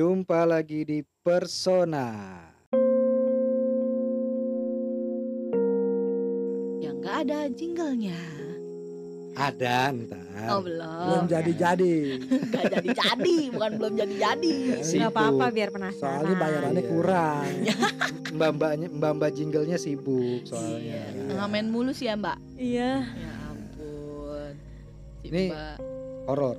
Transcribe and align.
Jumpa 0.00 0.48
lagi 0.48 0.80
di 0.80 1.04
Persona. 1.04 2.08
Yang 6.80 6.94
nggak 6.96 7.16
ada 7.20 7.40
jinglenya. 7.52 8.16
Ada 9.36 9.92
ntar. 9.92 10.48
Oh 10.56 10.64
belum. 10.64 11.04
belum 11.04 11.24
jadi-jadi 11.28 11.96
Nggak 12.48 12.64
jadi-jadi, 12.72 13.36
bukan 13.52 13.70
belum 13.76 13.92
jadi-jadi. 14.00 14.56
Nggak 14.80 15.12
apa-apa 15.12 15.46
biar 15.52 15.68
penasaran 15.68 16.00
soalnya 16.00 16.36
bayarannya 16.40 16.80
Iya. 16.80 16.88
kurang 16.88 17.44
Mbak-mbaknya 18.32 18.86
mbak-mbak 18.88 19.30
jinglenya 19.36 19.76
sibuk 19.76 20.48
soalnya. 20.48 20.96
Iya. 21.12 21.28
Ngamen 21.36 21.68
mulu 21.68 21.92
sih 21.92 22.08
ya 22.08 22.16
Mbak. 22.16 22.38
iya 22.56 23.04
Ya 23.04 23.32
ampun. 23.44 24.52
Si 25.20 25.28
Ini- 25.28 25.52
Mbak. 25.52 25.76
Horor. 26.24 26.56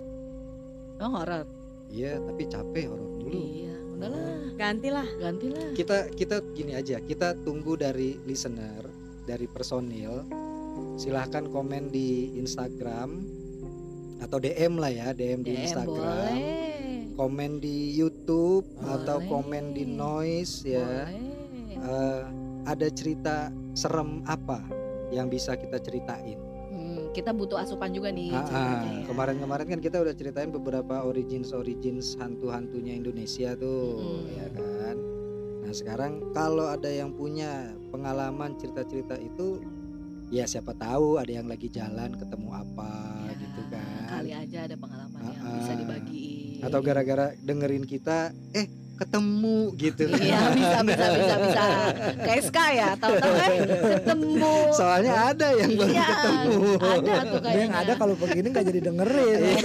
Oh 1.02 1.10
horor. 1.18 1.46
Iya, 1.92 2.24
tapi 2.24 2.48
capek 2.48 2.88
horor 2.88 3.04
dulu. 3.12 3.21
Iya. 3.32 3.74
Udahlah, 3.96 4.28
gantilah 4.58 5.08
gantilah. 5.18 5.72
Kita 5.74 5.98
kita 6.12 6.44
gini 6.54 6.76
aja, 6.76 7.00
kita 7.00 7.34
tunggu 7.42 7.78
dari 7.80 8.18
listener, 8.28 8.86
dari 9.26 9.46
personil. 9.48 10.26
Silahkan 10.96 11.48
komen 11.48 11.92
di 11.92 12.36
Instagram 12.38 13.22
atau 14.22 14.38
DM 14.38 14.78
lah 14.78 14.92
ya, 14.94 15.08
DM, 15.12 15.42
di 15.42 15.56
DM 15.56 15.64
Instagram. 15.66 15.98
boleh. 15.98 16.60
Komen 17.12 17.52
di 17.60 17.92
YouTube 17.94 18.66
atau 18.82 19.20
Boleh. 19.20 19.30
komen 19.30 19.64
di 19.76 19.84
Noise 19.86 20.56
ya. 20.64 21.06
Boleh. 21.06 21.30
Eh, 21.82 22.22
ada 22.66 22.88
cerita 22.94 23.50
serem 23.74 24.22
apa 24.30 24.62
yang 25.10 25.28
bisa 25.28 25.58
kita 25.58 25.82
ceritain? 25.82 26.38
Hmm, 27.12 27.18
kita 27.18 27.36
butuh 27.36 27.60
asupan 27.60 27.92
juga 27.92 28.08
nih 28.08 28.32
ya. 28.32 29.04
Kemarin-kemarin 29.04 29.68
kan 29.68 29.80
kita 29.84 30.00
udah 30.00 30.16
ceritain 30.16 30.48
beberapa 30.48 31.04
origins 31.04 31.52
origins 31.52 32.16
hantu-hantunya 32.16 32.96
Indonesia 32.96 33.52
tuh, 33.54 34.00
Mm-mm. 34.00 34.32
ya 34.32 34.48
kan. 34.48 34.96
Nah 35.62 35.74
sekarang 35.76 36.12
kalau 36.32 36.72
ada 36.72 36.88
yang 36.88 37.12
punya 37.12 37.52
pengalaman 37.92 38.56
cerita-cerita 38.56 39.20
itu, 39.20 39.60
ya 40.32 40.48
siapa 40.48 40.72
tahu 40.72 41.20
ada 41.20 41.28
yang 41.30 41.52
lagi 41.52 41.68
jalan 41.68 42.16
ketemu 42.16 42.50
apa 42.56 42.92
Ya, 43.28 43.34
gitu 43.36 43.62
kan. 43.68 44.04
Kali 44.10 44.32
aja 44.32 44.58
ada 44.64 44.76
pengalaman 44.80 45.20
yang 45.22 45.44
Ah, 45.44 45.56
bisa 45.60 45.74
dibagiin. 45.76 46.64
Atau 46.64 46.80
gara-gara 46.80 47.36
dengerin 47.38 47.84
kita, 47.84 48.32
eh 48.56 48.68
ketemu 49.02 49.58
gitu. 49.76 50.02
Iya 50.08 50.40
bisa 50.54 50.78
bisa 50.84 51.06
bisa 51.12 51.36
bisa. 51.42 51.64
Kayak 52.22 52.42
Ska 52.44 52.66
ya, 52.72 52.90
tahu-tahu 52.96 53.34
eh 53.36 53.60
ketemu. 53.98 54.56
Soalnya 54.72 55.14
ada 55.28 55.48
yang 55.52 55.72
baru 55.74 55.90
Iya, 55.90 56.06
ketemu. 56.08 56.60
Ada 56.78 57.14
tuh 57.26 57.40
kayaknya. 57.40 57.58
yang 57.60 57.74
ada 57.74 57.94
kalau 57.96 58.14
begini 58.16 58.48
nggak 58.48 58.66
jadi 58.68 58.80
dengerin 58.84 59.40
Iya. 59.42 59.58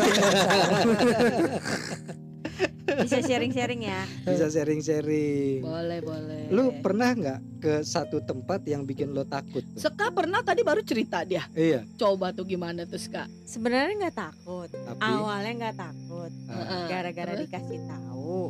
bisa 2.96 3.20
sharing-sharing 3.20 3.82
ya 3.84 4.00
Bisa 4.24 4.46
sharing-sharing. 4.48 5.60
Boleh 5.60 6.00
boleh. 6.00 6.48
Lu 6.48 6.72
pernah 6.80 7.12
nggak 7.12 7.40
ke 7.58 7.74
satu 7.82 8.22
tempat 8.22 8.64
yang 8.64 8.82
bikin 8.82 9.10
lo 9.10 9.26
takut? 9.26 9.60
tuh? 9.66 9.76
Ska 9.82 10.08
pernah 10.08 10.40
tadi 10.40 10.62
baru 10.62 10.80
cerita 10.80 11.20
dia. 11.20 11.44
Iya, 11.52 11.84
Coba 11.94 12.32
tuh 12.32 12.46
gimana 12.46 12.84
tuh 12.84 12.96
Ska? 12.96 13.28
sebenarnya 13.44 13.92
nggak 14.00 14.16
takut 14.16 14.68
tapi 14.70 15.00
awalnya 15.02 15.52
nggak 15.60 15.76
takut 15.76 16.30
ah, 16.48 16.86
gara-gara 16.86 17.32
Terus? 17.34 17.42
dikasih 17.44 17.80
tahu 17.84 18.40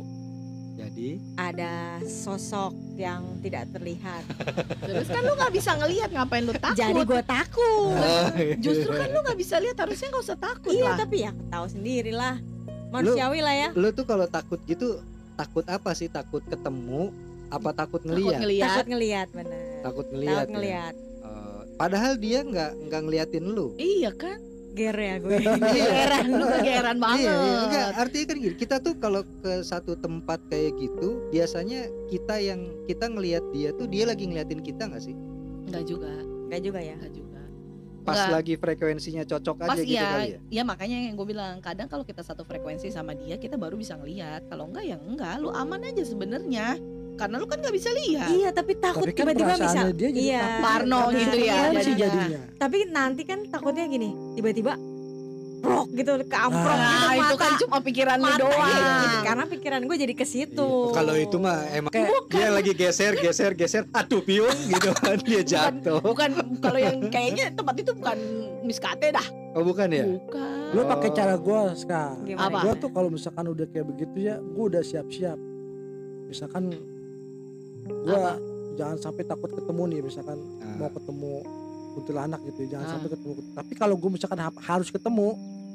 jadi 0.77 1.09
ada 1.35 1.73
sosok 2.03 2.69
yang 2.95 3.41
tidak 3.41 3.65
terlihat 3.69 4.21
Terus 4.87 5.07
kan 5.07 5.21
lu 5.21 5.33
nggak 5.33 5.49
bisa 5.51 5.71
ngelihat 5.73 6.09
ngapain 6.09 6.43
lu 6.43 6.53
takut? 6.55 6.77
jadi 6.77 7.01
gue 7.01 7.21
takut 7.23 7.97
Justru 8.57 8.91
kan 8.91 9.07
lu 9.09 9.19
nggak 9.19 9.37
bisa 9.37 9.55
lihat 9.57 9.75
harusnya 9.75 10.07
nggak 10.07 10.23
usah 10.23 10.37
takut 10.37 10.71
iya 10.71 10.85
lah. 10.87 10.97
tapi 10.97 11.17
ya 11.19 11.31
tahu 11.49 11.65
sendiri 11.67 12.11
lah 12.11 12.37
manusiawi 12.87 13.39
lah 13.39 13.55
ya 13.57 13.69
lu 13.73 13.89
tuh 13.91 14.05
kalau 14.05 14.25
takut 14.25 14.61
gitu 14.63 15.01
takut 15.35 15.65
apa 15.67 15.91
sih? 15.91 16.07
Takut 16.07 16.41
ketemu 16.41 17.13
apa 17.47 17.69
takut 17.71 17.99
Takut 17.99 18.09
ngeliat? 18.09 18.39
ngelihat. 18.39 18.67
takut 18.71 18.87
ngelihat 18.87 19.27
bener 19.31 19.61
Takut 19.79 20.05
ngeliat. 20.09 20.33
takut 20.35 20.49
ngelihat 20.51 20.93
Eh, 21.19 21.61
padahal 21.75 22.13
dia 22.15 22.39
nggak 22.41 22.71
nggak 22.83 23.01
ngeliatin 23.01 23.45
lu. 23.45 23.73
Iya 23.75 24.09
kan? 24.11 24.39
Ger 24.77 24.93
ya 24.93 25.15
gue 25.17 25.37
Geran 25.77 26.25
lu 26.29 26.45
kegeran 26.45 26.97
banget. 27.01 27.25
Iya, 27.25 27.33
iya, 27.33 27.57
enggak, 27.65 27.87
artinya 27.97 28.25
kan 28.29 28.37
gini, 28.37 28.55
kita 28.55 28.75
tuh 28.77 28.93
kalau 29.01 29.21
ke 29.41 29.53
satu 29.65 29.97
tempat 29.97 30.39
kayak 30.53 30.77
gitu, 30.77 31.25
biasanya 31.33 31.89
kita 32.07 32.37
yang 32.37 32.69
kita 32.85 33.09
ngelihat 33.09 33.43
dia 33.49 33.73
tuh 33.73 33.89
dia 33.89 34.05
lagi 34.05 34.29
ngeliatin 34.29 34.61
kita 34.61 34.85
nggak 34.85 35.03
sih? 35.03 35.15
Enggak 35.67 35.83
juga, 35.89 36.13
nggak 36.47 36.61
juga 36.61 36.79
ya 36.79 36.93
enggak 36.95 37.13
juga. 37.17 37.41
Pas 38.07 38.15
Enggak. 38.23 38.35
lagi 38.39 38.53
frekuensinya 38.55 39.23
cocok 39.27 39.55
Pas 39.59 39.75
aja 39.75 39.83
gitu 39.83 39.99
iya, 39.99 40.07
kali 40.07 40.29
ya. 40.31 40.39
ya 40.47 40.63
makanya 40.63 40.97
yang 41.11 41.19
gue 41.19 41.27
bilang 41.27 41.59
kadang 41.59 41.91
kalau 41.91 42.07
kita 42.07 42.23
satu 42.23 42.47
frekuensi 42.47 42.87
sama 42.87 43.11
dia 43.11 43.35
kita 43.35 43.59
baru 43.59 43.75
bisa 43.75 43.99
ngelihat. 43.99 44.47
Kalau 44.47 44.71
enggak 44.71 44.87
ya 44.87 44.95
enggak, 44.95 45.43
lu 45.43 45.51
aman 45.51 45.83
aja 45.83 46.07
sebenarnya. 46.07 46.79
Karena 47.17 47.35
lu 47.35 47.45
kan 47.45 47.57
nggak 47.57 47.73
bisa 47.73 47.89
lihat. 47.91 48.29
iya 48.29 48.49
tapi 48.51 48.71
takut 48.73 49.01
tapi 49.01 49.11
kan 49.11 49.25
tiba-tiba 49.27 49.53
bisa 49.57 49.79
dia 49.89 50.07
jadi 50.07 50.19
iya 50.23 50.37
takut. 50.39 50.61
Parno 50.61 50.99
Ada 51.03 51.17
gitu 51.17 51.37
ya, 51.39 51.53
frekuensi 51.57 51.91
jadinya. 51.95 52.39
tapi 52.55 52.77
nanti 52.87 53.21
kan 53.23 53.39
takutnya 53.43 53.85
gini 53.87 54.09
tiba-tiba 54.33 54.73
brok 55.57 55.89
gitu 55.91 56.13
keamprok 56.23 56.69
Nah, 56.69 56.85
gitu 56.85 57.09
itu 57.09 57.17
mata 57.19 57.35
kan 57.35 57.51
cuma 57.57 57.77
pikiran 57.81 58.17
lu 58.19 58.29
doang. 58.37 58.69
iya, 58.69 58.93
karena 59.25 59.43
pikiran 59.47 59.81
gue 59.83 59.97
jadi 59.97 60.13
ke 60.13 60.21
situ 60.23 60.69
Iya, 60.85 60.93
Kalau 60.93 61.13
itu 61.17 61.35
mah 61.35 61.57
emang 61.71 61.89
kayak 61.89 62.09
dia 62.29 62.47
lagi 62.47 62.71
geser 62.71 63.13
geser 63.15 63.51
geser, 63.51 63.83
aduh 63.91 64.21
piung 64.21 64.53
gitu 64.63 64.93
kan 64.93 65.17
dia 65.19 65.41
jatuh. 65.41 65.97
Bukan 65.99 66.29
kalau 66.59 66.77
yang 66.77 67.09
kayaknya 67.09 67.49
tempat 67.51 67.73
itu 67.75 67.91
bukan 67.91 68.17
miskate 68.61 69.09
dah. 69.09 69.25
Oh 69.51 69.65
bukan 69.65 69.89
ya? 69.89 70.05
Bukan. 70.05 70.55
lu 70.69 70.85
pakai 70.85 71.09
cara 71.11 71.33
gua 71.35 71.73
sekarang 71.73 72.21
gua 72.37 72.73
tuh 72.75 72.91
kalau 72.91 73.09
misalkan 73.09 73.47
udah 73.47 73.65
kayak 73.65 73.87
begitu 73.87 74.17
ya 74.21 74.37
gua 74.37 74.69
udah 74.69 74.83
siap-siap 74.83 75.39
misalkan 76.23 76.75
gua 78.03 78.35
jangan 78.73 78.97
sampai 78.99 79.23
takut 79.23 79.49
ketemu 79.49 79.81
nih 79.87 80.01
misalkan 80.01 80.37
Ah. 80.59 80.75
mau 80.77 80.89
ketemu 80.89 81.33
kuntilanak 81.93 82.39
gitu 82.45 82.61
jangan 82.67 82.85
Ah. 82.85 82.91
sampai 82.93 83.09
ketemu 83.09 83.31
tapi 83.53 83.73
kalau 83.73 83.95
gua 83.95 84.09
misalkan 84.09 84.39
ha- 84.39 84.61
harus 84.63 84.87
ketemu 84.87 85.27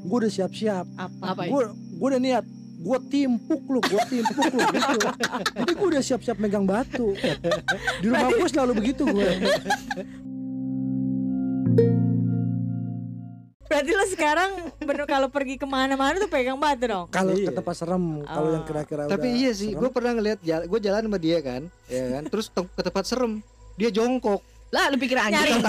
gua 0.02 0.16
udah 0.18 0.32
siap-siap 0.32 0.86
apa 0.94 1.24
Apa? 1.24 1.42
gua 1.46 1.62
gua 1.96 2.08
udah 2.08 2.20
niat 2.20 2.44
gua 2.78 2.98
timpuk 3.00 3.62
lu 3.64 3.78
gua 3.80 4.02
timpuk 4.04 4.46
lu 4.48 4.60
gitu 4.68 4.98
jadi 5.58 5.72
gua 5.72 5.88
udah 5.88 6.02
siap-siap 6.02 6.36
megang 6.36 6.64
batu 6.64 7.14
di 7.98 8.06
rumah 8.06 8.28
gua 8.28 8.48
selalu 8.48 8.72
begitu 8.76 9.02
gue 9.04 9.28
berarti 13.64 13.90
lo 13.90 14.04
sekarang 14.06 14.50
bener 14.84 15.04
kalau 15.04 15.28
pergi 15.28 15.54
ke 15.54 15.64
mana-mana 15.64 16.16
tuh 16.16 16.26
pegang 16.26 16.56
batu 16.56 16.84
dong 16.84 17.06
kalau 17.08 17.32
Iya. 17.32 17.48
ke 17.48 17.52
tempat 17.54 17.74
serem 17.74 18.04
kalau 18.22 18.48
yang 18.50 18.60
Ah. 18.60 18.66
kira-kira 18.66 19.02
Tapi 19.06 19.26
udah 19.26 19.38
iya 19.38 19.50
sih, 19.52 19.70
gue 19.70 19.90
pernah 19.90 20.12
ngeliat 20.12 20.38
gue 20.40 20.80
jalan 20.80 21.02
sama 21.02 21.18
dia 21.18 21.38
kan, 21.38 21.62
ya 21.86 22.04
kan. 22.10 22.22
Terus 22.26 22.46
te- 22.48 22.68
ke 22.68 22.82
tempat 22.82 23.04
serem, 23.04 23.32
dia 23.74 23.88
jongkok. 23.88 24.40
Lah 24.68 24.88
lu 24.88 24.96
pikir 24.96 25.16
anjing. 25.16 25.60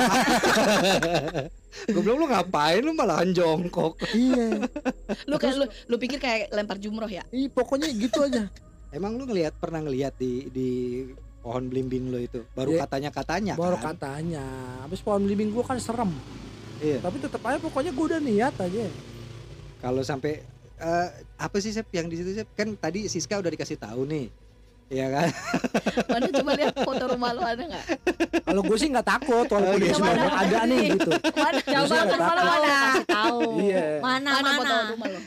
Gue 1.85 2.00
bilang 2.00 2.18
lu 2.18 2.28
ngapain 2.28 2.79
lu 2.79 2.94
malahan 2.94 3.29
jongkok. 3.29 3.97
iya 4.13 4.62
lu 5.30 5.35
kayak 5.35 5.56
lu, 5.56 5.66
lu 5.88 5.95
pikir 5.97 6.18
kayak 6.18 6.47
lempar 6.50 6.78
jumroh 6.78 7.09
ya? 7.09 7.25
Ih, 7.30 7.50
pokoknya 7.50 7.90
gitu 7.91 8.22
aja 8.22 8.47
Emang 8.95 9.18
lu 9.18 9.25
ngelihat 9.25 9.57
pernah 9.57 9.81
ngelihat 9.81 10.13
di 10.16 10.47
di 10.47 10.69
pohon 11.40 11.66
belimbing 11.66 12.07
lo 12.07 12.22
itu? 12.22 12.45
Baru 12.53 12.72
Iya. 12.72 12.85
katanya 12.85 13.09
katanya 13.12 13.53
baru 13.53 13.75
kan. 13.75 13.97
katanya 13.97 14.45
habis 14.80 15.01
pohon 15.01 15.19
belimbing 15.19 15.50
gua 15.50 15.66
kan 15.66 15.78
serem 15.78 16.13
Iya. 16.84 17.00
tapi 17.00 17.18
tetap 17.18 17.40
aja 17.42 17.58
pokoknya 17.58 17.92
gua 17.92 18.06
udah 18.10 18.20
niat 18.20 18.54
aja 18.54 18.84
Kalau 19.80 20.00
sampai 20.00 20.44
eh, 20.78 21.08
apa 21.38 21.58
sih 21.58 21.72
Sep 21.72 21.88
yang 21.90 22.06
di 22.06 22.16
situ 22.16 22.32
Sep? 22.34 22.48
Kan 22.52 22.76
tadi 22.76 23.04
Siska 23.06 23.36
udah 23.36 23.48
dikasih 23.48 23.76
tahu 23.76 24.04
nih. 24.04 24.28
Iya 24.86 25.08
kan? 25.10 25.28
Mana 26.12 26.28
coba 26.30 26.52
lihat 26.54 26.76
foto 26.78 27.04
rumah 27.10 27.32
lu 27.32 27.42
ada 27.42 27.64
nggak? 27.64 27.86
kalau 28.44 28.62
gue 28.62 28.78
sih 28.78 28.88
nggak 28.88 29.08
takut 29.10 29.44
walaupun 29.46 29.64
Oh, 29.66 29.80
di 29.80 29.86
iya. 29.86 29.96
semuanya 29.96 30.20
Mana 30.22 30.36
ada 30.38 30.44
ada 30.46 30.60
nih 30.66 30.78
nih? 30.78 30.90
gitu 30.94 31.12
Mana? 31.34 31.60
coba 31.63 31.96
rumah 32.06 32.06
lo 32.06 32.13
takut. 32.13 32.44
mana 32.46 32.68
kasih 32.86 33.07
tahu 33.10 33.40
Iya. 33.62 33.84
mana 33.98 34.30
Mana 34.30 34.40
mana, 34.42 34.54
foto 34.54 34.75
rumah 34.92 35.07
lu? 35.10 35.19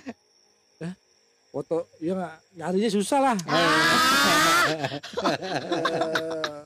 foto 1.49 1.77
ya 1.99 2.13
nggak 2.15 2.35
nyarinya 2.55 2.91
susah 2.93 3.19
lah 3.23 3.37
Eh, 5.27 6.61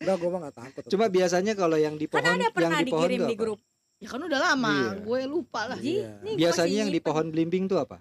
Enggak, 0.00 0.16
gue 0.16 0.28
mah 0.28 0.40
gak 0.42 0.56
takut 0.56 0.82
Cuma 0.86 1.06
biasanya 1.08 1.52
kalau 1.52 1.76
yang 1.76 1.94
di 1.94 2.06
pohon 2.06 2.20
kan 2.20 2.32
ada 2.32 2.40
yang 2.42 2.54
pernah 2.54 2.78
di 2.78 2.88
pohon 2.88 3.04
dikirim 3.04 3.20
di 3.22 3.34
apa? 3.36 3.58
Ya 4.00 4.08
kan 4.08 4.16
udah 4.18 4.40
lama, 4.42 4.72
Iya. 4.72 4.90
gue 4.98 5.20
lupa 5.26 5.60
lah. 5.66 5.76
Iya. 5.78 6.16
Biasanya 6.32 6.76
yang 6.80 6.90
di 6.90 6.98
pohon 6.98 7.28
belimbing 7.28 7.68
tuh 7.68 7.76
apa? 7.78 8.00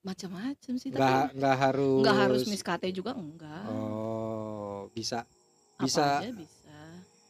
Macam-macam 0.00 0.72
sih 0.76 0.88
tapi 0.88 1.00
Nggak 1.00 1.26
nggak 1.34 1.56
harus. 1.58 2.00
nggak 2.00 2.16
harus 2.20 2.42
miskate 2.46 2.88
juga 2.90 3.10
enggak. 3.12 3.64
Oh, 3.66 4.86
bisa 4.92 5.24
Apa 5.74 5.82
bisa 5.82 6.04
aja 6.20 6.30
bisa. 6.30 6.76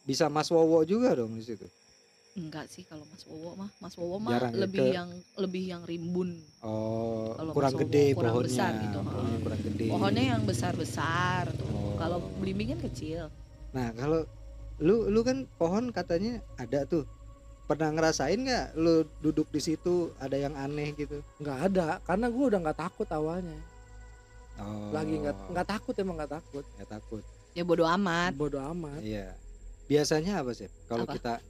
bisa 0.05 0.25
Mas 0.27 0.45
Wowo 0.47 0.83
juga 0.83 1.15
dong 1.15 1.33
di 1.33 1.43
situ. 1.43 1.65
Enggak 2.35 2.67
sih 2.67 2.83
kalau 2.83 3.07
Mas 3.07 3.23
Wowo 3.23 3.55
mah, 3.55 3.71
Mas 3.79 3.95
Wowo 3.95 4.19
mah 4.19 4.35
Jarang 4.35 4.53
lebih 4.59 4.81
ke- 4.81 4.93
yang 4.93 5.09
lebih 5.39 5.63
yang 5.65 5.81
rimbun. 5.83 6.35
Oh, 6.59 7.31
Kalau 7.33 7.51
kurang 7.55 7.73
Wowo 7.73 7.81
gede 7.81 8.05
kurang 8.11 8.33
pohonnya. 8.35 8.49
besar 8.51 8.71
gitu. 8.77 8.99
Pohonnya 9.01 9.37
kurang 9.39 9.61
gede. 9.63 9.85
Pohonnya 9.87 10.23
yang 10.27 10.41
besar-besar 10.43 11.43
tuh. 11.55 11.65
Oh. 11.65 11.95
Kalau 11.95 12.17
belimbing 12.37 12.75
kan 12.75 12.81
kecil. 12.83 13.31
Nah, 13.71 13.89
kalau 13.93 14.27
lu 14.77 15.07
lu 15.07 15.23
kan 15.23 15.47
pohon 15.55 15.89
katanya 15.89 16.37
ada 16.55 16.83
tuh. 16.83 17.07
Pernah 17.65 17.89
ngerasain 17.91 18.37
nggak 18.37 18.67
lu 18.75 18.95
duduk 19.19 19.49
di 19.49 19.57
situ 19.57 20.13
ada 20.17 20.37
yang 20.37 20.53
aneh 20.53 20.93
gitu? 20.93 21.25
nggak 21.37 21.57
ada 21.65 21.97
karena 22.01 22.29
gue 22.29 22.45
udah 22.45 22.59
nggak 22.61 22.79
takut 22.79 23.09
awalnya 23.09 23.57
Oh, 24.55 24.87
lagi 24.89 25.19
nggak 25.19 25.51
nggak 25.51 25.67
takut 25.67 25.91
emang 25.97 26.15
nggak 26.15 26.31
takut 26.31 26.63
nggak 26.77 26.87
takut. 26.89 27.23
Ya 27.51 27.63
bodo 27.63 27.83
amat. 27.85 28.31
bodoh 28.33 28.63
amat 28.71 29.03
Iya. 29.03 29.35
Biasanya 29.85 30.39
apa 30.39 30.51
sih? 30.51 30.71
Kalau 30.85 31.03
kita 31.05 31.43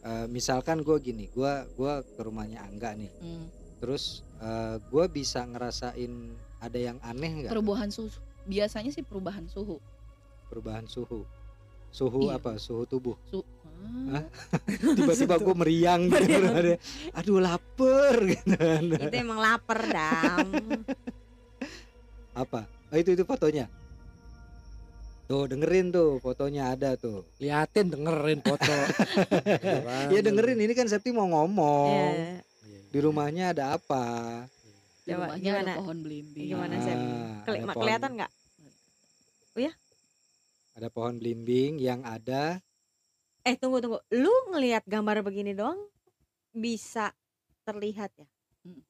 eh, 0.00 0.26
misalkan 0.26 0.80
gue 0.80 0.96
gini, 0.98 1.28
gua 1.30 1.64
gua 1.72 2.00
ke 2.00 2.20
rumahnya 2.20 2.60
Angga 2.62 2.92
nih, 2.92 3.08
Hmm. 3.16 3.48
terus 3.78 4.20
eh, 4.38 4.76
gua 4.88 5.06
bisa 5.06 5.40
ngerasain 5.42 6.12
ada 6.58 6.78
yang 6.78 7.00
aneh 7.00 7.30
nggak? 7.40 7.52
Perubahan 7.52 7.88
suhu. 7.88 8.12
Biasanya 8.44 8.90
sih 8.90 9.00
perubahan 9.00 9.44
suhu. 9.46 9.80
Perubahan 10.48 10.84
suhu. 10.84 11.24
Suhu 11.90 12.28
Iya. 12.28 12.36
apa? 12.36 12.56
Suhu 12.56 12.84
tubuh. 12.84 13.16
Su? 13.24 13.40
Tiba-tiba 14.98 15.38
gue 15.38 15.54
meriang 15.54 16.00
gitu. 16.06 16.46
Ada, 16.46 16.74
Aduh 17.22 17.38
lapar 17.38 18.14
gitu 18.26 18.54
kan. 18.54 18.82
itu 18.86 19.16
emang 19.16 19.38
lapar 19.38 19.80
dam 19.86 20.46
Apa? 22.32 22.66
Oh, 22.90 22.96
itu 22.96 23.12
itu 23.12 23.22
fotonya. 23.22 23.70
Tuh 25.24 25.46
dengerin 25.46 25.94
tuh 25.94 26.18
fotonya 26.18 26.74
ada 26.74 26.98
tuh. 26.98 27.22
liatin 27.38 27.86
dengerin 27.86 28.42
foto 28.42 28.74
Ya 30.14 30.20
dengerin 30.20 30.58
ini 30.58 30.74
kan 30.74 30.90
Septi 30.90 31.14
mau 31.14 31.30
ngomong. 31.30 32.10
Iya. 32.66 32.90
Di 32.90 32.98
rumahnya 32.98 33.44
ada 33.54 33.78
apa? 33.78 34.04
di 35.00 35.14
Coba, 35.14 35.32
rumahnya 35.32 35.42
gimana? 35.44 35.70
ada 35.70 35.78
pohon 35.78 35.98
belimbing. 36.02 36.46
Gimana? 36.50 36.74
Ah, 36.74 36.82
Keli- 37.46 37.62
ma- 37.62 37.72
pohon- 37.72 37.82
kelihatan 37.86 38.10
nggak 38.18 38.32
Ada 40.70 40.88
pohon 40.88 41.14
belimbing 41.14 41.78
yang 41.78 42.00
ada 42.02 42.58
eh 43.42 43.56
tunggu 43.56 43.80
tunggu 43.80 43.98
lu 44.12 44.32
ngelihat 44.52 44.84
gambar 44.84 45.24
begini 45.24 45.56
doang 45.56 45.78
bisa 46.50 47.12
terlihat 47.64 48.12
ya 48.16 48.28
Hmm. 48.60 48.84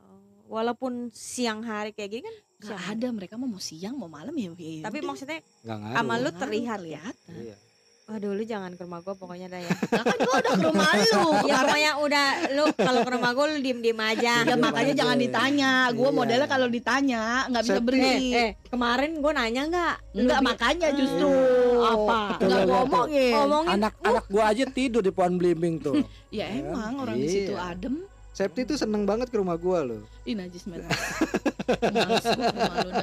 Oh, 0.00 0.56
walaupun 0.56 1.12
siang 1.12 1.60
hari 1.60 1.92
kayak 1.92 2.10
gini 2.16 2.22
kan 2.24 2.36
Gak 2.64 2.68
siang 2.80 2.80
ada 2.96 3.06
mereka 3.12 3.34
mau 3.36 3.44
mau 3.44 3.60
siang 3.60 3.92
mau 3.92 4.08
malam 4.08 4.32
ya. 4.32 4.56
ya 4.56 4.88
tapi 4.88 5.04
maksudnya 5.04 5.44
nggak. 5.60 5.92
Sama 6.00 6.14
lu 6.16 6.30
terlihat 6.32 6.80
ya? 6.80 7.04
Iya. 7.28 7.56
Waduh 8.04 8.34
lu 8.34 8.42
jangan 8.42 8.74
ke 8.74 8.82
rumah 8.82 8.98
gua 9.00 9.14
pokoknya 9.14 9.46
dah 9.46 9.58
ya 9.58 9.70
Lah 9.94 10.02
kan 10.02 10.18
gua 10.18 10.36
udah 10.36 10.52
ke 10.52 10.64
rumah 10.64 10.90
lu. 10.92 11.22
ya 11.48 11.56
pokoknya 11.62 11.92
udah 11.98 12.26
lu 12.50 12.64
kalau 12.74 13.00
ke 13.00 13.10
rumah 13.10 13.30
gua 13.32 13.46
lu 13.46 13.58
diem 13.58 13.78
diem 13.78 13.96
aja 13.96 14.34
Ya 14.42 14.54
makanya 14.54 14.92
aja. 14.92 15.00
jangan 15.00 15.16
ditanya. 15.18 15.72
Gua 15.92 16.08
Iya. 16.08 16.16
modelnya 16.16 16.46
kalau 16.46 16.68
ditanya 16.68 17.22
nggak 17.46 17.62
bisa 17.62 17.80
berhenti. 17.80 18.26
eh, 18.28 18.34
eh 18.34 18.50
kemarin 18.66 19.10
gua 19.16 19.32
nanya 19.34 19.62
nggak 19.64 19.94
bi- 20.12 20.44
makanya 20.44 20.88
Eh, 20.88 20.96
justru 20.96 21.30
apa 21.80 22.20
tuh. 22.36 22.48
ngomongin. 22.64 23.32
ngomongin 23.34 23.70
anak 23.72 23.94
anak 24.00 24.24
gua 24.26 24.44
aja 24.46 24.64
tidur 24.66 25.00
di 25.00 25.10
pohon 25.10 25.34
belimbing 25.34 25.78
tuh 25.78 26.02
Ya 26.32 26.50
emang 26.50 26.98
orang 26.98 27.16
di 27.16 27.28
situ 27.28 27.54
Iya. 27.54 27.70
adem. 27.70 27.94
Septi 28.32 28.64
tuh 28.64 28.74
seneng 28.74 29.04
banget 29.04 29.28
ke 29.28 29.36
rumah 29.36 29.54
gua 29.54 29.84
loh. 29.84 30.02
Ih 30.24 30.32
najis 30.32 30.64
banget. 30.64 30.88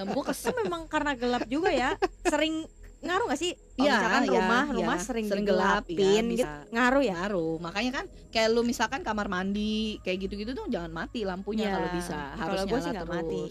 Gua 0.10 0.26
itu 0.26 0.26
kesel. 0.26 0.54
memang 0.60 0.82
karena 0.86 1.14
gelap 1.14 1.46
juga 1.46 1.70
ya 1.70 1.94
sering 2.24 2.66
ngaruh 3.00 3.26
gak 3.28 3.40
sih 3.40 3.54
Iya, 3.80 3.96
misalkan 3.96 4.22
iya, 4.22 4.32
rumah 4.36 4.64
iya. 4.66 4.76
rumah 4.76 4.98
sering, 5.00 5.26
Sering 5.26 5.48
gelap, 5.48 5.88
digelapin 5.88 6.24
iya, 6.28 6.32
gitu 6.36 6.44
bisa. 6.44 6.68
ngaruh 6.70 7.00
ya 7.02 7.14
ngaruh 7.16 7.56
makanya 7.58 7.92
kan 7.94 8.06
kayak 8.28 8.50
lu 8.50 8.62
misalkan 8.62 9.02
kamar 9.02 9.28
mandi 9.28 9.76
kayak 10.02 10.28
gitu-gitu 10.28 10.52
tuh 10.52 10.68
jangan 10.68 10.92
mati 10.92 11.24
lampunya 11.24 11.66
Iya. 11.66 11.74
kalau 11.74 11.90
bisa 11.96 12.20
harus 12.36 12.60
Kalau 12.60 12.64
gua 12.66 12.68
nyala 12.70 12.84
sih 12.84 12.92
nggak 12.92 13.00
terus 13.02 13.16
mati. 13.16 13.42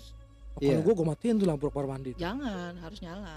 Iya. 0.58 0.68
kalau 0.68 0.82
gua 0.82 0.94
gua 0.94 1.06
matiin 1.08 1.34
tuh 1.34 1.46
lampu 1.46 1.64
kamar 1.66 1.86
mandi 1.88 2.10
jangan 2.14 2.72
harus 2.76 2.98
nyala 3.00 3.36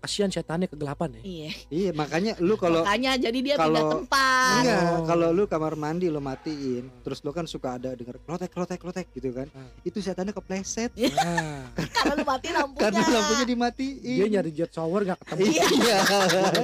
kasihan 0.00 0.28
setannya 0.28 0.64
kegelapan 0.66 1.12
ya 1.14 1.22
iya 1.22 1.50
Iya 1.68 1.90
makanya 1.92 2.32
lu 2.38 2.56
kalau 2.56 2.80
makanya 2.80 3.20
jadi 3.20 3.38
dia 3.38 3.54
kalau- 3.54 3.68
pindah 3.76 3.92
tempat 3.94 4.60
Enggak, 4.60 4.80
Oh. 4.82 5.04
kalau 5.06 5.28
lu 5.30 5.44
kamar 5.44 5.74
mandi 5.74 6.06
lu 6.06 6.18
matiin, 6.18 6.84
terus 7.00 7.20
lu 7.20 7.30
kan 7.30 7.44
suka 7.44 7.76
ada 7.76 7.92
denger 7.92 8.16
klotek 8.18 8.48
klotek 8.48 8.78
klotek 8.78 9.06
gitu 9.10 9.30
kan. 9.30 9.46
Hmm. 9.46 9.68
Itu 9.82 9.98
setannya 9.98 10.32
kepleset 10.32 10.90
nah, 10.96 11.68
karena 11.70 12.12
lu 12.12 12.24
mati 12.24 12.48
lampunya 12.50 12.80
karena 12.82 13.00
lampunya 13.06 13.44
dimatiin. 13.46 14.16
dia 14.16 14.26
nyari 14.30 14.50
jet 14.50 14.70
shower 14.70 15.00
nggak 15.02 15.18
ketemu 15.22 15.52
Iya. 15.52 15.98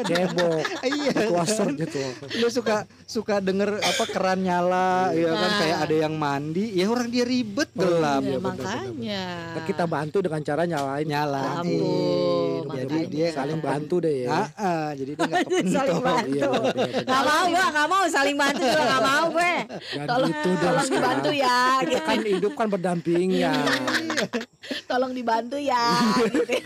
cebok 0.03 0.63
Iya. 0.83 1.15
kuaser 1.29 1.69
gitu 1.75 2.01
Lu 2.37 2.49
suka 2.49 2.77
suka 3.05 3.39
denger 3.39 3.79
apa 3.79 4.05
keran 4.07 4.41
nyala 4.41 5.13
ya 5.13 5.31
kan 5.31 5.45
Nah. 5.47 5.59
kayak 5.59 5.79
ada 5.81 5.97
yang 5.99 6.15
mandi, 6.17 6.65
ya 6.73 6.87
orang 6.87 7.09
dia 7.09 7.25
ribet 7.25 7.69
gelap. 7.71 8.21
Ya, 8.21 8.27
Iya, 8.27 8.39
bener, 8.39 8.41
makanya 8.43 9.25
Nah, 9.53 9.63
kita 9.65 9.85
bantu 9.85 10.19
dengan 10.19 10.41
cara 10.43 10.63
nyalain 10.65 11.07
Nyalain. 11.07 11.63
Lampu, 11.63 11.95
Jadi 12.67 12.97
makanya. 12.99 13.26
Dia 13.27 13.37
saling 13.37 13.61
bantu 13.61 13.97
deh 13.99 14.17
ya 14.23 14.31
Ah, 14.31 14.49
ah, 14.57 14.89
jadi 14.93 15.11
dia 15.13 15.25
nggak 15.25 15.43
Saling 15.77 15.99
kepentok. 15.99 16.03
bantu. 16.03 16.31
Iya. 16.33 16.49
Gak 17.03 17.23
mau 17.23 17.45
gue, 17.47 17.65
gak 17.69 17.89
mau 17.89 18.05
saling 18.07 18.37
bantu 18.37 18.63
juga 18.65 18.85
gak 18.87 19.03
mau 19.05 19.25
gue 19.29 19.53
Tolong- 20.03 20.31
gitu 20.33 20.49
dong 20.53 20.63
tolong 20.63 20.89
dibantu 20.89 21.31
ya 21.33 21.59
Kita 21.81 22.01
kan 22.03 22.19
hidup 22.23 22.53
kan 22.55 22.67
berdampingan 22.69 23.55
tolong 24.91 25.13
dibantu 25.13 25.57
ya 25.57 25.83
gitu. 26.29 26.57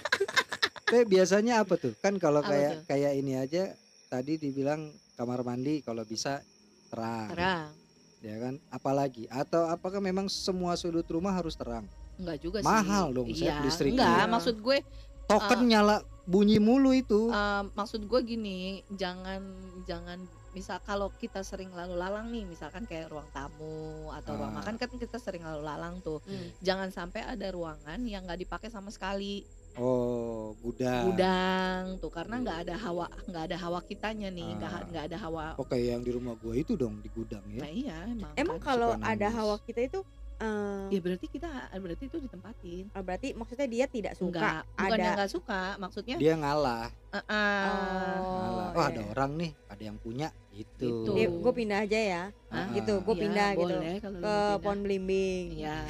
Tapi 0.82 1.04
biasanya 1.04 1.62
apa 1.62 1.74
tuh? 1.76 1.94
Kan 1.96 2.16
kalau 2.16 2.42
kayak 2.42 2.72
tuh? 2.76 2.86
kayak 2.88 3.12
ini 3.14 3.36
aja 3.36 3.70
tadi 4.06 4.36
dibilang 4.36 4.88
kamar 5.14 5.40
mandi 5.40 5.80
kalau 5.80 6.02
bisa 6.02 6.42
terang, 6.88 7.30
terang 7.30 7.70
ya 8.18 8.36
kan? 8.36 8.54
Apalagi 8.68 9.24
atau 9.26 9.64
apakah 9.66 9.98
memang 9.98 10.26
semua 10.26 10.74
sudut 10.74 11.06
rumah 11.06 11.30
harus 11.30 11.54
terang? 11.54 11.86
enggak 12.16 12.36
juga 12.38 12.58
sih 12.58 12.66
Mahal 12.66 13.06
dong, 13.10 13.28
iya 13.28 13.60
listriknya. 13.60 13.96
enggak 13.96 14.18
Iya. 14.18 14.26
maksud 14.28 14.56
gue 14.58 14.78
Token 15.24 15.56
Ah. 15.56 15.64
nyala 15.64 15.96
bunyi 16.30 16.56
mulu 16.58 16.90
itu. 16.92 17.26
eh, 17.28 17.64
maksud 17.68 18.06
gue 18.06 18.20
gini 18.22 18.58
jangan 18.92 19.42
jangan 19.82 20.22
misal 20.50 20.78
kalau 20.80 21.10
kita 21.12 21.42
sering 21.42 21.70
lalu 21.70 21.94
lalang 21.94 22.26
nih 22.28 22.42
misalkan 22.44 22.82
kayak 22.82 23.06
ruang 23.08 23.26
tamu 23.30 23.78
atau 24.12 24.34
ruang 24.34 24.50
Ah. 24.52 24.58
makan 24.58 24.74
kan 24.76 24.90
kita 24.92 25.14
sering 25.16 25.42
lalu 25.42 25.62
lalang 25.62 25.98
tuh 26.00 26.18
Hmm. 26.20 26.50
jangan 26.60 26.90
sampai 26.90 27.22
ada 27.24 27.46
ruangan 27.48 27.98
yang 28.04 28.22
nggak 28.24 28.40
dipakai 28.40 28.66
sama 28.66 28.90
sekali 28.90 29.42
Oh, 29.76 30.58
gudang. 30.58 31.06
gudang 31.08 31.82
tuh 31.96 32.10
karena 32.10 32.42
nggak 32.42 32.58
ada 32.60 32.74
hawa 32.76 33.06
nggak 33.24 33.44
ada 33.46 33.56
hawa 33.56 33.78
kitanya 33.80 34.26
nih 34.28 34.58
nggak 34.58 34.70
Ah. 34.72 34.82
nggak 34.84 35.04
ada 35.06 35.18
hawa 35.20 35.46
Oke, 35.56 35.78
yang 35.80 36.02
di 36.02 36.10
rumah 36.10 36.34
gua 36.34 36.54
itu 36.54 36.74
dong 36.74 36.98
di 36.98 37.06
gudang 37.08 37.46
ya. 37.48 37.62
nah 37.62 37.70
iya 37.70 37.98
emang 38.04 38.32
Emang 38.34 38.58
kan. 38.58 38.66
kalau 38.68 38.90
ada 38.96 39.28
hawa 39.30 39.54
kita 39.60 39.80
itu 39.84 40.02
eh, 40.40 40.84
ya 40.88 40.98
berarti 40.98 41.26
kita 41.26 41.48
berarti 41.74 42.04
itu 42.06 42.18
ditempatin 42.18 42.84
Berarti 42.90 43.28
maksudnya 43.32 43.66
dia 43.66 43.84
tidak 43.86 44.14
suka 44.14 44.32
enggak 44.32 44.60
bukan 44.66 44.86
ada 44.86 44.96
yang 44.98 45.14
nggak 45.14 45.30
suka 45.30 45.62
maksudnya 45.76 46.16
Dia 46.16 46.34
ngalah. 46.34 46.86
eh, 47.10 47.18
eh, 47.18 47.66
Oh, 47.66 48.32
ngalah. 48.32 48.70
Oh, 48.72 48.84
ada 48.84 49.00
iya. 49.00 49.08
orang 49.08 49.30
nih, 49.34 49.50
ada 49.66 49.82
yang 49.82 49.96
punya 49.96 50.28
gitu. 50.50 50.86
Gitu. 51.04 51.10
Dia, 51.12 51.26
gue 51.28 51.52
pindah 51.52 51.78
aja 51.80 51.98
ya 51.98 52.22
Hah? 52.48 52.66
gitu 52.72 52.92
gue 52.98 53.14
Iya, 53.14 53.22
pindah 53.22 53.48
gitu 53.52 53.74
ke 53.76 54.10
pindah. 54.10 54.58
pohon 54.58 54.78
belimbing 54.80 55.44
Iya. 55.56 55.76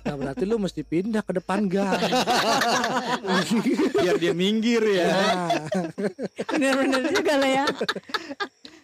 Nah 0.00 0.14
berarti 0.16 0.42
lu 0.42 0.58
mesti 0.58 0.82
pindah 0.82 1.22
ke 1.22 1.32
depan 1.36 1.66
gang 1.66 1.94
Biar 3.94 4.16
dia 4.16 4.32
minggir 4.32 4.82
ya. 4.82 5.06
Nah, 5.06 5.62
bener-bener 6.48 7.02
juga 7.10 7.32
lah 7.36 7.50
ya 7.52 7.66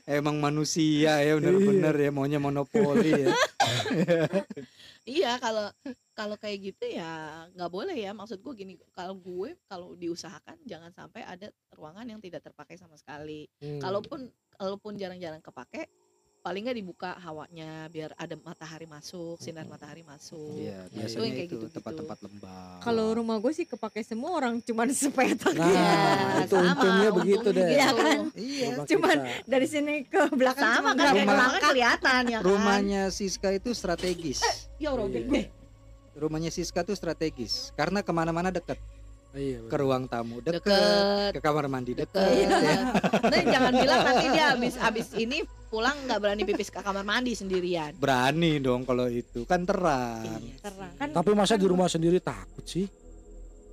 Emang 0.06 0.38
manusia 0.38 1.18
ya 1.18 1.34
bener-bener 1.34 1.94
ya 1.98 2.10
maunya 2.14 2.38
monopoli 2.38 3.26
ya. 3.26 3.34
Iya 5.06 5.38
kalau 5.38 5.70
kalau 6.18 6.34
kayak 6.34 6.58
gitu 6.74 6.98
ya 6.98 7.46
nggak 7.54 7.70
boleh 7.70 7.94
ya 7.94 8.10
maksud 8.10 8.42
gue 8.42 8.54
gini 8.58 8.74
kalau 8.90 9.14
gue 9.14 9.54
kalau 9.70 9.94
diusahakan 9.94 10.58
jangan 10.66 10.90
sampai 10.90 11.22
ada 11.22 11.46
ruangan 11.78 12.10
yang 12.10 12.18
tidak 12.18 12.42
terpakai 12.42 12.74
sama 12.74 12.98
sekali 12.98 13.46
hmm. 13.62 13.78
kalaupun 13.78 14.26
kalaupun 14.58 14.98
jarang-jarang 14.98 15.38
kepake 15.38 15.86
paling 16.46 16.62
nggak 16.62 16.78
dibuka 16.78 17.10
hawanya 17.18 17.68
biar 17.88 18.14
ada 18.14 18.38
matahari 18.38 18.86
masuk 18.86 19.34
sinar 19.36 19.66
matahari 19.66 20.00
masuk 20.00 20.54
Iya, 20.56 20.78
Itu 20.84 20.94
biasanya 20.94 21.18
yang 21.18 21.34
kayak 21.34 21.42
itu 21.44 21.54
gitu-gitu. 21.56 21.74
tempat-tempat 21.74 22.18
lembab. 22.22 22.78
kalau 22.80 23.06
rumah 23.12 23.36
gue 23.36 23.50
sih 23.52 23.66
kepake 23.66 23.98
semua 24.00 24.30
orang 24.32 24.54
cuman 24.60 24.86
sepetak 24.94 25.50
Nah, 25.52 25.66
Iya, 25.66 25.90
itu 26.40 26.54
sama, 26.54 26.70
untungnya 26.70 27.10
begitu 27.12 27.48
deh. 27.50 27.66
Iya 27.68 27.88
kan? 27.90 28.18
Iya. 28.32 28.66
Rumah 28.70 28.86
cuman 28.86 29.16
kita. 29.18 29.42
dari 29.44 29.66
sini 29.66 29.94
ke 30.04 30.22
belakang 30.30 30.70
sama 30.72 30.90
kan 30.92 31.12
Rumah- 31.12 31.26
belakang 31.26 31.62
kelihatan 31.66 32.22
ya 32.24 32.38
kan 32.38 32.46
Rumahnya 32.46 33.02
Siska 33.10 33.48
itu 33.50 33.70
strategis. 33.72 34.38
ya 34.76 34.94
Allah 34.94 35.10
Iya. 35.10 35.20
gue 35.20 35.42
Rumahnya 36.16 36.48
Siska 36.48 36.80
tuh 36.80 36.94
strategis 36.94 37.74
karena 37.74 38.00
ke 38.00 38.08
mana-mana 38.08 38.48
deket. 38.48 38.78
Iya, 39.36 39.60
Ke 39.62 39.76
ruang 39.76 40.08
tamu 40.08 40.40
deket, 40.40 40.64
deket 40.64 41.30
ke 41.30 41.40
kamar 41.40 41.68
mandi 41.68 41.92
deket. 41.92 42.16
deket 42.16 42.48
ya. 42.58 42.80
Dan 43.32 43.42
jangan 43.46 43.72
bilang 43.74 44.00
nanti 44.02 44.26
dia 44.26 44.44
habis 44.50 44.74
habis 44.76 45.06
ini 45.12 45.38
pulang 45.68 45.92
nggak 46.02 46.18
berani 46.18 46.42
pipis 46.42 46.68
ke 46.68 46.80
kamar 46.80 47.02
mandi 47.02 47.32
sendirian 47.32 47.92
Berani 47.94 48.56
dong 48.58 48.82
kalau 48.82 49.04
itu 49.06 49.44
kan 49.44 49.62
terang. 49.62 50.40
Iya 50.40 50.56
terang 50.62 50.92
kan 50.96 51.08
Tapi 51.12 51.30
masa 51.32 51.54
di 51.54 51.66
rumah 51.66 51.84
sendiri 51.86 52.16
takut 52.18 52.64
sih? 52.64 52.88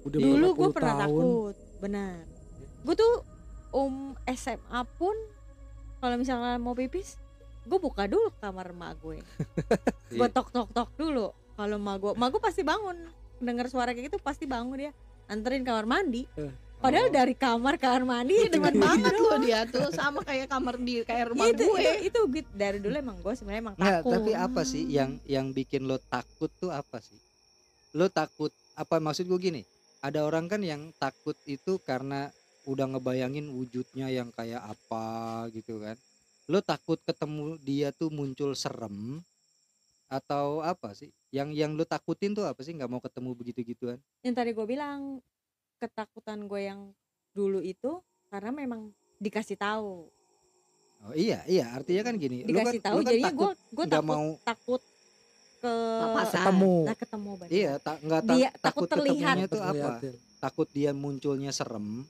Udah 0.03 0.19
dulu 0.19 0.47
gue 0.53 0.69
pernah 0.69 0.95
tahun. 0.99 1.21
takut 1.23 1.55
benar 1.79 2.15
gue 2.83 2.93
tuh 2.93 3.13
um 3.71 3.95
SMA 4.29 4.81
pun 4.93 5.15
kalau 5.97 6.15
misalnya 6.15 6.55
mau 6.55 6.71
pipis 6.73 7.15
gue 7.63 7.75
buka 7.77 8.03
dulu 8.03 8.27
kamar 8.37 8.67
emak 8.69 8.99
gue 8.99 9.23
gue 10.11 10.19
Iya. 10.19 10.27
tok 10.29 10.47
tok 10.49 10.67
tok 10.69 10.89
dulu 10.93 11.31
kalau 11.53 11.75
emak 11.77 11.95
gue 11.97 12.11
emak 12.13 12.27
gue 12.29 12.41
pasti 12.41 12.61
bangun 12.61 13.07
dengar 13.39 13.65
suara 13.65 13.91
kayak 13.91 14.07
gitu 14.07 14.19
pasti 14.19 14.43
bangun 14.43 14.75
dia 14.77 14.91
anterin 15.33 15.61
kamar 15.61 15.83
mandi 15.83 16.23
Eh. 16.33 16.53
padahal 16.77 17.07
Oh. 17.07 17.13
dari 17.13 17.33
kamar 17.33 17.75
kamar 17.75 18.03
mandi 18.03 18.35
Iya 18.37 18.49
demen 18.51 18.75
banget 18.77 19.13
loh 19.15 19.37
dia 19.39 19.59
tuh 19.65 19.89
sama 19.89 20.21
kayak 20.21 20.47
kamar 20.47 20.75
di 20.77 21.01
kayak 21.01 21.25
rumah 21.31 21.47
itu, 21.47 21.65
gue. 21.65 21.79
itu 21.79 21.91
itu 22.07 22.19
gitu 22.35 22.49
dari 22.53 22.77
dulu 22.77 22.93
emang 22.93 23.17
gue 23.17 23.33
sebenarnya 23.33 23.61
emang 23.63 23.75
Nggak, 23.75 23.95
takut 23.99 24.11
tapi 24.13 24.31
apa 24.31 24.61
sih 24.63 24.83
yang 24.85 25.11
yang 25.25 25.49
bikin 25.49 25.83
lo 25.83 25.97
takut 25.97 26.51
tuh 26.53 26.69
apa 26.69 26.99
sih? 26.99 27.17
Lo 27.91 28.07
takut 28.07 28.49
apa 28.73 28.97
maksud 28.97 29.25
gue 29.25 29.41
gini? 29.41 29.63
ada 29.99 30.27
orang 30.27 30.45
kan 30.45 30.59
yang 30.59 30.91
takut 30.93 31.39
itu 31.45 31.79
karena 31.79 32.27
udah 32.63 32.91
ngebayangin 32.91 33.47
wujudnya 33.47 34.07
yang 34.07 34.27
kayak 34.29 34.59
apa 34.59 35.05
gitu 35.49 35.79
kan 35.79 35.95
lo 36.45 36.59
takut 36.59 36.99
ketemu 36.99 37.55
dia 37.57 37.87
tuh 37.89 38.11
muncul 38.11 38.51
serem 38.51 39.23
atau 40.13 40.61
apa 40.61 40.93
sih? 40.93 41.09
Yang 41.33 41.49
yang 41.57 41.71
lo 41.73 41.83
takutin 41.83 42.37
tuh 42.37 42.45
apa 42.45 42.61
sih? 42.61 42.77
Nggak 42.77 42.89
mau 42.93 43.01
ketemu 43.01 43.29
begitu 43.33 43.59
gituan 43.65 43.97
yang 44.21 44.35
tadi 44.37 44.53
gue 44.53 44.65
bilang 44.69 45.17
ketakutan 45.81 46.45
gue 46.45 46.61
yang 46.61 46.93
dulu 47.33 47.59
itu 47.59 47.99
karena 48.29 48.53
memang 48.53 48.93
dikasih 49.17 49.57
tahu. 49.57 50.07
Oh 51.03 51.13
iya 51.17 51.41
iya. 51.49 51.73
Artinya 51.73 52.07
kan 52.07 52.15
gini 52.21 52.45
lu 52.45 52.53
kan, 52.53 52.69
dikasih 52.69 52.81
tahu 52.85 52.95
lu 52.95 53.03
kan 53.03 53.11
jadinya 53.11 53.33
gue 53.33 53.51
gue 53.73 53.85
takut 53.89 54.05
mau 54.05 54.27
takut 54.45 54.81
ke 55.63 55.73
Papasan. 55.73 56.43
ketemu. 56.43 56.75
nah 56.83 56.95
ketemu 56.99 57.31
bener. 57.39 57.51
iya 57.55 57.71
tak 57.79 57.97
nggak 58.03 58.21
Dia 58.35 58.49
takut 58.59 58.61
takut 58.61 58.87
terlihat. 58.91 59.35
ketemunya 59.39 59.47
tuh 59.47 59.61
apa? 59.63 59.89
takut 60.43 60.67
dia 60.75 60.91
munculnya 60.91 61.51
serem 61.55 62.03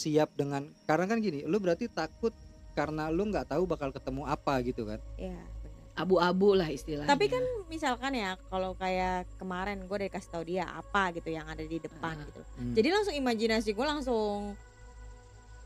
siap 0.00 0.32
dengan 0.36 0.64
karena 0.88 1.04
kan 1.04 1.20
gini 1.20 1.44
lu 1.44 1.60
berarti 1.60 1.88
takut 1.92 2.32
karena 2.76 3.08
lu 3.08 3.28
nggak 3.32 3.48
tahu 3.48 3.64
bakal 3.64 3.88
ketemu 3.88 4.28
apa 4.28 4.60
gitu 4.60 4.84
kan? 4.84 5.00
Iya, 5.16 5.40
bener. 5.40 5.55
Abu-abu 5.96 6.52
lah 6.52 6.68
istilahnya 6.68 7.08
tapi 7.08 7.26
kan 7.26 7.40
misalkan 7.66 8.12
ya 8.12 8.36
kalau 8.46 8.76
kayak 8.76 9.24
kemarin 9.36 9.80
gue 9.82 9.96
udah 9.96 10.12
kasih 10.12 10.30
tahu 10.30 10.44
dia 10.46 10.68
apa 10.68 11.08
gitu 11.10 11.28
yang 11.28 11.48
ada 11.48 11.64
di 11.64 11.80
depan 11.80 12.14
Ah. 12.14 12.24
gitu 12.24 12.40
Hmm. 12.56 12.74
jadi 12.76 12.88
langsung 12.92 13.14
imajinasi 13.16 13.72
gue 13.72 13.86
langsung 13.86 14.52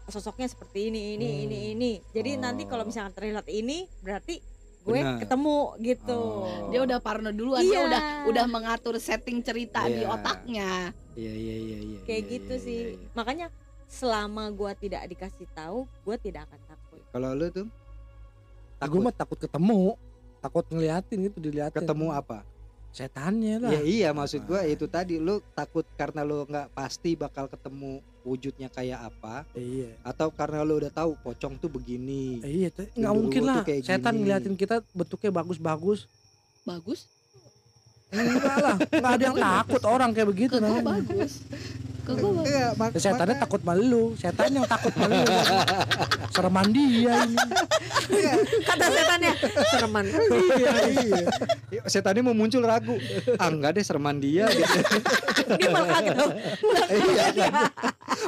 sosoknya 0.07 0.47
seperti 0.47 0.89
ini 0.89 1.15
ini 1.15 1.29
Hmm. 1.29 1.45
ini 1.45 1.59
ini 1.73 1.93
jadi 2.11 2.31
nanti 2.37 2.63
kalau 2.65 2.83
Oh. 2.83 2.89
misalkan 2.89 3.11
terlihat 3.13 3.47
ini 3.47 3.91
berarti 4.01 4.39
gue 4.81 4.97
Benar. 4.97 5.19
ketemu 5.19 5.59
gitu 5.79 6.19
Oh. 6.19 6.71
dia 6.71 6.81
udah 6.81 6.99
parno 6.99 7.31
duluan 7.31 7.61
dia 7.61 7.75
Iya. 7.77 7.87
udah 7.87 8.03
udah 8.27 8.45
mengatur 8.47 8.97
setting 8.97 9.39
cerita 9.41 9.85
di 9.85 10.03
Iya. 10.03 10.09
otaknya 10.09 10.71
iya 11.15 11.33
iya 11.33 11.57
iya 11.59 11.79
iya 11.85 11.99
kayak 12.03 12.23
iya, 12.23 12.31
gitu 12.33 12.55
iya, 12.55 12.65
sih 12.65 12.81
iya, 12.81 12.91
iya. 12.97 13.09
makanya 13.13 13.47
selama 13.87 14.47
gue 14.49 14.71
tidak 14.81 15.03
dikasih 15.07 15.47
tahu 15.53 15.85
gue 15.85 16.17
tidak 16.17 16.47
akan 16.47 16.61
takut 16.65 17.03
kalau 17.11 17.31
lu 17.35 17.47
tuh 17.51 17.67
gue 17.67 18.79
takut 18.81 18.99
mah 19.01 19.13
takut 19.13 19.37
ketemu 19.37 19.99
takut 20.41 20.65
ngeliatin 20.73 21.29
gitu 21.29 21.39
diliatin. 21.39 21.85
Ketemu 21.85 22.07
apa? 22.17 22.43
Setannya 22.91 23.63
lah. 23.63 23.71
Ya 23.71 23.83
iya 23.87 24.09
maksud 24.11 24.43
gua 24.49 24.67
itu 24.67 24.91
tadi 24.91 25.23
lu 25.23 25.39
takut 25.55 25.87
karena 25.95 26.27
lu 26.27 26.43
nggak 26.43 26.75
pasti 26.75 27.15
bakal 27.15 27.47
ketemu 27.47 28.03
wujudnya 28.21 28.69
kayak 28.69 29.01
apa 29.09 29.49
iya. 29.57 29.97
atau 30.05 30.29
karena 30.29 30.61
lu 30.61 30.77
udah 30.77 30.93
tahu 30.93 31.15
pocong 31.23 31.57
tuh 31.57 31.71
begini. 31.71 32.43
Iya 32.43 32.69
tuh 32.75 32.91
nggak 32.99 33.15
mungkin 33.15 33.43
lah 33.47 33.63
kayak 33.63 33.87
setan 33.87 34.19
gini. 34.19 34.21
ngeliatin 34.27 34.55
kita 34.59 34.83
bentuknya 34.91 35.31
bagus-bagus. 35.31 36.11
Bagus? 36.67 37.07
Enggak 38.11 38.57
lah 38.59 38.77
nggak 38.77 39.13
ada 39.15 39.25
yang 39.25 39.39
takut 39.39 39.83
orang 39.87 40.11
kayak 40.11 40.29
begitu 40.35 40.59
namanya 40.59 40.99
bagus 40.99 41.47
ke 42.11 42.17
gue 42.17 42.31
bagus 42.31 42.45
Enggak, 42.45 42.73
mak- 42.75 42.93
Ya, 42.93 43.01
setannya 43.01 43.35
maka- 43.35 43.45
takut 43.45 43.63
malu. 43.63 44.05
Setan 44.15 44.51
yang 44.51 44.67
takut 44.67 44.95
malu. 44.95 45.19
Sereman 46.35 46.67
dia 46.69 47.15
ini. 47.23 47.37
Kata 48.63 48.87
setannya 48.89 49.33
sereman 49.69 50.05
iya 50.07 50.73
iya. 50.91 51.23
Ya, 51.71 51.83
setannya 51.85 52.23
mau 52.23 52.33
muncul 52.33 52.61
ragu. 52.61 52.97
Ah 53.37 53.49
enggak 53.49 53.77
deh 53.77 53.85
sereman 53.85 54.19
dia 54.19 54.47
gitu 54.49 54.75
dia 55.59 55.71
malah 55.71 55.89
kaget 55.93 56.15
dong. 56.15 56.33
Iya. 56.91 57.25
Kan 57.33 57.53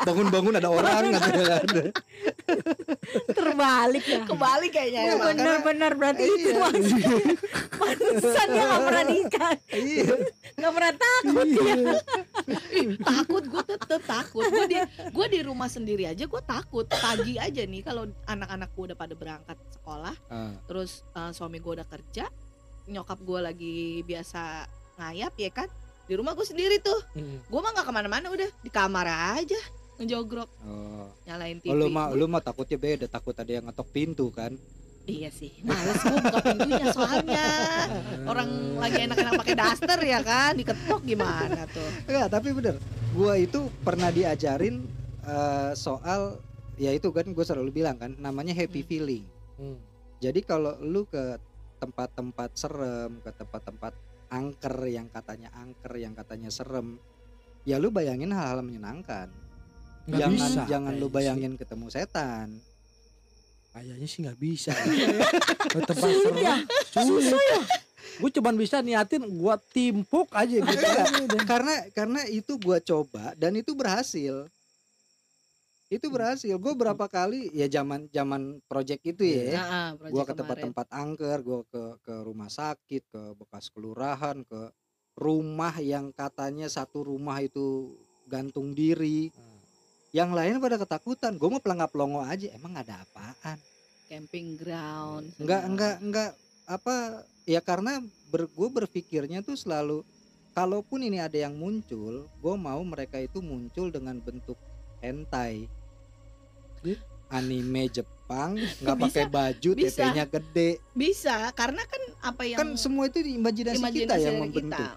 bangun-bangun 0.03 0.55
ada 0.57 0.69
orang 0.69 1.05
kan 1.13 1.23
terbalik 3.29 4.05
ya. 4.05 4.23
Kembali 4.25 4.67
kayaknya 4.69 5.01
Iya, 5.03 5.13
emang. 5.13 5.29
benar-benar 5.33 5.93
berarti 5.95 6.25
itu 6.25 6.49
Iya. 6.53 6.69
pantesan 7.73 8.47
dia 8.49 8.65
nggak 8.65 8.83
pernah 8.83 9.05
nikah 9.05 9.53
iya. 9.71 10.15
Nggak 10.53 10.73
pernah 10.73 10.93
takut 10.95 11.47
iya. 11.47 11.93
Takut 12.99 13.43
gue 13.45 13.63
tetep 13.77 14.03
takut. 14.03 14.45
Gue 14.45 14.67
di 14.67 14.77
gue 15.11 15.27
di 15.29 15.41
rumah 15.41 15.69
sendiri 15.69 16.05
aja 16.05 16.25
gue 16.25 16.43
takut. 16.43 16.85
Pagi 16.85 17.37
aja 17.37 17.63
nih 17.63 17.81
kalau 17.81 18.09
anak-anak 18.25 18.69
gue 18.73 18.85
udah 18.93 18.99
pada 18.99 19.15
berangkat 19.15 19.57
sekolah 19.73 20.15
Ah, 20.29 20.53
terus 20.65 21.03
eh, 21.13 21.31
suami 21.31 21.59
gue 21.59 21.73
udah 21.77 21.87
kerja 21.87 22.27
nyokap 22.83 23.19
gue 23.23 23.39
lagi 23.39 23.77
biasa 24.03 24.67
ngayap 24.99 25.33
ya 25.37 25.51
kan? 25.51 25.69
Di 26.05 26.19
rumah 26.19 26.35
gue 26.35 26.45
sendiri 26.45 26.83
tuh. 26.83 27.01
Gue 27.47 27.61
mah 27.63 27.73
nggak 27.73 27.87
ke 27.87 27.93
mana-mana 27.95 28.27
udah 28.29 28.51
di 28.59 28.71
kamar 28.71 29.07
aja 29.39 29.61
ngejogrok. 30.01 30.51
Oh. 30.67 31.07
nyalain 31.23 31.63
TV 31.63 31.71
Oh, 31.71 31.79
lu 31.79 31.87
mah 31.87 32.11
lu 32.11 32.27
mah 32.27 32.43
takutnya 32.43 32.75
beda 32.75 33.07
takut 33.07 33.37
ada 33.37 33.47
yang 33.47 33.69
ngetok 33.71 33.87
pintu 33.95 34.35
kan 34.35 34.51
iya 35.05 35.29
sih 35.29 35.51
males 35.63 35.99
gue 35.99 36.15
buka 36.15 36.41
pintunya 36.41 36.87
soalnya 36.95 37.47
orang 38.23 38.49
lagi 38.79 38.99
enak-enak 39.03 39.35
pakai 39.43 39.57
daster 39.59 39.99
ya 39.99 40.21
kan 40.23 40.55
diketok 40.55 41.03
gimana 41.03 41.67
tuh 41.69 41.89
Enggak, 42.07 42.27
tapi 42.31 42.49
bener. 42.55 42.77
Gua 43.13 43.37
itu 43.37 43.67
pernah 43.83 44.09
diajarin 44.09 44.87
eh, 45.23 45.73
soal 45.75 46.39
ya 46.79 46.91
itu 46.91 47.11
kan 47.11 47.29
gue 47.29 47.45
selalu 47.45 47.71
bilang 47.71 47.99
kan 47.99 48.15
namanya 48.17 48.55
happy 48.55 48.81
Hmm. 48.81 48.89
feeling. 48.89 49.25
Hmm. 49.59 49.79
Jadi 50.19 50.41
kalau 50.43 50.79
lu 50.81 51.05
ke 51.05 51.37
tempat-tempat 51.77 52.51
serem, 52.55 53.19
ke 53.21 53.31
tempat-tempat 53.35 53.93
angker 54.31 54.77
yang 54.87 55.11
katanya 55.11 55.51
angker, 55.53 55.99
yang 55.99 56.15
katanya 56.15 56.49
serem, 56.49 56.97
ya 57.63 57.77
lu 57.77 57.91
bayangin 57.91 58.31
hal-hal 58.31 58.63
menyenangkan. 58.63 59.29
Nggak 60.07 60.19
jangan 60.19 60.33
bisa 60.39 60.63
jangan 60.71 60.93
lu 60.97 61.07
sih. 61.07 61.13
bayangin 61.13 61.53
ketemu 61.59 61.87
setan. 61.91 62.49
Kayaknya 63.73 64.07
sih 64.07 64.21
nggak 64.23 64.39
bisa 64.39 64.73
Ke 65.73 65.79
tempat 65.89 66.11
serem 66.13 67.09
sulit 67.09 67.37
gue 68.21 68.31
cuman 68.39 68.55
bisa 68.61 68.85
niatin 68.85 69.25
gua 69.41 69.57
timpuk 69.57 70.29
aja 70.37 70.61
gitu 70.61 70.69
Iya. 70.85 71.01
aja 71.09 71.23
udah. 71.25 71.43
karena 71.49 71.75
karena 71.97 72.21
itu 72.29 72.61
gua 72.61 72.77
coba 72.77 73.33
dan 73.41 73.57
itu 73.57 73.73
berhasil. 73.73 74.47
Itu 75.93 76.09
berhasil. 76.09 76.57
Gue 76.57 76.73
berapa 76.73 77.05
kali 77.05 77.53
ya 77.53 77.69
zaman 77.69 78.09
zaman 78.09 78.65
project 78.65 79.05
itu 79.05 79.29
ya. 79.29 79.61
nah, 79.61 79.93
project 79.97 80.13
gua 80.13 80.23
ke 80.25 80.33
kemarin. 80.33 80.41
tempat-tempat 80.41 80.87
angker, 80.89 81.39
gua 81.45 81.61
ke 81.69 81.83
ke 82.01 82.15
rumah 82.25 82.49
sakit, 82.49 83.03
ke 83.13 83.23
bekas 83.37 83.69
kelurahan, 83.69 84.41
ke 84.45 84.61
rumah 85.17 85.75
yang 85.85 86.09
katanya 86.17 86.69
satu 86.69 87.05
rumah 87.05 87.41
itu 87.45 87.97
gantung 88.25 88.73
diri. 88.73 89.29
Yang 90.13 90.31
lain 90.37 90.55
pada 90.61 90.77
ketakutan. 90.77 91.33
Gue 91.41 91.49
mau 91.49 91.61
pelangap-pelongo 91.61 92.21
aja. 92.23 92.53
Emang 92.53 92.77
ada 92.77 93.01
apaan? 93.01 93.57
camping 94.13 94.61
ground 94.61 95.33
Enggak, 95.41 95.63
enggak, 95.65 95.95
enggak 96.05 96.31
apa 96.69 97.25
ya 97.49 97.65
karena 97.65 98.05
ber, 98.29 98.45
gue 98.45 98.69
berpikirnya 98.69 99.41
tuh 99.41 99.57
selalu 99.57 100.05
kalaupun 100.53 101.01
ini 101.01 101.17
ada 101.17 101.35
yang 101.35 101.57
muncul, 101.57 102.29
gue 102.29 102.55
mau 102.61 102.79
mereka 102.85 103.17
itu 103.17 103.41
muncul 103.41 103.89
dengan 103.89 104.21
bentuk 104.21 104.61
hentai. 105.01 105.65
Anime 107.33 107.89
Jepang 107.89 108.61
nggak 108.61 108.97
pakai 109.09 109.25
baju, 109.33 109.71
bisa. 109.73 110.05
tetenya 110.05 110.29
gede. 110.29 110.77
bisa 110.93 111.49
karena 111.57 111.81
kan 111.89 112.03
apa 112.21 112.43
yang 112.45 112.61
kan 112.61 112.69
semua 112.77 113.09
itu 113.09 113.25
di 113.25 113.41
imajinasi, 113.41 113.81
kita 113.81 113.81
imajinasi 113.81 114.21
yang 114.21 114.37
dari 114.37 114.43
membentuk. 114.45 114.77
kita. 114.77 114.89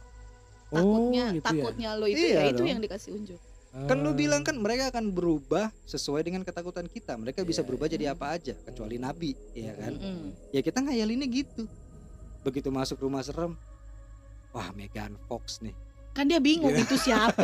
takutnya 0.76 1.24
oh, 1.24 1.32
gitu 1.32 1.40
ya. 1.40 1.64
takutnya 1.64 1.90
lo 1.96 2.06
itu 2.12 2.26
Iya 2.28 2.36
ya 2.36 2.44
itu 2.52 2.60
dong. 2.60 2.68
yang 2.68 2.80
dikasih 2.84 3.10
unjuk 3.16 3.40
Kan 3.75 4.00
lu 4.00 4.12
Ah. 4.12 4.15
bilang 4.15 4.39
kan 4.39 4.55
mereka 4.55 4.88
akan 4.88 5.12
berubah 5.12 5.67
sesuai 5.84 6.24
dengan 6.24 6.48
ketakutan 6.48 6.88
kita. 6.88 7.20
Mereka 7.20 7.44
bisa 7.44 7.60
Iya, 7.60 7.67
berubah 7.67 7.88
jadi 7.91 8.05
apa 8.15 8.32
aja 8.32 8.55
kecuali 8.63 8.96
nabi, 8.96 9.36
ya 9.51 9.75
kan? 9.75 10.00
Mm-mm. 10.00 10.32
Ya 10.55 10.63
kita 10.63 10.79
ngayalinnya 10.79 11.27
gitu. 11.27 11.67
Begitu 12.48 12.72
masuk 12.72 13.03
rumah 13.03 13.20
serem, 13.20 13.60
wah 14.55 14.72
Megan 14.72 15.20
Fox 15.27 15.60
nih. 15.60 15.75
Kan 16.16 16.26
dia 16.26 16.40
bingung 16.40 16.72
itu 16.72 16.96
siapa 16.96 17.44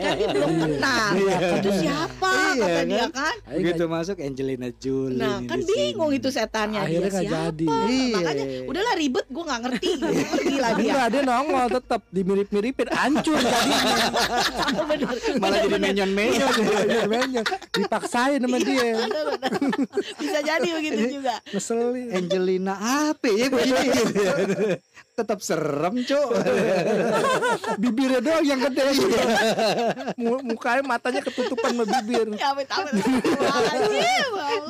kan 0.00 0.16
dia 0.16 0.28
belum 0.32 0.48
Iya. 0.48 0.64
kenal 0.64 1.10
Iya, 1.12 1.36
itu 1.52 1.68
kan. 1.68 1.78
siapa 1.78 2.32
Iya, 2.32 2.48
kata 2.58 2.64
kan? 2.72 2.84
dia 2.88 3.06
kan 3.10 3.34
Akhirnya 3.38 3.52
Begitu 3.54 3.76
nggak- 3.78 3.92
masuk 3.94 4.16
Angelina 4.18 4.68
Jolie. 4.74 5.18
nah 5.18 5.36
kan 5.44 5.58
bingung 5.62 6.10
itu 6.10 6.28
setannya 6.28 6.78
dia 6.78 6.86
akhirnya 6.88 7.10
nggak 7.10 7.22
siapa 7.22 7.36
jadi 7.46 7.66
Iya. 7.68 8.14
makanya 8.14 8.44
udahlah 8.64 8.94
ribet 8.96 9.26
gue 9.28 9.44
nggak 9.44 9.60
ngerti 9.60 9.90
pergi 10.24 10.56
lah 10.56 10.70
dia 10.74 11.02
dia 11.08 11.22
nongol 11.22 11.66
tetap 11.70 12.00
dimirip-miripin 12.08 12.88
hancur 12.90 13.36
jadinya. 13.36 14.06
bener 14.82 15.08
Malah 15.36 15.58
jadi 15.60 15.78
menyon-menyon. 15.78 16.52
Menyon-menyon. 16.58 17.44
Dipaksain 17.70 18.38
sama 18.38 18.58
dia. 18.58 18.90
Bisa 20.16 20.38
jadi 20.40 20.68
begitu 20.72 21.00
juga 21.14 21.36
Ngeselin. 21.46 22.08
Angelina 22.10 22.74
apa 23.04 23.26
ya 23.28 23.46
begini? 23.46 24.00
Tetap 25.18 25.42
serem, 25.42 25.98
Cok. 26.06 26.30
Bibirnya 27.82 28.22
doang 28.22 28.46
yang 28.46 28.62
gede. 28.70 28.86
Mu- 30.14 30.46
Mukanya 30.46 30.86
matanya 30.86 31.26
ketutupan 31.26 31.74
sama 31.74 31.84
bibir. 31.90 32.38
ya 32.38 32.54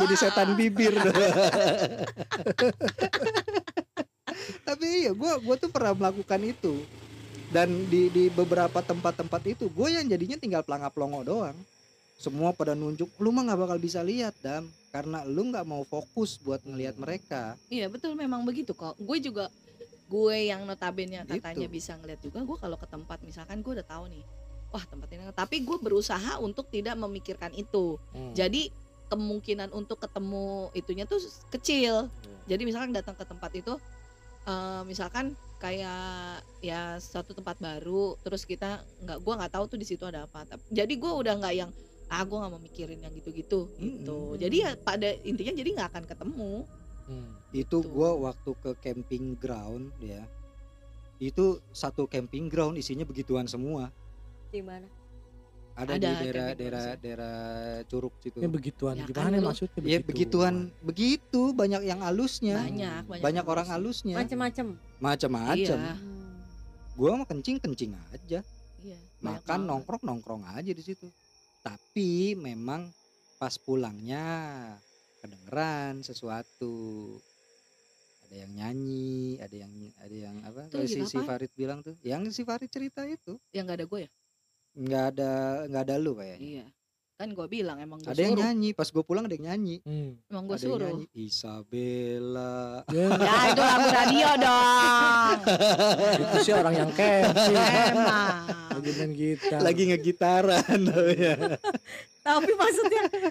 Jadi 0.01 0.15
setan 0.17 0.57
bibir. 0.57 0.97
Tapi 4.65 4.87
iya, 5.05 5.13
gua 5.13 5.37
gua 5.37 5.61
tuh 5.61 5.69
pernah 5.69 5.93
melakukan 5.93 6.41
itu. 6.41 6.81
Dan 7.53 7.85
di 7.93 8.09
di 8.09 8.33
beberapa 8.33 8.81
tempat-tempat 8.81 9.41
itu 9.49 9.69
gue 9.73 9.89
yang 9.89 10.05
jadinya 10.05 10.37
tinggal 10.41 10.65
pelangap 10.65 10.97
longo 10.97 11.25
doang. 11.25 11.57
Semua 12.17 12.53
pada 12.57 12.73
nunjuk, 12.73 13.09
lu 13.21 13.31
mah 13.31 13.47
nggak 13.47 13.61
bakal 13.69 13.79
bisa 13.81 14.01
lihat, 14.01 14.33
Dam. 14.41 14.69
Karena 14.93 15.25
lu 15.29 15.49
nggak 15.49 15.65
mau 15.69 15.85
fokus 15.85 16.41
buat 16.41 16.61
ngelihat 16.65 16.97
mereka. 16.97 17.57
Iya 17.69 17.89
betul 17.93 18.17
memang 18.17 18.45
begitu 18.45 18.73
kok. 18.77 18.97
Gue 19.01 19.21
juga 19.21 19.49
gue 20.09 20.37
yang 20.49 20.65
notabene 20.65 21.21
katanya 21.29 21.69
Itu. 21.69 21.77
bisa 21.77 21.93
ngeliat 22.01 22.21
juga. 22.25 22.41
Gue 22.43 22.57
kalau 22.57 22.81
ke 22.81 22.89
tempat 22.89 23.21
misalkan 23.21 23.61
gue 23.61 23.73
udah 23.77 23.87
tahu 23.87 24.09
nih 24.09 24.25
wah 24.69 24.85
tempat 24.85 25.09
ini 25.17 25.25
tapi 25.33 25.65
gue 25.65 25.79
berusaha 25.81 26.37
untuk 26.45 26.69
tidak 26.69 26.93
memikirkan 27.01 27.53
itu 27.57 27.97
Hmm. 28.13 28.37
jadi 28.37 28.69
kemungkinan 29.09 29.73
untuk 29.73 29.97
ketemu 29.97 30.69
itunya 30.77 31.09
tuh 31.09 31.17
kecil 31.49 32.13
jadi 32.45 32.61
misalkan 32.69 32.93
datang 32.93 33.17
ke 33.17 33.25
tempat 33.25 33.49
itu 33.57 33.81
eh, 34.45 34.83
misalkan 34.85 35.33
kayak 35.57 36.45
ya 36.61 37.01
suatu 37.01 37.33
tempat 37.33 37.57
baru 37.59 38.21
terus 38.21 38.45
kita 38.45 38.85
nggak 39.03 39.19
gua 39.25 39.41
nggak 39.41 39.53
tahu 39.57 39.65
tuh 39.73 39.79
di 39.81 39.89
situ 39.89 40.05
ada 40.05 40.29
apa 40.29 40.45
jadi 40.69 40.93
gue 40.93 41.13
udah 41.17 41.35
nggak 41.41 41.55
yang 41.57 41.71
ah 42.09 42.23
gue 42.25 42.37
nggak 42.37 42.53
mau 42.53 42.61
mikirin 42.61 43.01
yang 43.01 43.13
gitu-gitu 43.17 43.73
gitu 43.81 44.19
Mm-mm. 44.37 44.41
jadi 44.41 44.57
ya 44.57 44.71
pada 44.77 45.09
intinya 45.25 45.53
jadi 45.57 45.71
nggak 45.81 45.89
akan 45.97 46.05
ketemu 46.05 46.53
Hmm. 47.09 47.33
itu 47.51 47.81
Gitu. 47.81 47.89
gua 47.89 48.13
waktu 48.23 48.53
ke 48.55 48.71
camping 48.79 49.33
ground 49.35 49.89
ya. 49.99 50.29
Itu 51.17 51.65
satu 51.73 52.05
camping 52.05 52.47
ground 52.47 52.77
isinya 52.77 53.03
begituan 53.03 53.45
semua. 53.45 53.89
Di 54.49 54.61
mana? 54.61 54.85
Ada, 55.73 55.95
Ada 55.95 56.11
di 56.11 56.11
daerah 56.21 56.49
daerah 56.53 56.87
daerah 56.99 57.37
curug 57.87 58.11
situ. 58.19 58.39
Ya 58.39 58.47
begituan. 58.47 58.95
Ya 58.95 59.07
kan 59.07 59.31
gimana 59.31 59.37
lu- 59.39 59.47
maksudnya 59.49 59.79
ya 59.81 59.99
begituan? 60.01 60.75
begitu 60.81 61.43
banyak 61.53 61.83
yang 61.83 62.03
halusnya. 62.03 62.59
Banyak 62.61 63.03
banyak, 63.07 63.23
banyak 63.23 63.45
orang 63.47 63.67
harus. 63.67 64.03
halusnya. 64.03 64.15
Macem-macem. 64.15 64.67
Macam-macam 64.99 65.79
Iya. 65.79 65.95
Hmm. 65.95 66.43
gua 66.93 67.15
mah 67.15 67.27
kencing 67.27 67.57
kencing 67.57 67.95
aja. 68.11 68.43
Iya, 68.79 68.99
makan 69.21 69.43
banget. 69.59 69.69
nongkrong 69.71 70.03
nongkrong 70.03 70.43
aja 70.51 70.71
di 70.71 70.83
situ. 70.83 71.07
Tapi 71.63 72.35
memang 72.35 72.91
pas 73.37 73.55
pulangnya 73.55 74.27
kedengeran 75.21 76.01
sesuatu. 76.03 77.17
Ada 78.29 78.45
yang 78.45 78.53
nyanyi 78.61 79.41
ada 79.41 79.57
yang 79.57 79.73
ada 79.97 80.17
yang 80.17 80.37
apa? 80.45 80.61
Tuh, 80.69 80.85
si, 80.85 81.01
si? 81.09 81.17
Farid 81.17 81.49
bilang 81.57 81.81
tuh 81.81 81.97
yang 82.05 82.29
si 82.29 82.45
Farid 82.45 82.69
cerita 82.69 83.05
itu. 83.09 83.41
Yang 83.57 83.65
nggak 83.65 83.79
ada 83.81 83.87
gue 83.89 84.01
ya? 84.05 84.11
Nggak 84.79 85.05
ada 85.17 85.33
nggak 85.67 85.83
ada 85.89 85.95
lu 85.97 86.13
kayaknya. 86.17 86.45
Iya. 86.45 86.67
Kan 87.19 87.35
gue 87.35 87.47
bilang 87.51 87.83
emang 87.83 87.99
gue 87.99 88.15
ada 88.15 88.23
yang 88.23 88.39
suruh. 88.39 88.47
nyanyi 88.47 88.71
pas 88.79 88.87
gue 88.95 89.03
pulang 89.03 89.27
ada 89.27 89.35
yang 89.35 89.51
nyanyi. 89.51 89.83
Hmm. 89.83 90.15
emang 90.31 90.45
gue 90.47 90.55
yang 90.55 90.67
suruh. 90.71 90.87
nyanyi 90.87 91.07
Isabella. 91.19 92.87
Ya, 92.95 93.07
ya 93.27 93.35
itu 93.51 93.63
lagu 93.67 93.89
radio 93.91 94.31
dong. 94.39 95.39
Itu 96.23 96.37
sih 96.47 96.55
orang 96.55 96.75
yang 96.79 96.91
camping. 96.95 97.59
Emang. 97.59 98.43
Lagi 98.71 98.91
main 98.95 99.13
gitar. 99.19 99.59
Lagi 99.67 99.83
ngegitaran. 99.91 100.81
Ya. 101.19 101.35
Tapi 102.31 102.53
maksudnya 102.53 103.03
itu, 103.09 103.31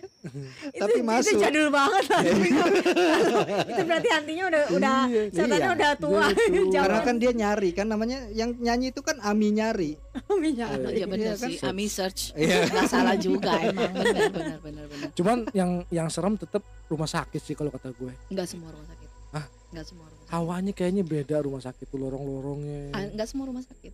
Tapi 0.77 0.91
itu 0.93 1.03
masuk. 1.03 1.37
jadul 1.37 1.67
banget 1.69 2.03
lah. 2.07 2.21
Tapi 2.21 2.47
kalau- 2.49 2.75
itu 3.71 3.81
berarti 3.83 4.09
hantinya 4.09 4.43
udah 4.47 4.61
udah 4.69 4.99
Iya, 5.07 5.21
setannya 5.29 5.57
iya. 5.59 5.69
udah 5.71 5.91
tua. 5.95 6.25
Karena 6.73 6.99
kan 7.01 7.15
dia 7.15 7.31
nyari 7.31 7.69
kan 7.71 7.85
namanya 7.85 8.17
yang 8.31 8.49
nyanyi 8.55 8.89
itu 8.89 8.99
kan 8.99 9.17
Ami 9.19 9.51
nyari. 9.51 9.93
Minyak. 10.29 10.69
iya 10.91 11.05
benar 11.05 11.25
Iya 11.27 11.33
kan? 11.35 11.49
sih. 11.49 11.57
Ami 11.61 11.85
search. 11.87 12.33
Iya. 12.33 12.67
nggak 12.67 12.87
salah 12.87 13.15
juga 13.15 13.51
emang. 13.59 13.91
Benar 13.91 14.29
benar 14.29 14.59
benar 14.59 14.85
benar 14.87 15.07
cuman 15.13 15.37
yang 15.51 15.71
yang 15.87 16.07
serem 16.07 16.35
tetap 16.35 16.61
rumah 16.85 17.05
sakit 17.05 17.39
sih 17.39 17.53
kalau 17.53 17.69
kata 17.69 17.89
gue. 17.91 18.11
Nggak 18.29 18.45
semua 18.45 18.69
rumah 18.69 18.87
sakit. 18.87 19.09
Hah? 19.31 19.45
nggak 19.69 19.85
semua 19.85 20.05
rumah 20.05 20.19
sakit. 20.19 20.33
Hawanya 20.33 20.71
kayaknya 20.73 21.03
beda 21.03 21.35
rumah 21.39 21.59
sakit 21.59 21.85
tuh 21.85 21.99
lorong-lorongnya. 21.99 22.91
Ah, 22.91 23.05
nggak 23.07 23.27
semua 23.27 23.45
rumah 23.45 23.61
sakit. 23.61 23.93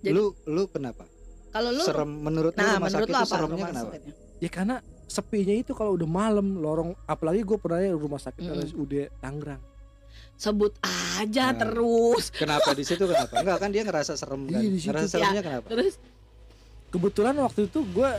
Jadi- 0.00 0.12
lu 0.12 0.24
lu 0.44 0.64
kenapa? 0.66 1.04
Kalau 1.48 1.70
lu 1.70 1.80
serem 1.80 2.10
menurut 2.10 2.50
lu 2.50 2.58
nah 2.58 2.74
rumah 2.74 2.82
menurut 2.82 2.98
sakit 2.98 3.06
lu 3.06 3.14
itu 3.14 3.18
apa 3.20 3.30
seremnya 3.30 3.52
rumah 3.54 3.68
kenapa? 3.68 3.88
sakitnya 3.88 4.14
ya 4.44 4.50
karena 4.50 4.76
sepinya 5.06 5.54
itu 5.54 5.72
kalau 5.72 5.94
udah 5.94 6.04
malam 6.04 6.58
lorong 6.58 6.92
apalagi 7.04 7.40
gue 7.40 7.56
pernah 7.56 7.80
ya 7.80 7.92
rumah 7.94 8.18
sakit 8.18 8.42
Mm-mm. 8.42 8.60
RSUD 8.62 8.92
Tangerang. 9.18 9.62
Sebut 10.34 10.74
aja 11.16 11.48
Nah. 11.48 11.56
terus. 11.56 12.28
kenapa 12.30 12.70
di 12.72 12.82
situ 12.82 13.00
kenapa? 13.02 13.32
Enggak 13.34 13.56
kan 13.56 13.70
dia 13.70 13.82
ngerasa 13.82 14.12
serem 14.14 14.44
kan? 14.44 14.58
Iya, 14.58 14.68
di 14.68 14.76
situ. 14.76 14.88
ngerasa 14.90 15.06
seremnya 15.08 15.42
kenapa? 15.42 15.66
terus? 15.70 15.94
Kebetulan 16.90 17.34
waktu 17.36 17.60
itu 17.64 17.80
gue 17.86 18.10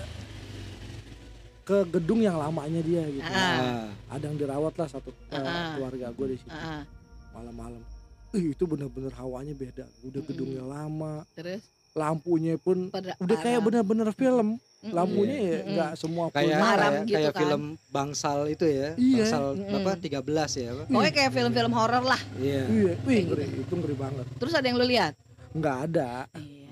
ke 1.65 1.77
gedung 1.89 2.21
yang 2.21 2.37
lamanya 2.37 2.77
dia 2.79 3.01
gitu. 3.05 3.25
Nah, 3.25 3.89
ada 4.05 4.23
yang 4.23 4.37
dirawat 4.37 4.73
lah 4.75 4.87
satu 4.87 5.09
eh, 5.09 5.35
Ah. 5.35 5.73
keluarga 5.73 6.07
gue 6.11 6.27
di 6.29 6.37
situ. 6.37 6.51
Ah, 6.51 6.85
malam-malam. 7.33 7.81
Ih, 8.31 8.51
itu 8.51 8.63
bener-bener 8.63 9.09
hawanya 9.15 9.51
beda. 9.51 9.85
Udah 10.03 10.21
gedungnya 10.21 10.61
lama. 10.61 11.25
Terus? 11.33 11.65
Lampunya 11.91 12.53
pun 12.55 12.91
pada 12.91 13.15
udah 13.17 13.37
kayak 13.39 13.61
bener-bener 13.61 14.11
film. 14.11 14.59
Lampunya 14.87 15.37
ya 15.39 15.59
nggak 15.65 15.91
semua 15.95 16.25
full. 16.27 16.35
kayak 16.35 16.57
Maram 16.57 16.91
kayak, 16.91 17.03
gitu 17.03 17.15
kayak 17.15 17.31
kan. 17.31 17.39
film 17.39 17.63
bangsal 17.87 18.39
itu 18.45 18.65
ya 18.65 18.89
Iya. 18.93 19.17
bangsal 19.19 19.43
apa 19.71 19.91
13 19.95 20.21
ya 20.55 20.67
apa? 20.71 20.83
Pokoknya 20.85 21.13
kayak 21.13 21.31
film-film 21.31 21.71
horor 21.71 22.03
lah. 22.03 22.21
Iya. 22.35 22.63
Iya. 22.65 22.93
Wih 22.99 23.15
Kayak 23.15 23.25
ngeri 23.27 23.45
itu 23.59 23.73
ngeri 23.73 23.95
banget. 23.95 24.25
Terus 24.35 24.53
ada 24.53 24.65
yang 24.65 24.77
lu 24.77 24.85
lihat? 24.85 25.13
Nggak 25.51 25.77
ada. 25.85 26.11
Iya. 26.31 26.63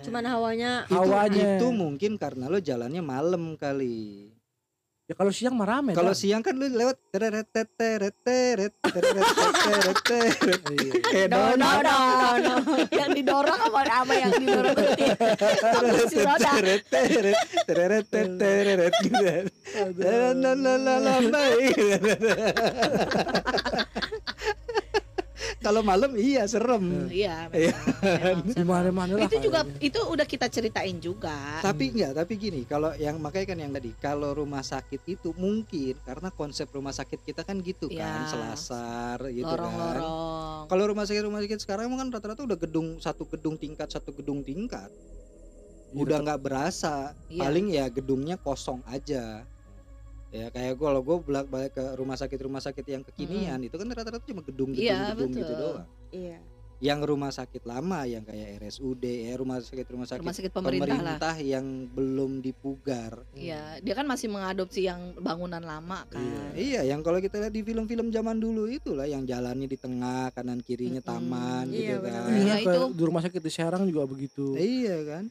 Cuman 0.00 0.24
hawanya 0.24 0.70
itu, 0.84 0.94
Hawanya. 0.94 1.46
itu 1.54 1.66
mungkin 1.68 2.12
karena 2.14 2.44
lo 2.46 2.58
jalannya 2.58 3.02
malam 3.02 3.54
kali. 3.54 4.30
Ya 5.04 5.16
kalau 5.16 5.32
siang 5.32 5.56
mah 5.56 5.64
rame 5.66 5.96
kalau 5.96 6.12
kan? 6.12 6.20
siang 6.20 6.44
kan 6.44 6.52
lu 6.52 6.68
lewat 6.68 7.00
teret 7.08 7.48
teret 7.48 7.68
teret 7.72 8.12
teret 8.20 8.74
teret 8.78 9.24
teret 9.24 9.98
teret 10.04 10.60
Iya. 10.68 10.92
kayak 11.02 11.28
no 11.30 11.40
no 11.54 11.70
no 11.80 11.96
no 12.38 12.54
apa 12.60 13.07
yang 14.18 14.32
berarti 14.42 15.06
kursi 15.78 16.18
roda. 16.26 16.50
teret 16.58 16.82
teret 18.10 18.94
gitu 19.02 19.16
La, 19.98 20.32
la, 20.34 20.52
la, 20.54 20.74
la, 20.76 20.94
la, 20.98 21.14
la. 21.22 21.42
Kalau 25.58 25.82
malam 25.82 26.14
iya 26.14 26.46
serem. 26.46 27.10
iya 27.10 27.50
Iya. 27.50 27.74
memang, 27.74 28.46
di 28.46 28.62
memang. 28.62 29.08
lah 29.10 29.26
itu 29.26 29.36
juga 29.42 29.66
kayaknya. 29.66 29.82
itu 29.82 30.00
udah 30.06 30.26
kita 30.26 30.46
ceritain 30.46 30.96
juga 31.02 31.58
Tapi 31.58 31.90
enggak, 31.90 32.14
tapi 32.14 32.32
gini, 32.38 32.62
kalau 32.62 32.94
yang 32.94 33.18
makanya 33.18 33.46
kan 33.50 33.58
yang 33.58 33.72
tadi, 33.74 33.90
kalau 33.98 34.30
rumah 34.38 34.62
sakit 34.62 35.02
itu 35.04 35.34
mungkin 35.34 35.98
karena 36.06 36.30
konsep 36.30 36.70
rumah 36.70 36.94
sakit 36.94 37.26
kita 37.26 37.42
kan 37.42 37.58
gitu 37.58 37.90
kan, 37.90 37.98
Iya. 38.22 38.30
selasar 38.30 39.18
gitu 39.28 39.50
kan. 39.50 39.58
lorong-lorong 39.58 40.06
Kalau 40.70 40.84
rumah 40.86 41.04
sakit 41.04 41.22
rumah 41.26 41.40
sakit 41.42 41.58
sekarang 41.58 41.90
emang 41.90 42.06
kan 42.06 42.08
rata-rata 42.14 42.46
udah 42.46 42.58
gedung 42.58 43.02
satu 43.02 43.26
gedung 43.26 43.58
tingkat 43.58 43.90
satu 43.90 44.14
gedung 44.14 44.46
tingkat. 44.46 44.90
Iya, 45.88 45.98
Udah 45.98 46.18
nggak 46.22 46.40
berasa, 46.40 47.16
Iya. 47.26 47.40
paling 47.42 47.66
ya 47.72 47.88
gedungnya 47.90 48.36
kosong 48.38 48.84
aja. 48.86 49.42
Ya 50.28 50.46
kayak 50.48 50.76
gue 50.76 50.84
kalau 50.84 51.00
gue 51.00 51.16
balik 51.24 51.72
ke 51.72 51.84
rumah 51.96 52.12
sakit 52.14 52.38
rumah 52.38 52.60
sakit 52.60 52.84
yang 52.84 53.00
kekinian 53.02 53.64
itu 53.64 53.72
kan 53.72 53.88
rata-rata 53.88 54.20
cuma 54.20 54.44
gedung 54.44 54.70
gedung 54.70 54.84
Iya, 54.84 55.16
gedung 55.16 55.32
gitu 55.32 55.40
betul. 55.48 55.56
doang. 55.58 55.88
iya 56.10 56.38
Yang 56.78 57.00
rumah 57.10 57.32
sakit 57.32 57.62
lama 57.64 58.06
yang 58.06 58.22
kayak 58.22 58.62
RSUD 58.62 59.02
ya 59.02 59.34
rumah 59.34 59.58
sakit 59.58 59.82
rumah 59.88 60.06
sakit 60.06 60.22
rumah 60.22 60.30
sakit 60.30 60.52
pemerintah, 60.52 60.86
lah 60.94 61.18
pemerintah 61.18 61.34
yang 61.42 61.66
belum 61.90 62.38
dipugar. 62.38 63.18
Iya, 63.34 63.82
dia 63.82 63.94
kan 63.96 64.06
masih 64.06 64.28
mengadopsi 64.28 64.86
yang 64.86 65.16
bangunan 65.18 65.58
lama 65.58 66.06
kan. 66.06 66.22
Iya, 66.54 66.86
yang 66.86 67.02
kalau 67.02 67.18
kita 67.18 67.40
lihat 67.40 67.50
di 67.50 67.66
film-film 67.66 68.12
zaman 68.12 68.38
dulu 68.38 68.70
itulah 68.70 69.04
yang 69.04 69.26
jalannya 69.26 69.66
di 69.66 69.74
tengah, 69.74 70.30
kanan 70.30 70.60
kirinya 70.60 71.00
Mm-mm. 71.00 71.10
taman 71.10 71.64
Iya, 71.66 71.74
gitu 71.74 71.96
kan. 72.00 72.28
Iya, 72.30 72.38
Iya, 72.38 72.54
itu. 72.62 72.82
di 72.94 73.02
rumah 73.02 73.22
sakit 73.22 73.40
di 73.40 73.50
Serang 73.50 73.82
juga 73.82 74.04
begitu 74.06 74.54
Iya 74.54 74.96
kan. 75.04 75.24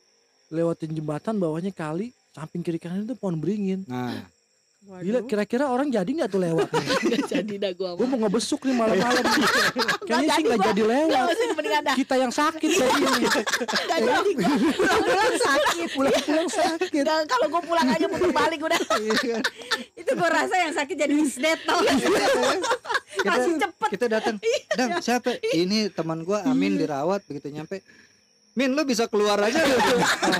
lewatin 0.49 0.91
jembatan 0.91 1.35
bawahnya 1.37 1.71
kali 1.71 2.11
samping 2.29 2.59
kiri 2.59 2.75
kanan 2.75 3.03
itu 3.03 3.15
pohon 3.15 3.35
beringin 3.35 3.83
Nah, 3.83 4.27
Gila, 4.87 5.19
kira-kira 5.27 5.67
orang 5.67 5.91
jadi 5.91 6.07
nggak 6.07 6.29
tuh 6.31 6.39
lewat? 6.39 6.71
Gak 7.11 7.21
jadi 7.27 7.53
dah 7.59 7.71
gua 7.75 7.99
Gue 7.99 8.07
mah. 8.07 8.15
mau 8.15 8.19
ngebesuk 8.23 8.63
nih 8.63 8.71
malam-malam. 8.71 9.23
Kayaknya 10.07 10.27
sih 10.31 10.31
jadi 10.31 10.41
nggak 10.47 10.57
gua. 10.57 10.67
jadi 10.71 10.83
lewat. 10.87 11.25
Kita 11.91 12.15
yang 12.15 12.31
sakit 12.31 12.69
jadi 12.71 13.01
Gak 13.91 13.99
jadi 13.99 14.29
gua. 14.31 14.47
Pulang-pulang 14.47 15.35
sakit. 15.37 15.87
pulang-pulang 15.91 16.47
sakit. 16.47 16.91
Udah 17.03 17.17
kalau 17.27 17.47
gua 17.51 17.61
pulang 17.67 17.87
aja 17.91 18.05
putar 18.07 18.31
balik 18.31 18.59
udah. 18.63 18.79
iya 18.97 19.13
kan. 19.19 19.43
itu 19.97 20.11
gue 20.15 20.29
rasa 20.31 20.55
yang 20.55 20.71
sakit 20.71 20.95
jadi 20.95 21.13
isdet 21.19 21.59
tau 21.67 21.83
masih 23.27 23.59
cepet 23.59 23.89
kita 23.91 24.05
datang, 24.07 24.35
"Dam, 24.71 25.03
siapa? 25.03 25.35
Ini 25.43 25.91
teman 25.91 26.23
gua 26.23 26.47
Amin 26.47 26.79
dirawat 26.79 27.27
begitu 27.27 27.51
nyampe. 27.51 27.83
Min, 28.57 28.73
lu 28.73 28.81
bisa 28.83 29.05
keluar 29.05 29.37
aja 29.37 29.61
lu. 29.61 29.77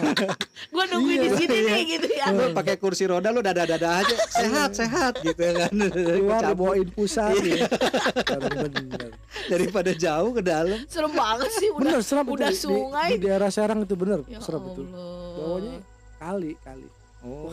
Gua 0.74 0.84
nungguin 0.90 1.22
di 1.22 1.30
sini 1.38 1.58
nih 1.62 1.82
gitu 1.86 2.08
ya. 2.10 2.34
lu 2.34 2.50
pakai 2.50 2.76
kursi 2.76 3.06
roda 3.06 3.30
lu 3.30 3.46
dada-dada 3.46 4.02
aja. 4.02 4.16
Sehat, 4.34 4.74
sehat 4.74 5.22
gitu 5.22 5.38
kan. 5.38 5.70
Keluar 5.70 6.42
bawain 6.52 6.90
pusat. 6.90 7.38
Bener. 7.38 9.14
daripada 9.46 9.94
jauh 9.94 10.34
ke 10.34 10.42
dalam. 10.42 10.82
Serem 10.86 11.14
banget 11.14 11.50
sih 11.54 11.70
udah. 11.70 11.80
Bener 11.80 12.00
serem 12.02 12.26
udah 12.26 12.50
itu. 12.50 12.58
Di- 12.58 12.62
sungai. 12.66 13.10
Di, 13.14 13.18
daerah 13.22 13.50
Serang 13.50 13.80
itu 13.82 13.94
bener 13.94 14.26
Ya 14.26 14.42
serem 14.42 14.66
itu. 14.66 14.82
Allah. 14.82 15.38
Bawahnya 15.38 15.78
kali 16.18 16.52
kali. 16.60 16.88
Oh, 17.22 17.50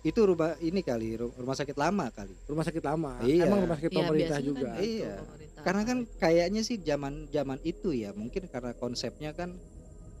itu 0.00 0.16
rumah 0.16 0.56
ini 0.58 0.80
kali, 0.80 1.14
ru- 1.14 1.32
rumah 1.32 1.54
sakit 1.54 1.76
lama 1.76 2.08
kali. 2.10 2.34
Rumah 2.44 2.64
sakit 2.64 2.82
lama. 2.82 3.20
Iya. 3.20 3.46
Emang 3.46 3.60
rumah 3.62 3.76
sakit 3.76 3.88
Iya, 3.88 3.98
pemerintah 4.00 4.38
juga. 4.40 4.68
kan 4.68 4.80
Iya. 4.80 5.12
pemerintah. 5.16 5.62
Karena 5.64 5.82
kan 5.82 5.98
kayaknya 6.18 6.60
sih 6.60 6.76
zaman 6.78 7.12
zaman 7.28 7.58
itu 7.62 7.88
ya, 7.92 8.12
mungkin 8.12 8.48
karena 8.48 8.72
konsepnya 8.74 9.32
kan 9.32 9.56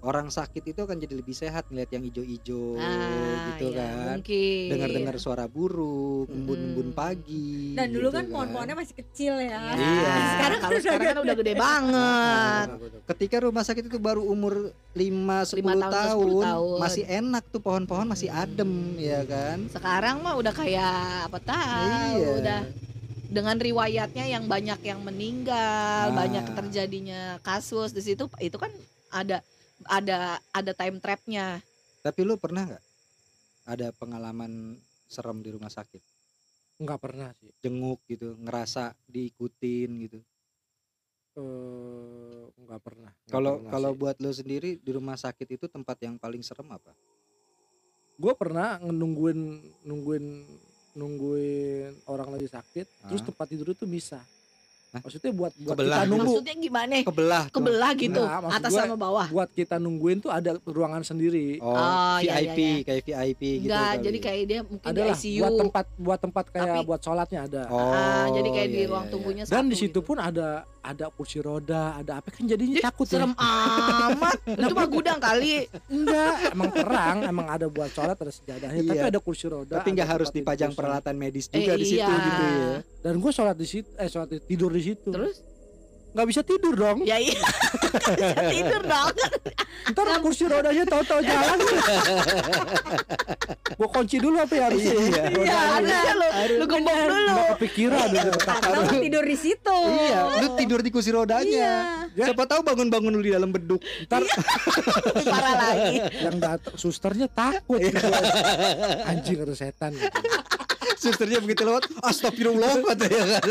orang 0.04 0.28
sakit 0.28 0.62
itu 0.66 0.78
akan 0.78 0.96
jadi 0.96 1.14
lebih 1.14 1.32
sehat 1.32 1.64
ngeliat 1.66 1.88
yang 1.88 2.04
ijo-ijo 2.04 2.76
Nah, 2.76 3.48
gitu 3.50 3.72
ya, 3.72 3.80
kan 3.80 4.16
Mungkin. 4.16 4.68
dengar-dengar 4.68 5.16
suara 5.16 5.44
burung 5.46 6.28
embun-embun 6.28 6.88
Mm. 6.88 6.94
pagi 6.94 7.72
Dan 7.72 7.88
dulu 7.90 8.06
gitu 8.06 8.14
kan 8.14 8.24
pohon-pohonnya 8.28 8.76
masih 8.76 8.94
kecil 8.94 9.34
ya. 9.38 9.56
Ya, 9.66 9.74
Iya. 9.74 10.14
Sekarang 10.30 10.58
kalau 10.60 10.78
sekarang 10.78 11.06
kan 11.06 11.18
udah 11.18 11.36
gede 11.36 11.52
banget. 11.56 12.66
ketika 13.06 13.36
rumah 13.40 13.62
sakit 13.62 13.84
itu 13.86 13.98
baru 13.98 14.22
umur 14.22 14.54
5 14.92 15.42
10 15.42 15.58
Lima 15.58 15.72
tahun, 15.78 15.90
tahun, 15.90 16.24
10 16.30 16.44
tahun. 16.46 16.78
masih 16.78 17.04
enak 17.06 17.44
tuh 17.48 17.60
pohon-pohon 17.60 18.06
masih 18.06 18.28
Hmm. 18.28 18.42
adem 18.42 18.72
ya 18.96 19.20
kan 19.24 19.58
Sekarang 19.68 20.16
mah 20.20 20.34
udah 20.34 20.52
kayak 20.52 20.96
apa 21.26 21.38
tahu, 21.40 21.88
Iya. 22.14 22.30
udah 22.38 22.60
dengan 23.26 23.56
riwayatnya 23.58 24.24
yang 24.26 24.44
banyak 24.44 24.78
yang 24.80 25.00
meninggal, 25.00 26.06
Ah. 26.06 26.14
banyak 26.14 26.44
terjadinya 26.54 27.20
kasus 27.40 27.90
di 27.90 28.00
situ 28.00 28.28
itu 28.38 28.54
kan 28.54 28.70
ada 29.10 29.40
ada 29.86 30.18
ada 30.50 30.72
time 30.72 30.98
trapnya. 30.98 31.60
tapi 32.00 32.20
lu 32.20 32.36
pernah 32.36 32.66
nggak 32.66 32.84
ada 33.66 33.88
pengalaman 33.92 34.76
serem 35.06 35.40
di 35.40 35.50
rumah 35.50 35.68
sakit 35.68 36.00
Enggak 36.74 37.00
pernah 37.00 37.30
sih. 37.34 37.54
jenguk 37.60 38.02
gitu 38.04 38.34
ngerasa 38.36 38.92
diikutin 39.06 39.90
gitu 40.02 40.20
Eh, 41.34 42.44
enggak 42.56 42.78
pernah. 42.80 43.10
Nggak 43.10 43.32
kalau 43.32 43.52
pernah 43.56 43.70
kalau 43.72 43.90
sih. 43.90 43.98
buat 43.98 44.16
lu 44.18 44.30
sendiri 44.30 44.70
di 44.76 44.90
rumah 44.90 45.16
sakit 45.16 45.48
itu 45.50 45.66
tempat 45.66 45.98
yang 45.98 46.14
paling 46.14 46.38
serem 46.40 46.68
apa 46.68 46.94
gue 48.14 48.30
pernah 48.32 48.78
nungguin 48.78 49.40
nungguin 49.82 50.26
nungguin 50.94 52.06
orang 52.06 52.30
lagi 52.30 52.46
sakit 52.46 52.86
terus 53.10 53.18
Ah. 53.18 53.26
tempat 53.26 53.46
tidur 53.50 53.74
itu 53.74 53.82
bisa 53.82 54.22
Hah? 54.94 55.02
maksudnya 55.02 55.32
buat 55.32 55.52
buat 55.56 55.74
Kebelah. 55.74 55.98
kita 55.98 56.06
nunggu 56.06 56.22
Maksudnya 56.30 56.54
gimana? 56.56 56.94
kebelah 57.02 57.42
tuh. 57.44 57.54
Kebelah 57.56 57.90
gitu, 57.94 58.22
Nah, 58.22 58.40
atas 58.48 58.70
gua- 58.70 58.80
sama 58.80 58.94
bawah. 58.96 59.26
buat 59.26 59.50
kita 59.50 59.76
nungguin 59.76 60.18
tuh 60.20 60.30
ada 60.30 60.50
ruangan 60.62 61.02
sendiri 61.02 61.58
oh, 61.58 61.74
Oh, 61.74 62.16
iya, 62.18 62.38
VIP 62.38 62.58
iya, 62.60 62.82
kayak 62.84 63.02
VIP 63.02 63.42
gitu 63.58 63.66
Enggak, 63.66 63.82
kali. 63.90 64.04
jadi 64.04 64.18
kayak 64.20 64.42
dia 64.44 64.60
mungkin 64.62 64.86
di 64.86 64.90
adalah 64.94 65.16
ICU. 65.16 65.40
buat 65.40 65.54
tempat 65.58 65.84
buat 65.98 66.20
tempat 66.20 66.44
kayak 66.48 66.66
Tapi- 66.70 66.86
buat 66.86 67.00
sholatnya 67.00 67.40
ada 67.42 67.62
oh 67.68 67.82
Ah, 67.84 68.26
jadi 68.30 68.48
kayak 68.48 68.68
di 68.68 68.78
iya, 68.78 68.86
ruang 68.86 69.02
iya, 69.02 69.10
tunggunya 69.10 69.42
dan 69.42 69.50
satu 69.58 69.66
di 69.66 69.76
situ 69.76 69.90
gitu. 69.92 70.00
pun 70.04 70.16
ada 70.16 70.48
ada 70.80 71.08
kursi 71.08 71.40
roda 71.40 71.96
ada 71.96 72.20
apa 72.20 72.28
kan 72.28 72.44
jadinya 72.44 72.76
Ih, 72.76 72.84
takut 72.84 73.08
serem 73.08 73.32
ya 73.32 73.40
amat. 74.12 74.36
Itu 74.46 74.72
mah 74.72 74.84
gudang 74.86 75.16
kali. 75.18 75.64
enggak 75.88 76.32
emang 76.50 76.70
terang 76.70 77.18
emang 77.24 77.46
ada 77.48 77.66
buat 77.66 77.88
sholat 77.88 78.14
ada 78.14 78.28
sejadahnya 78.30 78.82
tapi 78.84 79.00
Iya. 79.00 79.08
ada 79.08 79.18
kursi 79.18 79.46
roda 79.46 79.74
tapi 79.74 79.88
nggak 79.90 80.08
harus 80.08 80.28
dipajang 80.28 80.70
peralatan 80.70 81.16
medis 81.16 81.48
Eh, 81.48 81.56
juga 81.56 81.72
di 81.74 81.86
situ 81.86 82.04
iya. 82.04 82.20
gitu 82.20 82.44
ya 82.44 82.68
dan 83.02 83.14
gue 83.16 83.30
sholat 83.30 83.52
di 83.54 83.66
situ 83.66 83.88
eh 83.94 84.06
sholat 84.06 84.28
di- 84.28 84.44
tidur 84.46 84.68
di 84.70 84.82
situ 84.84 85.08
Terus 85.08 85.36
nggak 86.14 86.28
bisa 86.30 86.40
tidur 86.40 86.74
dong 86.74 87.02
ya 87.02 87.18
iya. 87.18 87.34
Bisa 88.14 88.46
tidur 88.46 88.82
dong. 88.84 89.10
ntar 89.90 90.06
kursi 90.22 90.46
rodanya 90.46 90.86
tahu-tahu 90.86 91.20
jalan 91.20 91.58
gue 93.74 93.88
kunci 93.90 94.16
dulu 94.18 94.36
apa 94.38 94.54
ya 94.54 94.64
harusnya 94.70 94.94
Iya. 94.94 95.22
Iya, 95.34 95.58
harusnya 95.74 96.12
lu 96.14 96.26
lu 96.54 96.64
gembok 96.64 96.94
dulu. 96.94 97.18
nggak 97.26 97.46
kepikiran 97.58 98.08
Atau 98.46 98.82
tidur 98.94 99.24
di 99.24 99.36
situ. 99.36 99.78
iya 99.90 100.20
lu 100.38 100.48
tidur 100.54 100.80
di 100.80 100.90
kursi 100.90 101.10
rodanya 101.10 101.66
Ya. 102.14 102.30
siapa 102.30 102.46
tahu 102.46 102.62
bangun-bangun 102.62 103.10
lu 103.10 103.18
di 103.20 103.32
dalam 103.34 103.50
beduk 103.50 103.82
ntar 104.06 104.22
Parah 105.26 105.54
lagi. 105.58 105.98
yang 106.20 106.38
datang 106.38 106.74
susternya 106.74 107.26
takut 107.26 107.82
gitu. 107.82 107.98
anjing 109.02 109.42
ada 109.42 109.54
setan 109.54 109.90
gitu. 109.92 110.18
susternya 110.96 111.42
begitu 111.42 111.66
lewat 111.66 111.90
astagfirullah 112.00 112.70
katanya 112.86 113.18
kan 113.34 113.42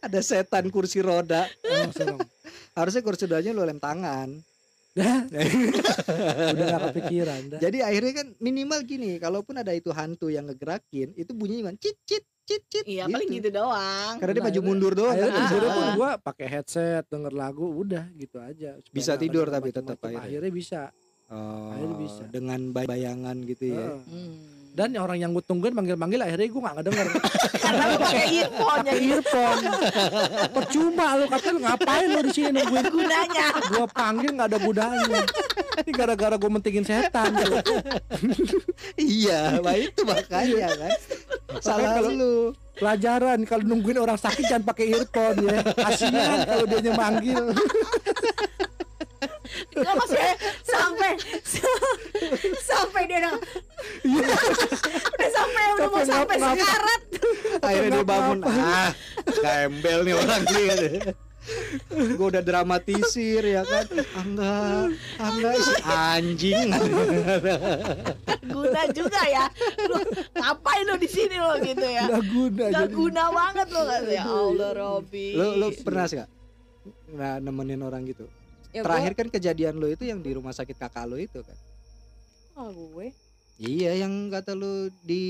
ada 0.00 0.20
setan 0.20 0.68
kursi 0.68 1.00
roda 1.00 1.46
serem. 1.90 2.18
harusnya 2.72 3.00
kursi 3.00 3.24
rodanya 3.24 3.50
lu 3.50 3.62
lem 3.62 3.76
tangan 3.76 4.40
Dah, 4.90 5.22
udah 6.50 6.66
gak 6.66 6.82
kepikiran 6.90 7.40
dah. 7.48 7.60
jadi 7.60 7.78
akhirnya 7.84 8.12
kan 8.16 8.28
minimal 8.38 8.82
gini 8.82 9.16
kalaupun 9.16 9.54
ada 9.54 9.70
itu 9.70 9.88
hantu 9.90 10.28
yang 10.28 10.44
ngegerakin 10.44 11.14
itu 11.14 11.30
bunyinya 11.30 11.70
kan 11.70 11.78
cit 11.78 11.94
cit 12.02 12.26
cit 12.42 12.62
cit 12.66 12.82
Iya, 12.84 13.06
paling 13.06 13.30
gitu 13.30 13.54
doang. 13.54 14.18
karena 14.18 14.32
dia 14.32 14.44
maju 14.44 14.60
mundur 14.60 14.92
doang 14.92 15.14
Akhirnya 15.14 15.30
kan. 15.30 15.70
pun 15.70 15.84
Ah. 15.84 15.94
gue 15.94 16.10
pakai 16.20 16.46
headset 16.48 17.04
denger 17.06 17.30
lagu 17.30 17.62
udah 17.62 18.10
gitu 18.12 18.36
aja 18.36 18.74
Supaya 18.76 18.90
Bisa 18.90 19.12
tidur 19.14 19.46
tapi 19.46 19.70
tetap 19.70 19.94
akhirnya. 19.96 20.26
akhirnya 20.26 20.52
bisa 20.52 20.80
Oh, 21.30 21.70
Akhirnya 21.70 21.96
bisa. 21.96 22.22
dengan 22.26 22.60
bay- 22.74 22.90
bayangan 22.90 23.38
gitu 23.46 23.70
ya. 23.70 23.94
Hmm. 24.02 24.59
Dan 24.70 24.94
orang 24.96 25.18
yang 25.18 25.30
gue 25.34 25.42
tungguin 25.42 25.74
manggil-manggil 25.74 26.22
akhirnya 26.22 26.46
gue 26.46 26.62
gak 26.62 26.74
ngedenger. 26.78 27.06
Karena 27.64 27.82
lu 27.90 27.96
pakai 27.98 28.26
earphone 28.30 28.82
ya 28.86 28.92
pakai 28.92 28.98
earphone. 29.10 29.62
Percuma 30.54 31.06
lu 31.18 31.24
kata 31.26 31.48
lu 31.50 31.60
ngapain 31.60 32.08
lu 32.08 32.20
di 32.24 32.32
sini? 32.32 32.60
Nungguin 32.62 32.86
gunanya. 32.88 33.46
gue 33.70 33.86
panggil 33.90 34.30
nggak 34.34 34.48
ada 34.50 34.58
gunanya 34.62 35.20
ini 35.80 35.92
gara-gara 35.96 36.34
gue 36.36 36.50
mentingin 36.50 36.84
setan. 36.84 37.32
Iya 38.94 39.58
bah 39.64 39.76
itu 39.76 40.00
makanya 40.06 40.68
kan. 40.76 40.92
Salah 41.58 41.98
kalau- 41.98 42.14
lu. 42.14 42.34
pelajaran 42.80 43.44
kalau 43.44 43.64
nungguin 43.68 44.00
orang 44.00 44.16
sakit 44.16 44.40
jangan 44.48 44.64
pakai 44.64 44.96
earphone 44.96 45.44
ya. 45.44 45.60
Kasihan 45.76 46.38
kalau 46.48 46.64
dia 46.64 46.92
manggil 46.96 47.42
Enggak 49.72 49.94
maksudnya 49.96 50.34
sampai 50.62 51.12
sampai 52.60 53.02
dia 53.04 53.18
udah 53.20 53.34
udah 55.14 55.28
sampai 55.30 55.62
udah 55.74 55.88
mau 55.88 56.02
Sampai 56.02 56.36
sekarat. 56.36 57.00
Akhirnya 57.60 57.90
dia 57.92 58.04
bangun 58.04 58.38
ah 58.44 58.90
gembel 59.26 59.98
nih 60.02 60.14
orang 60.14 60.42
nih. 60.46 61.02
Gue 61.90 62.26
udah 62.28 62.44
dramatisir 62.44 63.42
ya 63.42 63.64
kan? 63.64 63.86
Ah 64.12 64.22
enggak. 64.22 64.84
Ah 65.18 65.30
isi 65.56 65.74
anjing. 65.82 66.68
Guna 68.44 68.82
juga 68.92 69.20
ya. 69.24 69.44
Lu 69.88 69.98
ngapain 70.36 70.84
lu 70.84 70.94
di 70.96 71.08
sini 71.08 71.36
lo 71.36 71.56
gitu 71.58 71.86
ya? 71.86 72.04
nggak 72.06 72.24
guna 72.28 72.64
Gak 72.68 72.86
jadi. 72.86 72.94
guna 72.94 73.22
banget 73.30 73.66
lo 73.70 73.82
kan 73.84 74.02
ya 74.04 74.22
Allah 74.24 74.70
Robi. 74.72 75.26
lu 75.32 75.46
lu 75.56 75.66
pernah 75.80 76.04
sih 76.04 76.16
gak 76.18 76.30
nah, 77.12 77.36
nemenin 77.38 77.80
orang 77.80 78.02
gitu 78.04 78.24
ya 78.70 78.80
terakhir 78.80 79.12
kan 79.14 79.28
kejadian 79.28 79.74
lu 79.76 79.86
itu 79.86 80.02
yang 80.02 80.18
di 80.18 80.30
rumah 80.30 80.50
sakit 80.50 80.76
kakak 80.76 81.04
lu 81.04 81.16
itu 81.16 81.40
kan 81.40 81.58
oh, 82.56 82.70
gue 82.70 83.10
iya 83.58 83.94
yang 83.96 84.28
kata 84.28 84.52
lu 84.52 84.72
di 85.00 85.22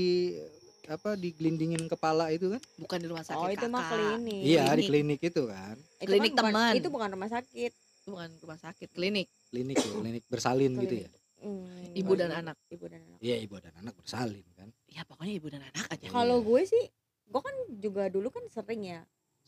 apa 0.85 1.13
digelindingin 1.13 1.85
kepala 1.85 2.29
itu 2.29 2.49
kan 2.49 2.61
bukan 2.77 2.97
di 2.97 3.07
rumah 3.07 3.23
sakit 3.23 3.39
oh 3.39 3.49
itu 3.49 3.65
mah 3.67 3.85
klinik 3.87 4.41
iya 4.41 4.65
di 4.69 4.83
klinik. 4.83 5.17
klinik 5.17 5.21
itu 5.25 5.43
kan 5.45 5.75
Itu 5.95 6.09
Klinik 6.09 6.31
kan 6.33 6.39
teman. 6.43 6.73
itu 6.73 6.87
bukan 6.89 7.09
rumah 7.11 7.29
sakit 7.29 7.71
Itu 8.01 8.09
bukan 8.09 8.29
rumah 8.41 8.57
sakit, 8.57 8.89
klinik. 8.89 9.29
klinik 9.47 9.77
ya, 9.77 9.93
klinik 9.93 10.23
bersalin 10.27 10.73
gitu 10.77 10.97
ya 10.99 11.11
Hmm, 11.41 11.65
Ibu 11.91 12.13
dan 12.13 12.29
klinik. 12.29 12.41
anak. 12.43 12.57
ibu 12.67 12.85
dan 12.85 13.01
anak 13.03 13.19
iya 13.19 13.35
ibu 13.35 13.55
dan 13.57 13.73
anak 13.75 13.93
bersalin 13.95 14.45
kan 14.53 14.69
Ya 14.85 15.01
pokoknya 15.01 15.33
ibu 15.33 15.47
dan 15.47 15.61
anak 15.63 15.85
aja. 15.87 16.07
kalau 16.07 16.37
Iya. 16.37 16.45
gue 16.45 16.61
sih 16.67 16.83
gue 17.25 17.41
kan 17.41 17.55
juga 17.77 18.03
dulu 18.07 18.27
kan 18.29 18.43
sering 18.47 18.81
ya 18.83 19.01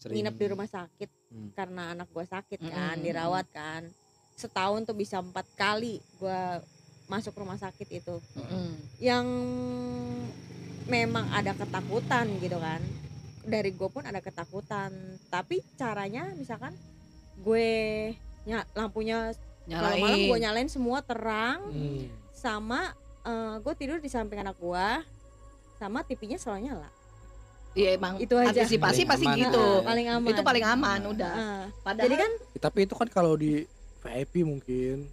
Sering- 0.04 0.20
nginep 0.20 0.36
di 0.36 0.46
rumah 0.46 0.68
sakit 0.68 1.10
Hmm. 1.26 1.50
karena 1.54 1.84
anak 1.92 2.08
gue 2.08 2.26
sakit 2.26 2.60
kan 2.62 2.94
Mm-mm. 2.94 3.04
dirawat 3.04 3.48
kan 3.50 3.88
setahun 4.34 4.84
tuh 4.84 4.94
bisa 4.94 5.18
empat 5.18 5.48
kali 5.54 5.98
gue 6.14 6.42
masuk 7.06 7.34
rumah 7.34 7.56
sakit 7.56 7.88
itu 7.94 8.16
Mm-mm. 8.36 8.70
yang 9.00 9.26
memang 10.86 11.32
ada 11.32 11.54
ketakutan 11.54 12.28
gitu 12.38 12.60
kan 12.60 12.84
dari 13.42 13.72
gue 13.72 13.88
pun 13.88 14.04
ada 14.04 14.20
ketakutan 14.20 14.92
tapi 15.28 15.60
caranya 15.74 16.32
misalkan 16.34 16.76
gue 17.38 17.70
ny- 18.44 18.70
lampunya 18.74 19.32
kalau 19.66 19.96
malam 19.98 20.20
gue 20.22 20.38
Nyalain. 20.38 20.68
semua 20.68 21.00
terang 21.00 21.64
Hmm. 21.66 22.12
sama 22.34 22.92
gue 23.58 23.74
tidur 23.74 23.98
di 23.98 24.08
samping 24.08 24.36
anak 24.38 24.56
gue 24.58 24.88
sama 25.74 26.04
TV-nya 26.04 26.36
selalu 26.36 26.68
nyala 26.68 26.92
Iya 27.74 27.90
emang 27.96 28.14
Itu 28.18 28.36
aja. 28.36 28.54
antisipasi 28.54 29.02
Paling 29.02 29.10
pasti 29.10 29.26
aman. 29.26 29.40
gitu. 29.42 29.66
Nah, 29.66 29.82
paling 29.84 30.08
aman 30.08 30.30
Itu 30.30 30.42
paling 30.42 30.66
aman 30.68 31.00
udah. 31.08 31.34
Nah, 31.34 31.64
Padahal 31.80 32.06
jadi 32.06 32.16
kan 32.18 32.32
Ya, 32.48 32.60
tapi 32.62 32.80
itu 32.84 32.94
kan 32.94 33.08
kalau 33.08 33.34
di 33.34 33.66
VIP 34.00 34.34
mungkin 34.44 35.10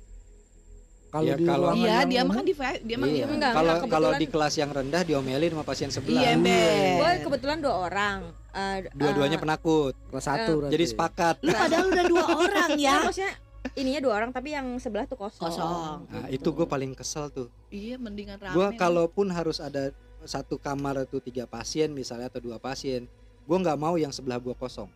kalau 1.08 1.26
Iya, 1.26 1.34
di 1.34 1.44
kalau- 1.44 1.74
Iya, 1.74 1.98
dia 2.04 2.22
makan 2.22 2.44
di 2.44 2.52
vi- 2.52 2.82
dia 2.84 2.96
mah 2.96 3.08
Iya. 3.08 3.24
Enggak, 3.26 3.52
kalau 3.52 3.74
kalau 3.88 4.10
di 4.14 4.26
kelas 4.26 4.54
yang 4.56 4.70
rendah 4.70 5.02
diomelin 5.02 5.50
sama 5.50 5.64
pasien 5.64 5.88
sebelah 5.88 6.22
Iya, 6.22 6.28
Ember. 6.32 6.70
gue 6.96 7.10
kebetulan 7.24 7.58
dua 7.58 7.74
orang 7.82 8.18
Eh, 8.50 8.78
dua-duanya 8.92 9.34
eh, 9.34 9.40
penakut 9.40 9.94
kelas 10.06 10.24
satu 10.24 10.52
berarti. 10.60 10.72
jadi 10.72 10.84
sepakat 10.86 11.36
Lu 11.40 11.50
padahal 11.50 11.86
udah 11.88 12.04
dua 12.04 12.24
orang 12.36 12.68
ya, 12.72 12.82
ya. 12.92 12.94
maksudnya 13.00 13.32
ininya 13.72 14.00
dua 14.00 14.14
orang 14.16 14.30
tapi 14.30 14.48
yang 14.50 14.66
sebelah 14.76 15.02
tuh 15.04 15.14
kosong. 15.16 15.42
Kosong. 15.44 15.96
nah 16.04 16.26
Gitu. 16.26 16.42
itu 16.42 16.48
gue 16.52 16.66
paling 16.68 16.92
kesel 16.92 17.26
tuh 17.28 17.46
Iya, 17.68 17.94
mendingan 17.96 18.36
rame. 18.36 18.52
gue 18.52 18.66
kalaupun 18.76 19.26
harus 19.28 19.58
ada 19.58 19.90
satu 20.24 20.60
kamar 20.60 21.04
itu 21.04 21.18
tiga 21.22 21.44
pasien 21.48 21.92
misalnya 21.92 22.28
atau 22.28 22.40
dua 22.42 22.60
pasien 22.60 23.08
gue 23.44 23.56
nggak 23.56 23.78
mau 23.80 23.98
yang 23.98 24.12
sebelah 24.14 24.38
gue 24.38 24.54
kosong. 24.54 24.86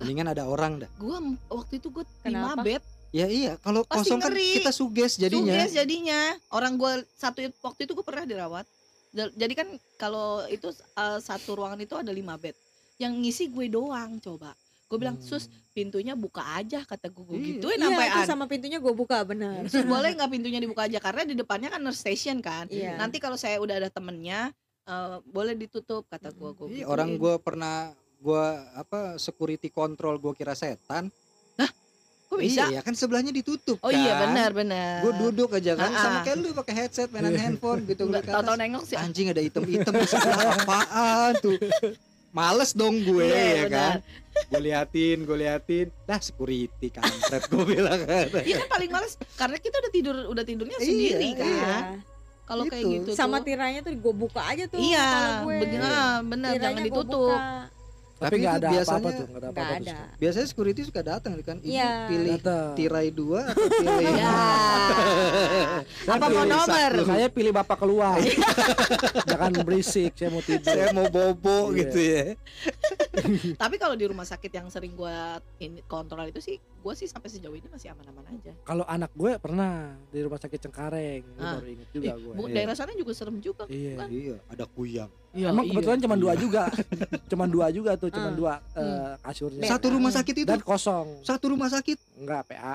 Mendingan 0.00 0.32
ada 0.32 0.48
orang 0.48 0.80
dah. 0.80 0.90
Gua 0.96 1.20
m- 1.20 1.36
waktu 1.52 1.76
itu 1.76 1.92
gua 1.92 2.08
lima 2.24 2.56
bed. 2.64 2.80
Ya 3.12 3.28
iya 3.28 3.60
kalau 3.60 3.84
kosong 3.84 4.16
kan 4.16 4.32
ngeri. 4.32 4.64
kita 4.64 4.72
suges 4.72 5.20
jadinya. 5.20 5.52
Suges 5.52 5.76
jadinya. 5.76 6.20
Orang 6.48 6.80
gua 6.80 7.04
satu 7.20 7.44
waktu 7.60 7.84
itu 7.84 7.92
gua 7.92 8.06
pernah 8.08 8.24
dirawat. 8.24 8.64
Ja- 9.12 9.28
jadi 9.36 9.52
kan 9.52 9.68
kalau 10.00 10.48
itu 10.48 10.72
uh, 10.72 11.20
satu 11.20 11.52
ruangan 11.60 11.76
itu 11.84 11.92
ada 12.00 12.08
lima 12.10 12.40
bed. 12.40 12.56
Yang 12.96 13.12
ngisi 13.20 13.44
gue 13.52 13.66
doang 13.72 14.20
coba 14.20 14.52
gue 14.90 14.98
bilang 14.98 15.14
Hmm. 15.14 15.22
sus 15.22 15.46
pintunya 15.70 16.12
buka 16.12 16.42
aja 16.52 16.82
kata 16.82 17.06
gue 17.06 17.22
gue 17.22 17.36
Iya. 17.36 17.46
gituin 17.54 17.78
Iya, 17.78 17.86
sampai 17.86 18.06
itu 18.10 18.20
sama 18.26 18.44
pintunya 18.44 18.76
gue 18.76 18.90
buka 18.92 19.22
bener. 19.22 19.62
Sus 19.64 19.86
boleh 19.86 20.10
nggak 20.12 20.28
pintunya 20.28 20.58
dibuka 20.58 20.84
aja? 20.84 20.98
Karena 20.98 21.22
di 21.22 21.32
depannya 21.32 21.70
kan 21.70 21.78
nurse 21.78 22.02
station 22.02 22.38
kan. 22.40 22.66
Iya. 22.66 22.98
nanti 22.98 23.16
kalau 23.16 23.34
saya 23.34 23.56
udah 23.56 23.78
ada 23.78 23.88
temennya 23.88 24.50
eh, 24.82 25.16
boleh 25.24 25.54
ditutup 25.54 26.04
kata 26.04 26.30
gue 26.30 26.50
gue 26.52 26.66
Iya, 26.76 26.84
orang 26.84 27.14
gue 27.14 27.34
pernah 27.38 27.94
gue 28.18 28.44
apa 28.74 29.14
security 29.16 29.70
control 29.70 30.18
gue 30.18 30.34
kira 30.34 30.52
setan. 30.52 31.06
Kok 32.26 32.38
bisa? 32.38 32.70
iya 32.70 32.78
kan 32.78 32.94
sebelahnya 32.94 33.34
ditutup 33.34 33.74
oh 33.76 33.90
iya 33.90 34.14
kan. 34.14 34.30
benar 34.30 34.50
benar 34.54 35.02
gue 35.02 35.14
duduk 35.18 35.50
aja 35.50 35.74
kan 35.74 35.90
sama 35.90 36.22
kayak 36.22 36.38
lu 36.38 36.54
pakai 36.54 36.74
headset 36.76 37.10
mainan 37.10 37.34
handphone 37.34 37.82
gitu 37.84 38.06
nggak 38.06 38.22
ngeliat 38.22 38.22
ke 38.22 38.30
tahu-tahu 38.30 38.54
atas. 38.54 38.62
nengok 38.62 38.82
sih. 38.86 38.94
Anjing 38.96 39.26
ada 39.28 39.42
item-item 39.42 39.94
di 39.98 40.06
sebelah. 40.06 40.54
Apaan 40.56 41.32
tuh 41.42 41.58
males 42.30 42.70
dong 42.72 43.00
gue 43.00 43.26
Iya, 43.26 43.34
ya 43.34 43.64
benar. 43.64 43.70
kan 43.70 43.96
gue 44.46 44.60
liatin 44.62 45.18
gue 45.22 45.36
liatin 45.36 45.86
dah 46.04 46.18
security 46.18 46.88
kampret 46.88 47.42
gue 47.44 47.64
bilang 47.66 48.00
kan 48.00 48.26
Iya 48.40 48.56
kan 48.60 48.68
paling 48.70 48.90
males 48.90 49.14
karena 49.34 49.56
kita 49.56 49.76
udah 49.76 49.92
tidur 49.92 50.16
udah 50.26 50.44
tidurnya 50.44 50.76
Iya, 50.76 50.86
sendiri 50.86 51.28
iya. 51.28 51.36
kan. 51.36 51.82
Kalau 52.44 52.64
kayak 52.66 52.82
Gitu. 52.82 52.94
gitu 53.06 53.10
sama 53.14 53.38
tuh. 53.38 53.46
tiranya 53.46 53.80
tuh 53.80 53.92
gue 53.92 54.14
buka 54.16 54.42
aja 54.42 54.66
tuh. 54.66 54.78
Iya, 54.78 55.06
bener, 55.44 56.18
bener 56.24 56.50
jangan 56.56 56.82
ditutup. 56.82 57.30
buka. 57.30 57.70
Tapi 58.20 58.26
Tapi 58.26 58.36
nggak 58.38 58.52
ada 58.52 58.60
apa-apa 58.60 58.76
biasanya- 58.76 59.00
tuh, 59.10 59.24
nggak 59.24 59.40
ada 59.40 59.48
apa-apa 59.48 59.72
tuh. 59.72 59.80
ada. 59.80 59.98
biasanya 60.14 60.46
security 60.46 60.80
suka 60.84 61.00
datang 61.02 61.32
kan 61.40 61.56
ibu 61.58 61.72
Iya. 61.72 61.92
pilih 62.04 62.36
Datang. 62.36 62.68
tirai 62.76 63.08
dua 63.10 63.40
atau 63.48 63.64
pilih 63.72 64.12
Ya. 64.12 64.36
Apa 66.06 66.26
mau 66.26 66.44
nomor? 66.44 66.90
Saya 67.02 67.26
pilih 67.28 67.48
bapak 67.50 67.76
keluar. 67.78 68.20
Jangan 69.30 69.52
berisik, 69.62 70.12
saya 70.14 70.28
mau 70.28 70.42
tidur. 70.42 70.68
saya 70.68 70.92
mau 70.92 71.08
bobo 71.08 71.70
Iya. 71.70 71.78
gitu 71.78 71.98
ya 71.98 72.24
Tapi 73.62 73.76
kalau 73.76 73.94
di 73.94 74.04
rumah 74.04 74.24
sakit 74.24 74.50
yang 74.50 74.68
sering 74.68 74.92
gua 74.92 75.40
ini 75.56 75.80
kontrol 75.84 76.24
itu 76.26 76.38
sih, 76.38 76.60
gua 76.80 76.92
sih 76.92 77.04
sampai 77.04 77.28
sejauh 77.28 77.52
ini 77.52 77.66
masih 77.66 77.90
aman-aman 77.90 78.24
aja. 78.30 78.52
Kalau 78.62 78.84
anak 78.84 79.12
gue 79.12 79.36
pernah 79.36 79.72
di 80.06 80.18
rumah 80.18 80.36
sakit 80.36 80.58
Cengkareng, 80.58 81.22
Ah. 81.36 81.56
baru 81.56 81.68
inget 81.68 81.88
juga 81.90 82.12
gue. 82.14 82.32
Iya. 82.34 82.54
daerah 82.54 82.74
sana 82.74 82.92
juga 82.92 83.12
serem 83.12 83.36
juga. 83.38 83.64
Iya. 83.66 83.92
kan? 83.96 84.08
iya 84.08 84.36
ada 84.46 84.64
kuyang 84.66 85.12
Iya, 85.30 85.46
Emang 85.48 85.62
iya. 85.62 85.70
kebetulan 85.70 85.98
cuma 86.00 86.16
dua 86.16 86.32
Iya. 86.32 86.40
juga, 86.40 86.62
cuma 87.30 87.44
dua 87.46 87.66
juga 87.70 87.90
tuh, 87.94 88.10
cuma 88.10 88.28
Hmm. 88.28 88.36
dua 88.36 88.52
eh, 88.74 89.12
kasurnya. 89.20 89.62
Satu 89.64 89.86
rumah 89.88 90.10
sakit 90.10 90.34
itu 90.36 90.48
Dan 90.48 90.58
kosong, 90.60 91.06
satu 91.22 91.44
rumah 91.48 91.68
sakit 91.68 91.98
enggak 92.18 92.42
PA. 92.48 92.74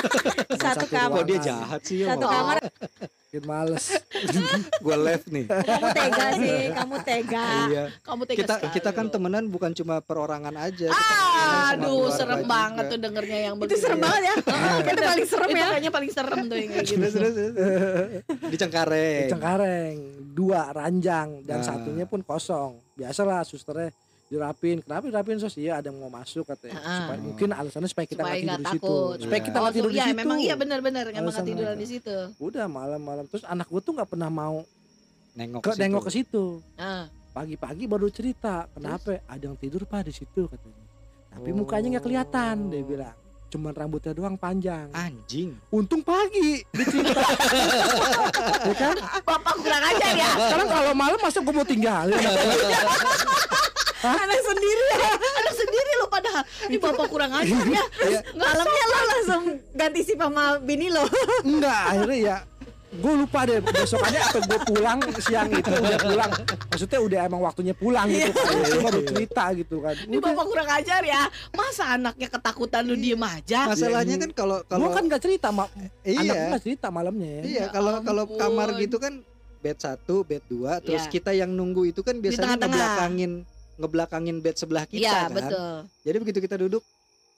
Satu 0.64 0.86
kamar. 0.86 1.18
kok 1.18 1.26
dia 1.26 1.38
jahat 1.42 1.80
sih 1.82 1.96
ya 2.00 2.14
Satu 2.14 2.24
Oh. 2.24 2.32
kamar. 2.32 2.56
Makin 3.32 3.48
males. 3.48 3.96
gue 4.84 4.96
left 5.00 5.32
nih 5.32 5.48
Kamu 5.48 5.88
tega 5.90 6.26
sih, 6.36 6.68
kamu 6.68 6.96
tega. 7.00 7.46
iya 7.64 7.84
Kamu 8.04 8.22
tega 8.28 8.38
kita 8.38 8.54
sekali 8.54 8.72
kita 8.76 8.90
kan 8.92 9.04
loh. 9.08 9.12
temenan 9.16 9.44
bukan 9.48 9.72
cuma 9.72 9.94
perorangan 9.98 10.52
aja 10.52 10.92
temenan 10.92 11.16
sama 11.32 11.72
Aduh, 11.72 12.12
serem 12.12 12.38
juga. 12.38 12.52
banget 12.52 12.84
tuh 12.86 12.98
dengernya 13.00 13.38
yang 13.42 13.54
Itu 13.56 13.74
serem 13.74 13.98
banget 13.98 14.20
ya. 14.22 14.34
Itu 14.84 15.00
paling 15.02 15.24
serem 15.26 15.48
Itu 15.48 15.56
ya. 15.56 15.66
kayaknya 15.66 15.90
paling 15.90 16.10
serem 16.12 16.38
tuh 16.44 16.56
yang 16.60 16.68
kayak 16.68 16.84
gitu. 16.84 17.00
Terus, 17.00 17.14
terus, 17.16 17.32
terus. 17.32 18.20
di 18.44 18.56
Cengkareng 18.60 19.16
Di 19.16 19.32
Cengkareng, 19.32 19.94
dua 20.30 20.60
ranjang 20.70 21.28
dan 21.40 21.58
Nah. 21.58 21.66
satunya 21.66 22.04
pun 22.04 22.20
kosong. 22.20 22.84
Biasalah 22.92 23.48
susternya 23.48 23.96
dirapin, 24.32 24.80
kenapa 24.80 25.04
dirapin 25.04 25.36
sos? 25.36 25.52
Iya 25.54 25.76
ada 25.76 25.92
yang 25.92 26.00
mau 26.00 26.08
masuk 26.08 26.48
katanya. 26.48 26.80
Ah. 26.80 26.96
Supaya, 27.04 27.20
mungkin 27.20 27.48
alasannya 27.52 27.86
supaya 27.86 28.06
kita 28.06 28.22
Supaya 28.22 28.32
nggak 28.32 28.40
tidur 28.40 28.48
nggak 28.48 28.58
di 28.58 28.72
situ. 28.72 28.80
takut. 28.88 29.16
Supaya 29.20 29.40
kita 29.42 29.56
nggak 29.58 29.74
tidur 29.74 29.90
di 29.90 29.94
Iya, 29.94 30.04
situ. 30.04 30.16
memang 30.16 30.38
iya 30.40 30.54
benar-benar 30.56 31.04
emang 31.06 31.12
nggak 31.12 31.28
Alasan 31.28 31.44
tiduran 31.46 31.76
di 31.76 31.86
situ. 31.86 32.16
Udah 32.38 32.64
malam-malam 32.66 33.24
terus 33.26 33.44
anak 33.44 33.68
gue 33.68 33.80
tuh 33.80 33.92
nggak 33.92 34.08
pernah 34.08 34.28
mau 34.28 34.64
nengok 35.34 35.60
ke 35.60 35.68
situ. 35.68 35.80
nengok 35.82 36.02
ke 36.02 36.10
situ. 36.10 36.44
Ah. 36.74 37.04
Pagi-pagi 37.32 37.84
baru 37.86 38.08
cerita, 38.08 38.68
kenapa 38.68 39.20
ada 39.22 39.40
yang 39.42 39.56
tidur 39.56 39.84
pak 39.84 40.04
di 40.04 40.12
situ 40.14 40.44
katanya. 40.46 40.84
Tapi 41.30 41.48
mukanya 41.50 41.88
nggak 41.90 42.04
kelihatan, 42.04 42.56
dia 42.68 42.80
Oh. 42.80 42.84
bilang. 42.86 43.16
Cuman 43.48 43.68
rambutnya 43.70 44.12
doang 44.12 44.32
panjang. 44.34 44.88
anjing 44.92 45.52
Untung 45.68 46.00
pagi 46.00 46.64
dia 46.66 46.84
cerita. 46.86 47.20
ya 48.64 48.74
kan? 48.74 48.96
Bapak 49.20 49.54
kurang 49.60 49.84
ajar 49.86 50.12
ya. 50.14 50.30
Sekarang 50.40 50.68
kalau 50.68 50.92
malam 50.92 51.20
masa 51.20 51.38
gue 51.38 51.52
mau 51.52 51.60
tinggalin? 51.62 52.16
Anak 54.04 54.40
sendiri 54.40 54.84
ya. 54.92 55.10
Anak 55.38 55.54
sendiri 55.54 55.92
lo 55.94 56.06
padahal. 56.06 56.42
Ini 56.66 56.76
bapak 56.76 57.06
kurang 57.06 57.30
ajar 57.32 57.62
ya. 57.64 57.84
Iya. 58.02 58.20
Malamnya 58.32 58.84
lo 58.84 58.98
langsung 59.08 59.42
ganti 59.72 60.00
sip 60.00 60.18
sama 60.18 60.58
bini 60.58 60.88
lo. 60.88 61.06
Enggak, 61.42 61.82
akhirnya 61.88 62.18
ya 62.18 62.36
gue 62.92 63.08
lupa 63.16 63.48
deh 63.48 63.56
besokannya 63.58 64.20
apa 64.20 64.38
gue 64.42 64.58
pulang 64.68 65.00
siang 65.16 65.48
itu 65.48 65.64
udah 65.64 65.96
pulang 65.96 66.28
maksudnya 66.68 67.00
udah 67.00 67.18
emang 67.24 67.40
waktunya 67.40 67.72
pulang 67.72 68.04
gitu 68.04 68.28
kan 68.36 68.52
Dia 68.60 68.80
baru 68.84 69.00
cerita 69.02 69.44
gitu 69.56 69.76
kan 69.80 69.94
Ini 69.96 70.16
bapak 70.20 70.44
kurang 70.44 70.68
ajar 70.70 71.00
ya. 71.00 71.24
Masa 71.50 71.96
anaknya 71.96 72.28
ketakutan 72.28 72.84
lu 72.84 72.92
diem 72.92 73.16
aja? 73.18 73.64
masalahnya 73.64 74.20
kan 74.20 74.30
kalau 74.36 74.60
gue 74.60 74.68
kalau 74.68 74.86
kan 74.92 75.08
gak 75.08 75.24
cerita 75.24 75.48
ma 75.48 75.72
anak 75.72 75.88
gue 76.04 76.12
iya 76.20 76.52
gak 76.52 76.62
cerita 76.62 76.86
malamnya 76.92 77.30
ya 77.32 77.42
iya 77.42 77.64
Ya 77.64 77.66
kalau 77.72 78.04
kalau 78.04 78.24
ampun. 78.28 78.36
kamar 78.36 78.68
gitu 78.76 78.96
kan 79.00 79.24
bed 79.58 79.78
satu 79.78 80.14
bed 80.20 80.44
dua 80.44 80.84
terus 80.84 81.00
Iya. 81.02 81.10
kita 81.10 81.30
yang 81.32 81.48
nunggu 81.48 81.88
itu 81.88 82.04
kan 82.04 82.20
biasanya 82.20 82.60
ngebelakangin 82.60 83.48
ngebelakangin 83.74 84.38
bed 84.38 84.54
sebelah 84.54 84.84
kita 84.84 85.00
Iya, 85.00 85.18
kan 85.24 85.30
betul. 85.32 85.72
jadi 86.02 86.16
begitu 86.18 86.38
kita 86.40 86.56
duduk 86.56 86.82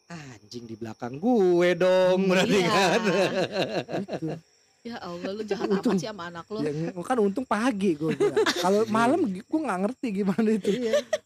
anjing 0.07 0.65
di 0.65 0.75
belakang 0.75 1.17
gue 1.17 1.69
dong 1.75 2.19
berarti 2.27 2.59
Iya. 2.59 2.71
kan 2.71 3.01
gitu. 3.01 4.27
Ya 4.85 5.01
Allah 5.01 5.33
lu 5.33 5.43
jahat 5.43 5.65
Untung. 5.67 5.97
amat 5.97 5.97
sih 5.97 6.07
sama 6.07 6.29
anak 6.29 6.45
lu. 6.47 6.61
ya, 6.61 6.71
kan 7.01 7.17
untung 7.19 7.43
pagi 7.43 7.97
gue 7.97 8.13
kalau 8.59 8.85
malam 8.87 9.17
gue 9.25 9.41
nggak 9.59 9.79
ngerti 9.81 10.07
gimana 10.15 10.49
itu 10.51 10.71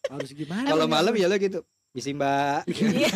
harus 0.07 0.31
gimana 0.31 0.67
kalau 0.69 0.87
ya? 0.87 0.93
malam 0.93 1.13
ya 1.13 1.27
lo 1.27 1.37
gitu 1.37 1.59
misi 1.91 2.13
mbak 2.13 2.63
Iya. 2.71 3.09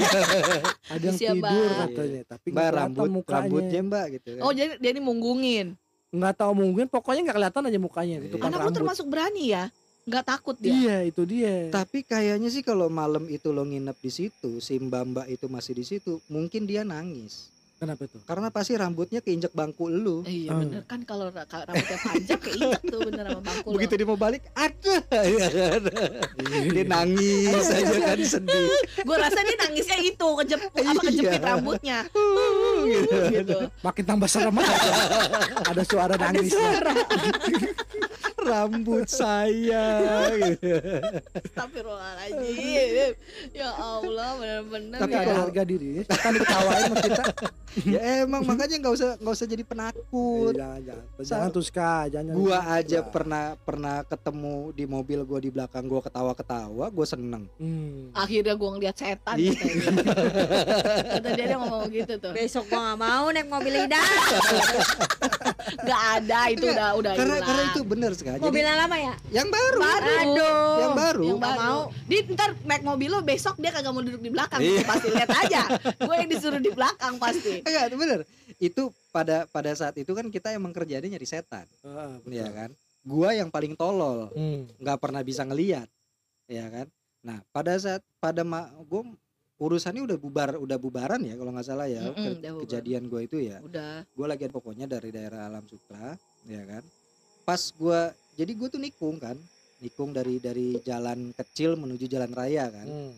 ada 0.91 1.05
yang 1.05 1.15
Isi 1.15 1.25
ya, 1.25 1.33
tidur 1.33 1.47
Mbak. 1.63 1.79
katanya 1.79 2.21
tapi 2.27 2.47
mbak 2.51 2.69
rambut 2.73 3.09
mukanya. 3.13 3.35
rambutnya 3.39 3.81
mbak 3.85 4.05
gitu 4.13 4.29
kan 4.35 4.43
Oh 4.43 4.51
jadi 4.51 4.73
dia 4.77 4.91
ini 4.91 4.99
munggungin. 4.99 5.67
nggak 6.11 6.35
tahu 6.35 6.53
mungkin 6.53 6.85
pokoknya 6.89 7.21
nggak 7.23 7.37
kelihatan 7.39 7.63
aja 7.63 7.79
mukanya 7.79 8.15
itu 8.19 8.35
Iya. 8.35 8.43
kan 8.43 8.49
Anak 8.49 8.59
lu 8.59 8.63
rambut 8.67 8.75
termasuk 8.75 9.07
berani 9.07 9.45
ya. 9.47 9.65
Nggak 10.03 10.25
takut 10.27 10.57
dia. 10.57 10.73
iya 10.73 10.97
itu 11.05 11.23
dia 11.23 11.71
tapi 11.71 12.03
kayaknya 12.03 12.49
sih 12.49 12.61
kalau 12.61 12.91
malam 12.91 13.23
itu 13.27 13.49
lo 13.49 13.63
nginep 13.63 13.95
di 13.97 14.11
situ 14.11 14.59
si 14.59 14.75
mbak 14.77 15.03
mbak 15.07 15.27
itu 15.29 15.47
masih 15.47 15.73
di 15.73 15.85
situ 15.85 16.19
mungkin 16.27 16.65
dia 16.65 16.83
nangis 16.83 17.47
kenapa 17.77 18.07
tuh 18.07 18.19
karena 18.23 18.47
pasti 18.49 18.75
rambutnya 18.75 19.19
keinjek 19.19 19.51
bangku 19.53 19.87
lu 19.87 20.23
Iya 20.23 20.51
Hmm. 20.51 20.61
bener 20.61 20.83
kan 20.85 21.03
kalau 21.03 21.27
ra- 21.29 21.43
kalau 21.45 21.63
rambutnya 21.65 21.99
panjang 22.01 22.41
keinjak 22.41 22.83
tuh 22.85 22.99
bener 23.01 23.25
sama 23.25 23.43
bangku 23.45 23.69
lo. 23.69 23.75
begitu 23.75 23.93
dia 23.97 24.07
mau 24.07 24.15
balik 24.17 24.43
ada 24.53 24.95
ya 25.21 25.47
kan? 25.49 25.83
dia 26.65 26.85
nangis 26.85 27.67
aja 27.73 27.95
kan 27.97 28.19
sedih 28.19 28.67
Gue 29.01 29.17
rasa 29.17 29.39
dia 29.41 29.57
nangisnya 29.57 29.99
itu 30.01 30.27
kejep 30.37 30.61
apa 30.63 30.79
kejepit 31.01 31.31
Iya. 31.33 31.43
rambutnya. 31.45 31.99
gitu. 32.85 33.17
gitu. 33.31 33.57
makin 33.81 34.05
tambah 34.05 34.27
serem 34.27 34.55
aja 34.57 34.75
ada 35.65 35.83
suara 35.85 36.15
nangis 36.17 36.55
rambut 38.45 39.07
saya 39.07 39.85
gitu. 40.35 40.75
Astagfirullahaladzim. 41.33 43.13
Ya 43.51 43.71
Allah 43.73 44.29
bener-bener 44.37 44.99
Tapi 44.99 45.13
ya. 45.13 45.19
ada 45.19 45.27
kalau- 45.27 45.43
harga 45.45 45.63
diri 45.63 45.93
kan 46.05 46.31
diketawain 46.31 46.83
sama 46.85 46.97
kita 46.99 47.25
ya 47.97 48.01
emang 48.23 48.45
makanya 48.45 48.77
nggak 48.79 48.95
usah 48.95 49.11
nggak 49.17 49.33
usah 49.33 49.47
jadi 49.47 49.65
penakut 49.65 50.53
Eh, 50.53 50.59
jangan 50.59 50.81
jangan 50.85 51.05
jangan 51.25 51.49
tuh 51.51 51.65
ska 51.65 51.93
jangan 52.07 52.33
gua 52.33 52.59
aja 52.71 52.99
Wah. 53.01 53.09
pernah 53.09 53.45
pernah 53.57 53.97
ketemu 54.05 54.57
di 54.71 54.85
mobil 54.85 55.19
gua 55.23 55.39
di 55.39 55.49
belakang 55.49 55.85
gua 55.87 56.01
ketawa-ketawa 56.01 56.85
gua 56.87 57.07
seneng 57.07 57.49
hmm. 57.57 58.13
Akhirnya 58.13 58.53
gue 58.53 58.71
ngeliat 58.71 58.93
setan 58.95 59.35
Iya. 59.35 59.53
katanya. 59.57 60.15
Kata 61.17 61.29
dia 61.33 61.45
dia 61.47 61.57
ngomong 61.57 61.89
gitu 61.89 62.15
tuh. 62.19 62.33
Besok 62.33 62.69
gua 62.69 62.93
gak 62.93 62.99
mau 62.99 63.25
naik 63.29 63.49
mobil 63.49 63.73
Ida. 63.75 64.03
Gak 65.63 66.03
ada 66.15 66.41
itu 66.49 66.65
Enggak, 66.65 66.75
udah 66.75 66.91
udah 66.95 67.13
karena 67.15 67.35
hilang. 67.35 67.47
karena 67.47 67.63
itu 67.69 67.81
bener 67.83 68.11
sekali 68.13 68.37
jadi 68.37 68.45
Mobilnya 68.45 68.75
lama 68.77 68.97
ya? 68.97 69.15
yang 69.31 69.49
baru 69.49 69.79
baru. 69.79 70.11
Aduh. 70.13 70.77
yang 70.79 70.95
baru 70.95 71.23
Yang 71.23 71.39
Nggak 71.39 71.53
baru. 71.53 71.63
mau. 71.65 71.81
Di 72.03 72.17
ntar 72.29 72.51
naik 72.63 72.83
mobil 72.83 73.09
lo 73.09 73.21
besok 73.21 73.55
dia 73.57 73.71
kagak 73.71 73.91
mau 73.91 74.01
duduk 74.01 74.19
di 74.19 74.29
belakang. 74.29 74.59
Iya. 74.59 74.83
Pasti 74.83 75.09
lihat 75.09 75.31
aja. 75.31 75.63
Gue 75.97 76.15
yang 76.17 76.29
disuruh 76.29 76.59
di 76.59 76.71
belakang 76.71 77.15
pasti. 77.17 77.55
enggak 77.61 77.85
itu 77.85 77.97
bener 77.97 78.21
itu 78.59 78.83
pada 79.11 79.45
pada 79.47 79.71
saat 79.73 79.95
itu 79.95 80.09
kan 80.09 80.27
kita 80.27 80.51
emang 80.51 80.71
kerjanya 80.71 81.09
nyari 81.09 81.25
setan 81.25 81.67
Ah, 81.83 82.15
betul. 82.17 82.31
ya 82.33 82.47
kan 82.49 82.71
gua 83.03 83.33
yang 83.33 83.49
paling 83.49 83.75
tolol 83.75 84.31
Hmm. 84.31 84.71
nggak 84.79 84.95
pernah 84.97 85.21
bisa 85.21 85.43
ngeliat 85.43 85.91
ya 86.47 86.67
kan 86.67 86.87
nah 87.21 87.43
pada 87.49 87.75
saat 87.77 88.01
pada 88.17 88.43
ma 88.43 88.67
gue 88.81 89.03
urusannya 89.63 90.03
udah 90.03 90.19
bubar 90.19 90.51
udah 90.57 90.75
bubaran 90.77 91.23
ya 91.23 91.35
kalau 91.35 91.51
nggak 91.51 91.65
salah 91.65 91.87
ya 91.87 92.03
Mm-mm, 92.03 92.15
ke- 92.17 92.35
udah 92.37 92.51
bubar. 92.53 92.63
kejadian 92.67 93.03
gue 93.07 93.21
itu 93.23 93.39
ya 93.41 93.59
Udah. 93.61 94.03
gue 94.03 94.27
lagi 94.27 94.47
pokoknya 94.49 94.87
dari 94.87 95.09
daerah 95.09 95.47
alam 95.47 95.63
sutra 95.65 96.19
ya 96.45 96.63
kan 96.65 96.83
pas 97.43 97.63
gue 97.71 98.01
jadi 98.35 98.53
gue 98.53 98.69
tuh 98.69 98.79
nikung 98.79 99.17
kan 99.17 99.39
nikung 99.79 100.11
dari 100.11 100.39
dari 100.39 100.79
jalan 100.81 101.31
kecil 101.33 101.75
menuju 101.75 102.07
jalan 102.07 102.31
raya 102.31 102.67
kan 102.69 102.87
Hmm. 102.87 103.15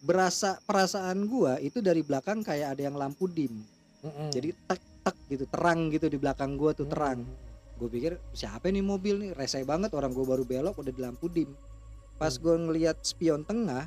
berasa 0.00 0.58
perasaan 0.60 1.24
gue 1.24 1.52
itu 1.62 1.78
dari 1.78 2.02
belakang 2.02 2.42
kayak 2.42 2.74
ada 2.74 2.82
yang 2.82 2.96
lampu 2.96 3.26
dim 3.26 3.62
Mm-mm. 4.02 4.30
jadi 4.30 4.50
tek 4.66 4.82
tek 5.00 5.16
gitu 5.28 5.46
terang 5.46 5.86
gitu 5.88 6.06
di 6.06 6.16
belakang 6.16 6.54
gue 6.54 6.70
tuh 6.72 6.84
Hmm. 6.84 6.92
terang 6.92 7.20
gue 7.72 7.88
pikir 7.88 8.12
siapa 8.32 8.66
nih 8.66 8.80
mobil 8.80 9.14
nih 9.16 9.30
rese 9.32 9.62
banget 9.62 9.90
orang 9.90 10.10
gue 10.10 10.22
baru 10.22 10.42
belok 10.42 10.74
udah 10.76 10.90
di 10.90 11.00
lampu 11.00 11.26
dim 11.26 11.50
pas 12.16 12.30
Hmm. 12.30 12.40
gue 12.40 12.54
ngelihat 12.64 12.96
spion 13.00 13.42
tengah 13.42 13.86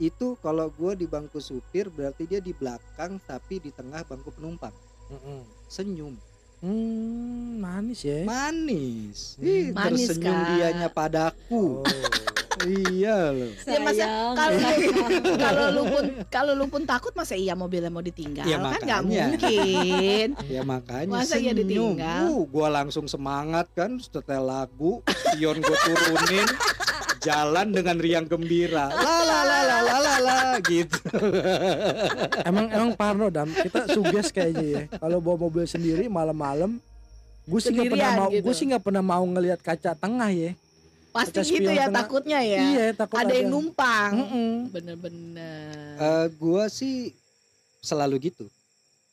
itu 0.00 0.34
kalau 0.40 0.72
gua 0.72 0.96
di 0.96 1.04
bangku 1.04 1.38
supir 1.38 1.92
berarti 1.92 2.24
dia 2.24 2.40
di 2.40 2.56
belakang 2.56 3.20
tapi 3.22 3.60
di 3.60 3.70
tengah 3.70 4.02
bangku 4.08 4.32
penumpang. 4.32 4.72
Mm-mm. 5.10 5.42
senyum. 5.68 6.14
Hmm, 6.60 7.56
manis 7.56 8.04
ya. 8.04 8.20
manis. 8.24 9.40
Hmm, 9.40 9.48
Ih, 9.48 9.64
manis, 9.72 10.12
tersenyum 10.12 10.36
Kak. 10.36 10.48
dianya 10.52 10.88
padaku 10.92 11.80
Oh. 11.80 11.84
iya 12.68 13.32
loh. 13.32 13.52
Ya, 13.64 13.80
masa 13.80 14.04
kalau 14.36 14.58
kalau 15.44 15.66
lu 15.72 15.82
pun 15.88 16.04
kalau 16.28 16.52
lu 16.52 16.66
pun 16.68 16.82
takut 16.84 17.16
masa 17.16 17.32
iya 17.32 17.56
mobilnya 17.56 17.88
mau 17.88 18.04
ditinggal? 18.04 18.44
Ya, 18.44 18.60
kan 18.60 18.80
nggak 18.84 19.02
mungkin. 19.08 20.28
Ya 20.52 20.60
makanya. 20.60 21.08
Masa 21.08 21.40
iya 21.40 21.56
senyum. 21.56 21.96
ditinggal? 21.96 22.24
uh, 22.28 22.44
gua 22.52 22.68
langsung 22.68 23.08
semangat 23.08 23.64
kan 23.72 23.96
setelah 23.96 24.60
lagu 24.60 25.00
spion 25.08 25.64
gua 25.64 25.76
turunin 25.80 26.48
jalan 27.20 27.72
dengan 27.72 27.96
riang 27.96 28.26
gembira. 28.28 28.92
La 28.92 29.16
la 29.24 29.40
gitu. 30.60 30.98
Emang 32.48 32.66
emang 32.68 32.90
parno 32.92 33.28
dam 33.28 33.46
kita 33.48 33.86
suges 33.88 34.28
kayaknya 34.28 34.64
ya. 34.64 34.82
Kalau 34.92 35.18
bawa 35.18 35.36
mobil 35.40 35.64
sendiri 35.64 36.06
malam-malam 36.06 36.80
gue 37.42 37.58
sih 37.58 37.70
nggak 37.70 37.90
pernah 37.90 38.12
mau 38.16 38.28
gitu. 38.30 38.42
gue 38.42 38.54
sih 38.54 38.66
nggak 38.66 38.84
pernah 38.84 39.02
mau 39.02 39.24
ngelihat 39.24 39.60
kaca 39.60 39.92
tengah 39.94 40.30
ya. 40.30 40.52
Pasti 41.10 41.36
Kaca 41.36 41.46
gitu 41.48 41.66
ya 41.68 41.86
tengah. 41.86 41.96
takutnya 41.96 42.38
ya. 42.40 42.60
Iya 42.64 42.86
takut 42.94 43.18
ada 43.18 43.32
yang 43.32 43.50
numpang. 43.50 44.12
Mm-mm. 44.16 44.50
bener-bener. 44.70 45.94
Eh, 45.96 46.26
gua 46.36 46.66
sih 46.66 47.10
selalu 47.80 48.30
gitu. 48.30 48.46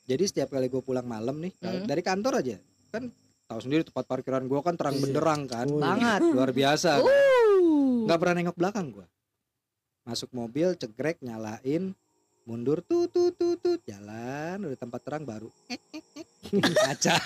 Jadi 0.06 0.24
setiap 0.24 0.50
kali 0.50 0.68
gua 0.68 0.80
pulang 0.80 1.04
malam 1.04 1.36
nih 1.38 1.52
Hmm. 1.58 1.84
dari 1.84 2.00
kantor 2.00 2.40
aja. 2.40 2.62
Kan 2.88 3.10
tahu 3.44 3.60
sendiri 3.60 3.82
tempat 3.82 4.06
parkiran 4.06 4.46
gua 4.46 4.62
kan 4.62 4.78
terang 4.78 4.94
Iya. 4.94 5.04
benderang 5.04 5.42
kan. 5.46 5.66
Banget. 5.68 6.22
Luar 6.22 6.52
biasa 6.52 6.90
kan. 6.96 7.10
uh. 7.10 8.06
Nggak 8.06 8.18
pernah 8.18 8.36
nengok 8.38 8.56
belakang 8.56 8.88
gua 8.92 9.06
masuk 10.08 10.32
mobil 10.32 10.72
cegrek 10.80 11.20
nyalain 11.20 11.92
mundur 12.48 12.80
tuh 12.80 13.12
tuh 13.12 13.36
tuh 13.36 13.60
tuh 13.60 13.76
jalan 13.84 14.64
udah 14.64 14.80
tempat 14.80 15.04
terang 15.04 15.28
baru 15.28 15.52
kaca. 16.88 17.20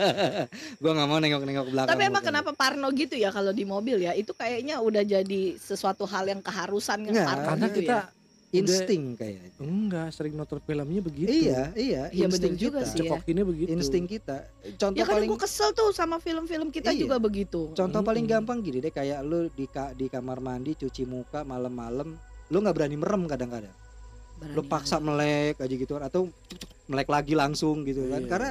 Gua 0.80 0.92
nggak 0.96 1.08
mau 1.12 1.20
nengok 1.20 1.42
nengok 1.44 1.66
belakang 1.68 1.92
tapi 1.92 2.02
emang 2.08 2.24
kenapa 2.24 2.50
Parno 2.56 2.88
gitu 2.96 3.20
ya 3.20 3.28
kalau 3.28 3.52
di 3.52 3.68
mobil 3.68 4.00
ya? 4.00 4.16
Itu 4.16 4.32
kayaknya 4.32 4.80
udah 4.80 5.04
jadi 5.04 5.42
sesuatu 5.60 6.08
hal 6.08 6.24
yang 6.24 6.40
keharusan 6.40 7.04
yang 7.04 7.20
Nggak, 7.20 7.28
Parno 7.28 7.46
karena 7.52 7.66
gitu 7.68 7.78
kita 7.84 7.96
ya. 8.00 8.19
Insting 8.52 9.14
kayaknya 9.14 9.50
enggak 9.56 10.10
sering 10.10 10.34
nonton 10.34 10.58
filmnya 10.60 10.98
begitu 11.00 11.30
iya 11.30 11.70
iya 11.72 12.02
Iya, 12.10 12.26
insting 12.26 12.54
juga 12.54 12.80
kita. 12.80 12.88
sih. 12.88 12.96
ya. 12.96 13.00
cekokinnya 13.06 13.44
begitu 13.44 13.68
insting 13.70 14.04
kita 14.04 14.36
contoh 14.76 14.96
ya 14.96 15.04
paling 15.04 15.28
gue 15.28 15.38
kesel 15.38 15.70
tuh 15.70 15.90
sama 15.90 16.18
film-film 16.18 16.68
kita 16.68 16.90
Iya. 16.90 17.00
juga 17.00 17.16
begitu 17.16 17.70
contoh 17.72 18.00
paling 18.00 18.24
Mm-mm. 18.24 18.36
gampang 18.38 18.58
gini 18.58 18.78
deh 18.80 18.90
kayak 18.90 19.22
lu 19.22 19.46
di 19.48 19.64
ka- 19.64 19.92
di 19.92 20.06
kamar 20.06 20.38
mandi 20.38 20.74
cuci 20.74 21.04
muka 21.04 21.42
malam-malam 21.42 22.18
lu 22.46 22.56
nggak 22.58 22.74
berani 22.74 22.96
merem 22.96 23.22
kadang-kadang 23.24 23.74
lu 24.48 24.62
paksa 24.62 24.96
banget. 24.96 25.06
melek 25.06 25.56
aja 25.60 25.74
gitu 25.76 25.92
kan 25.92 26.02
atau 26.02 26.22
melek 26.86 27.06
lagi 27.06 27.34
langsung 27.34 27.84
gitu 27.84 28.08
kan 28.08 28.18
Iya. 28.18 28.28
karena 28.28 28.50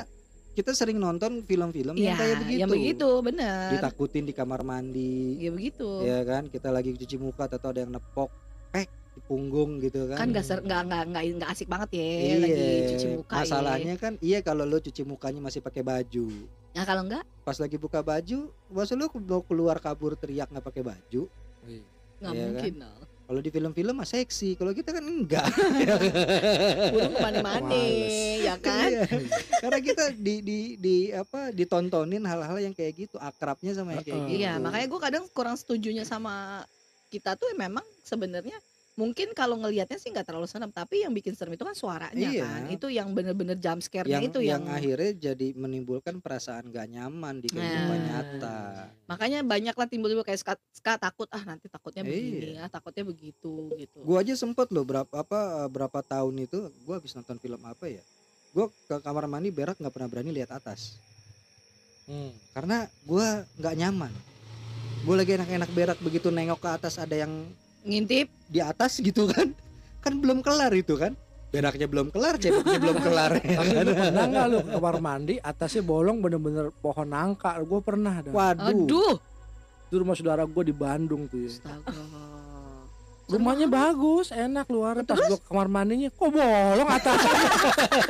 kita 0.50 0.72
sering 0.72 0.96
nonton 0.96 1.42
film-film 1.42 1.96
Iya, 1.96 2.04
yang 2.06 2.18
kayak 2.18 2.36
begitu 2.38 2.56
yang 2.58 2.70
begitu 2.70 3.10
bener 3.20 3.68
ditakutin 3.74 4.24
di 4.24 4.32
kamar 4.32 4.62
mandi 4.62 5.36
ya 5.38 5.50
begitu 5.50 6.04
ya 6.04 6.24
kan 6.24 6.48
kita 6.48 6.68
lagi 6.70 6.96
cuci 6.96 7.16
muka 7.16 7.48
atau 7.48 7.68
ada 7.70 7.80
yang 7.80 7.92
nepok 7.92 8.28
pek 8.70 8.88
punggung 9.30 9.78
gitu 9.78 10.10
kan, 10.10 10.18
kan 10.18 10.28
nggak 10.34 10.42
ser- 10.42 10.66
nggak 10.66 10.82
nggak 10.90 11.04
nggak 11.14 11.24
nggak 11.38 11.50
asik 11.54 11.70
banget 11.70 11.90
ya 11.94 12.02
iya 12.02 12.36
lagi 12.42 12.66
cuci 12.90 13.08
muka 13.14 13.30
ya. 13.30 13.40
masalahnya 13.46 13.94
kan 14.02 14.14
iya 14.26 14.40
kalau 14.42 14.66
lu 14.66 14.82
cuci 14.82 15.02
mukanya 15.06 15.38
masih 15.38 15.62
pakai 15.62 15.86
baju. 15.86 16.26
Nah 16.74 16.84
kalau 16.84 17.06
enggak 17.06 17.22
pas 17.46 17.58
lagi 17.62 17.78
buka 17.78 18.02
baju 18.02 18.50
masa 18.74 18.98
lu 18.98 19.06
mau 19.22 19.46
keluar 19.46 19.78
kabur 19.78 20.18
teriak 20.18 20.50
nggak 20.50 20.66
pakai 20.66 20.82
baju? 20.82 21.30
Nggak 22.20 22.34
Iya 22.34 22.42
mungkin 22.42 22.74
no. 22.82 22.90
kalau 23.30 23.40
di 23.40 23.50
film-film 23.50 23.94
mah 23.94 24.10
seksi 24.10 24.58
kalau 24.58 24.74
kita 24.74 24.90
kan 24.90 25.06
enggak. 25.06 25.46
Burung 26.98 27.14
ke 27.14 27.22
mana-mana 27.22 27.78
ya 28.42 28.58
kan? 28.58 28.90
Iya. 28.90 29.06
karena 29.62 29.80
kita 29.80 30.04
di 30.18 30.36
di 30.42 30.60
di 30.76 30.96
apa 31.14 31.54
ditontonin 31.54 32.26
hal-hal 32.26 32.58
yang 32.58 32.74
kayak 32.74 33.06
gitu 33.06 33.22
akrabnya 33.22 33.78
sama 33.78 33.94
yang 33.94 34.02
kayak 34.02 34.18
Heeh. 34.18 34.30
gitu. 34.34 34.42
Iya 34.42 34.52
makanya 34.58 34.88
gue 34.90 35.00
kadang 35.00 35.24
kurang 35.30 35.54
setujunya 35.54 36.02
sama 36.02 36.66
kita 37.10 37.38
tuh 37.38 37.50
memang 37.54 37.86
sebenarnya 38.02 38.58
mungkin 39.00 39.32
kalau 39.32 39.56
ngelihatnya 39.56 39.96
sih 39.96 40.12
nggak 40.12 40.28
terlalu 40.28 40.44
serem 40.44 40.68
tapi 40.68 41.08
yang 41.08 41.16
bikin 41.16 41.32
serem 41.32 41.56
itu 41.56 41.64
kan 41.64 41.72
suaranya 41.72 42.20
Iya. 42.20 42.44
kan 42.44 42.62
itu 42.68 42.88
yang 42.92 43.16
bener-bener 43.16 43.56
jump 43.56 43.80
scare-nya 43.80 44.20
yang 44.20 44.28
itu 44.28 44.40
yang 44.44 44.60
yang, 44.60 44.76
akhirnya 44.76 45.12
jadi 45.32 45.48
menimbulkan 45.56 46.20
perasaan 46.20 46.68
gak 46.68 46.92
nyaman 46.92 47.40
di 47.40 47.48
kehidupan 47.48 47.96
Nah. 47.96 48.06
nyata 48.12 48.60
makanya 49.08 49.40
banyak 49.42 49.72
lah 49.72 49.88
timbul-timbul 49.88 50.28
kayak 50.28 50.44
ska, 50.44 50.54
ska 50.76 51.00
takut 51.00 51.32
ah 51.32 51.40
nanti 51.48 51.72
takutnya 51.72 52.04
Iya. 52.04 52.12
begini 52.12 52.50
ah 52.60 52.68
takutnya 52.68 53.08
begitu 53.08 53.72
gitu 53.80 54.04
gua 54.04 54.20
aja 54.20 54.36
sempet 54.36 54.68
loh 54.70 54.84
berapa 54.84 55.08
apa 55.16 55.40
berapa 55.72 56.00
tahun 56.04 56.44
itu 56.44 56.68
gua 56.84 57.00
habis 57.00 57.16
nonton 57.16 57.40
film 57.40 57.62
apa 57.64 57.88
ya 57.88 58.04
gua 58.52 58.68
ke 58.68 58.96
kamar 59.00 59.32
mandi 59.32 59.48
berak 59.48 59.80
nggak 59.80 59.96
pernah 59.96 60.10
berani 60.12 60.36
lihat 60.36 60.52
atas 60.52 61.00
Hmm. 62.04 62.34
karena 62.52 62.90
gua 63.06 63.48
nggak 63.56 63.76
nyaman 63.80 64.12
gua 65.06 65.16
lagi 65.16 65.38
enak-enak 65.38 65.70
berak 65.72 65.98
begitu 66.02 66.28
nengok 66.28 66.60
ke 66.60 66.70
atas 66.74 66.98
ada 66.98 67.14
yang 67.16 67.32
ngintip 67.90 68.28
di 68.48 68.60
atas 68.62 69.02
gitu 69.02 69.26
kan. 69.30 69.52
Kan 70.04 70.24
belum 70.24 70.40
kelar 70.40 70.72
itu 70.72 70.96
kan. 70.96 71.12
Beraknya 71.50 71.90
belum 71.90 72.08
kelar 72.14 72.40
ceboknya 72.40 72.80
belum 72.80 72.98
kelar. 73.04 73.32
Ya 73.42 73.58
Tapi 73.60 73.72
kan? 73.76 73.84
lu 73.84 73.94
pernah 74.00 74.26
nggak 74.32 74.46
lu 74.48 74.58
ke 74.64 74.70
kamar 74.80 74.98
mandi 75.04 75.36
atasnya 75.44 75.84
bolong 75.84 76.24
bener-bener 76.24 76.72
pohon 76.72 77.10
nangka? 77.10 77.58
Gue 77.68 77.82
pernah 77.84 78.24
ada 78.24 78.32
waduh. 78.32 78.72
Aduh. 78.72 79.16
Itu 79.90 79.96
rumah 80.00 80.16
saudara 80.16 80.48
gue 80.48 80.64
di 80.64 80.72
Bandung 80.72 81.28
tuh 81.28 81.42
ya. 81.44 81.50
astaga 81.52 82.39
rumahnya 83.30 83.68
bagus 83.68 84.30
enak 84.30 84.66
luar 84.68 85.02
pas 85.04 85.16
gue 85.16 85.38
kamar 85.40 85.68
mandinya 85.68 86.10
kok 86.10 86.30
bolong 86.30 86.90
atasnya 86.90 87.30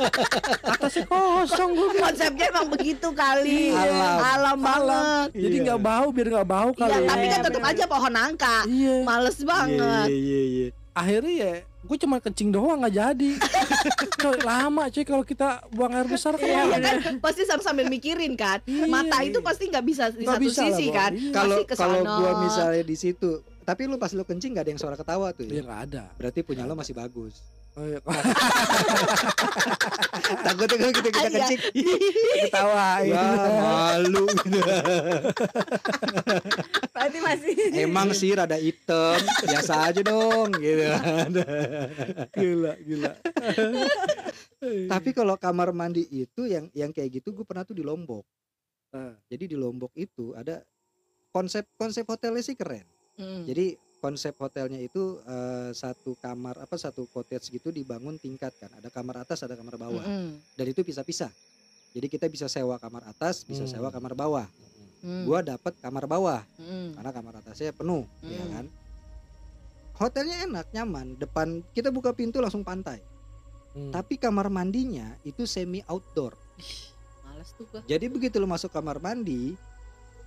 atasnya 0.72 1.04
kosong 1.04 1.70
gue 1.70 1.88
konsepnya 1.94 2.46
emang 2.48 2.66
begitu 2.68 3.08
kali 3.10 3.68
Alam. 3.70 4.18
alam 4.18 4.58
banget 4.58 5.26
jadi 5.34 5.52
Iya. 5.52 5.64
nggak 5.66 5.80
bau 5.82 6.06
biar 6.08 6.28
nggak 6.30 6.48
bau 6.48 6.70
kali 6.72 6.88
Iya, 6.90 6.98
ya. 6.98 7.06
tapi 7.06 7.24
kan 7.26 7.38
Iya, 7.38 7.46
tetap 7.46 7.62
aja 7.62 7.84
pohon 7.86 8.12
nangka. 8.12 8.56
iya 8.66 8.94
Males 9.02 9.38
banget. 9.42 10.06
Iya, 10.06 10.16
iya, 10.16 10.40
iya. 10.42 10.66
akhirnya 10.92 11.32
ya 11.34 11.54
gue 11.80 11.96
cuma 11.98 12.16
kencing 12.18 12.50
doang 12.50 12.78
nggak 12.78 12.92
jadi 12.94 13.30
lama 14.42 14.84
cuy 14.86 15.00
kalau 15.02 15.22
kita 15.22 15.48
buang 15.70 15.92
air 15.92 16.04
besar 16.06 16.32
kan 16.34 16.44
Iya 16.44 16.64
lama. 16.66 16.76
kan 16.76 17.14
pasti 17.18 17.42
sam- 17.42 17.60
sambil 17.60 17.86
mikirin 17.86 18.32
kan. 18.34 18.60
Iya. 18.64 18.84
Mata 18.86 19.20
itu 19.20 19.40
pasti 19.40 19.64
nggak 19.66 19.84
bisa 19.84 20.08
di 20.10 20.22
Nggak 20.22 20.32
satu 20.34 20.44
bisa 20.44 20.60
lah, 20.60 20.68
sisi 20.70 20.86
Bo. 20.86 20.94
kan. 20.94 21.10
Iya. 21.12 21.32
kalau 21.34 21.56
kalau 21.66 22.00
gua 22.02 22.30
misalnya 22.38 22.82
di 22.82 22.96
situ 22.96 23.32
tapi 23.70 23.86
lu 23.86 23.94
pas 24.02 24.10
lu 24.10 24.26
kencing 24.26 24.50
gak 24.50 24.66
ada 24.66 24.70
yang 24.74 24.82
suara 24.82 24.98
ketawa 24.98 25.30
tuh 25.30 25.46
Iya 25.46 25.54
ya 25.54 25.62
nggak 25.62 25.80
ada. 25.86 26.04
Berarti 26.18 26.42
punya 26.42 26.66
lo 26.66 26.74
masih 26.74 26.90
bagus. 26.90 27.38
Oh, 27.78 27.86
iya. 27.86 28.02
takutnya 30.42 30.74
kalau 30.74 30.90
kita 30.90 31.08
kita 31.14 31.22
Iya. 31.22 31.30
kencing 31.38 31.60
ketawain 32.50 33.14
ya 33.14 33.22
malu. 33.62 34.26
Gitu. 34.26 34.58
Berarti 36.98 37.18
masih 37.22 37.54
emang 37.78 38.10
sih 38.10 38.34
rada 38.34 38.58
hitam 38.58 39.22
biasa 39.46 39.86
aja 39.86 40.02
dong 40.02 40.50
gitu. 40.58 40.82
Gila 42.34 42.74
gila. 42.82 43.12
Tapi 44.90 45.14
kalau 45.14 45.38
kamar 45.38 45.70
mandi 45.70 46.10
itu 46.10 46.50
yang 46.50 46.66
yang 46.74 46.90
kayak 46.90 47.22
gitu 47.22 47.30
gue 47.30 47.46
pernah 47.46 47.62
tuh 47.62 47.78
di 47.78 47.86
Lombok. 47.86 48.26
Eh. 48.90 49.14
jadi 49.30 49.54
di 49.54 49.56
Lombok 49.56 49.94
itu 49.94 50.34
ada 50.34 50.66
konsep 51.30 51.70
konsep 51.78 52.02
hotelnya 52.10 52.42
sih 52.42 52.58
keren 52.58 52.82
Hmm. 53.20 53.44
jadi 53.44 53.66
konsep 54.00 54.32
hotelnya 54.34 54.80
itu 54.80 55.20
eh, 55.22 55.70
satu 55.70 56.16
kamar 56.16 56.56
apa 56.58 56.72
satu 56.74 57.04
cottage 57.06 57.52
gitu 57.52 57.68
dibangun 57.68 58.16
tingkat 58.16 58.56
kan 58.56 58.72
ada 58.72 58.88
kamar 58.88 59.20
atas 59.20 59.44
ada 59.44 59.52
kamar 59.52 59.76
bawah 59.76 60.00
Mm-mm. 60.00 60.40
dan 60.56 60.66
itu 60.66 60.80
pisah-pisah 60.80 61.28
jadi 61.92 62.06
kita 62.06 62.26
bisa 62.26 62.48
sewa 62.48 62.74
kamar 62.76 63.04
atas 63.04 63.44
bisa 63.44 63.62
Hmm. 63.62 63.72
sewa 63.76 63.88
kamar 63.90 64.14
bawah 64.14 64.48
Mm. 65.00 65.24
gua 65.24 65.40
dapat 65.42 65.76
kamar 65.78 66.04
bawah 66.04 66.40
Mm. 66.56 66.96
karena 66.96 67.10
kamar 67.10 67.34
atasnya 67.38 67.72
penuh 67.72 68.08
ya 68.22 68.36
Hmm. 68.38 68.50
kan 68.50 68.66
hotelnya 69.94 70.36
enak 70.42 70.66
nyaman 70.72 71.06
depan 71.14 71.60
kita 71.70 71.88
buka 71.88 72.10
pintu 72.10 72.40
langsung 72.40 72.64
pantai 72.64 73.04
Hmm. 73.70 73.92
tapi 73.92 74.16
kamar 74.16 74.48
mandinya 74.48 75.14
itu 75.22 75.44
semi 75.44 75.78
outdoor 75.84 76.34
Males 77.22 77.52
tuh 77.54 77.68
gua. 77.68 77.80
jadi 77.84 78.08
begitu 78.08 78.36
lo 78.36 78.44
masuk 78.44 78.66
kamar 78.68 78.98
mandi 78.98 79.54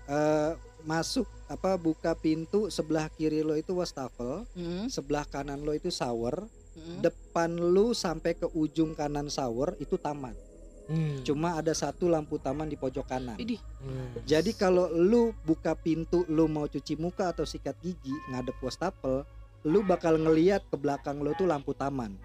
eh 0.06 0.52
masuk 0.84 1.24
apa 1.48 1.76
buka 1.76 2.12
pintu 2.14 2.68
sebelah 2.68 3.08
kiri 3.10 3.40
lo 3.40 3.56
itu 3.56 3.72
wastafel 3.72 4.44
Mm. 4.52 4.88
sebelah 4.88 5.24
kanan 5.24 5.62
lo 5.62 5.72
itu 5.72 5.88
shower 5.88 6.44
Mm. 6.74 7.00
depan 7.00 7.50
lu 7.54 7.94
sampai 7.94 8.34
ke 8.34 8.50
ujung 8.50 8.92
kanan 8.92 9.28
shower 9.28 9.78
itu 9.78 9.96
taman 9.96 10.36
Hmm. 10.84 11.24
cuma 11.24 11.56
ada 11.56 11.72
satu 11.72 12.12
lampu 12.12 12.36
taman 12.36 12.68
di 12.68 12.76
pojok 12.76 13.08
kanan 13.08 13.40
Idih. 13.40 13.56
Hmm. 13.80 14.20
jadi 14.28 14.52
kalau 14.52 14.92
lu 14.92 15.32
buka 15.40 15.72
pintu 15.74 16.28
lu 16.28 16.52
mau 16.52 16.68
cuci 16.68 17.00
muka 17.00 17.32
atau 17.32 17.48
sikat 17.48 17.80
gigi 17.80 18.12
ngadep 18.28 18.60
wastafel 18.60 19.24
lu 19.64 19.80
bakal 19.82 20.20
ngeliat 20.20 20.60
ke 20.68 20.76
belakang 20.76 21.24
lu 21.24 21.32
tuh 21.34 21.48
lampu 21.48 21.72
taman 21.72 22.20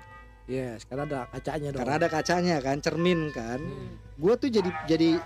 yes 0.51 0.83
karena 0.83 1.07
ada 1.07 1.21
kacanya 1.31 1.71
dong 1.71 1.79
karena 1.79 1.95
ada 1.95 2.09
kacanya 2.11 2.57
kan 2.59 2.83
cermin 2.83 3.31
kan 3.31 3.63
Hmm. 3.63 3.95
gua 4.19 4.35
tuh 4.35 4.51
jadi 4.51 4.71
jadi 4.91 5.23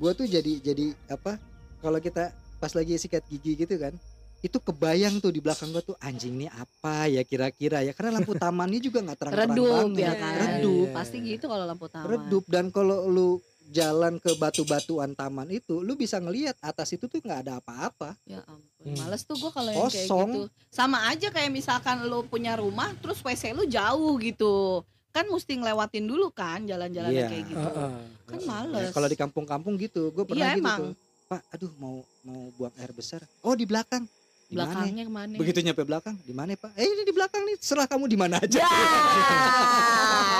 gua 0.00 0.12
tuh 0.12 0.24
jadi 0.24 0.52
jadi 0.58 0.96
apa 1.06 1.36
kalau 1.78 1.98
kita 1.98 2.32
pas 2.56 2.72
lagi 2.72 2.96
sikat 2.96 3.20
gigi 3.26 3.54
gitu 3.54 3.76
kan 3.76 3.92
itu 4.40 4.56
kebayang 4.56 5.20
tuh 5.20 5.28
di 5.28 5.38
belakang 5.38 5.68
gua 5.68 5.80
tuh 5.80 5.96
anjing 5.98 6.32
nih 6.34 6.48
apa 6.50 7.04
ya 7.06 7.20
kira-kira 7.22 7.80
ya 7.82 7.92
karena 7.92 8.16
lampu 8.16 8.32
tamannya 8.34 8.80
juga 8.80 8.98
nggak 9.02 9.18
terang-terang 9.18 9.52
Redup 9.52 9.68
banget. 9.70 9.92
ya 9.94 10.00
Iya, 10.00 10.12
kan. 10.16 10.34
redup 10.56 10.88
Pasti 10.90 11.16
gitu 11.20 11.44
kalau 11.46 11.64
lampu 11.64 11.86
taman. 11.86 12.08
redup 12.08 12.44
dan 12.46 12.64
kalau 12.68 13.04
lu 13.06 13.28
jalan 13.70 14.16
ke 14.16 14.34
batu-batuan 14.34 15.14
taman 15.14 15.46
itu 15.48 15.78
lu 15.78 15.94
bisa 15.94 16.18
ngelihat 16.18 16.58
atas 16.58 16.90
itu 16.90 17.06
tuh 17.06 17.20
nggak 17.20 17.46
ada 17.46 17.52
apa-apa 17.60 18.16
Ya 18.24 18.40
ampun. 18.42 18.82
Hmm. 18.82 18.96
Males 18.98 19.22
tuh 19.22 19.36
gua 19.36 19.52
kalau 19.52 19.70
yang 19.70 19.86
kayak 19.86 20.08
gitu. 20.08 20.40
Sama 20.70 20.98
aja 21.06 21.28
kayak 21.28 21.50
misalkan 21.50 22.02
lu 22.02 22.24
punya 22.24 22.56
rumah 22.56 22.90
terus 22.96 23.20
WC 23.20 23.52
lu 23.52 23.68
jauh 23.68 24.16
gitu. 24.16 24.80
Kan 25.10 25.26
mesti 25.26 25.52
ngelewatin 25.54 26.04
dulu 26.04 26.30
kan 26.30 26.62
jalan-jalan 26.62 27.10
Iya. 27.10 27.26
kayak 27.26 27.44
gitu. 27.46 27.60
Heeh. 27.60 27.92
Kan 28.24 28.38
Ya, 28.38 28.46
males. 28.46 28.90
kalau 28.90 29.06
di 29.06 29.16
kampung-kampung 29.16 29.74
gitu 29.76 30.08
gue 30.08 30.24
pernah 30.24 30.46
Iya, 30.46 30.54
gitu 30.54 30.62
emang. 30.62 30.78
tuh 30.80 30.92
pak 31.26 31.42
aduh 31.48 31.70
mau 31.76 31.94
mau 32.20 32.50
buang 32.52 32.74
air 32.74 32.90
besar 32.90 33.22
oh 33.40 33.54
di 33.54 33.62
belakang 33.62 34.02
di 34.44 34.58
mana 34.58 34.66
belakangnya 34.66 35.04
ke 35.06 35.12
mana? 35.14 35.34
begitu 35.38 35.58
nyampe 35.62 35.82
belakang 35.84 36.18
di 36.20 36.34
mana 36.34 36.50
pak 36.54 36.74
eh 36.74 36.82
ini 36.84 37.02
di 37.02 37.14
belakang 37.14 37.42
nih 37.44 37.54
serah 37.56 37.86
kamu 37.86 38.04
di 38.04 38.18
mana 38.18 38.34
aja 38.36 38.58
Ya, 38.58 38.66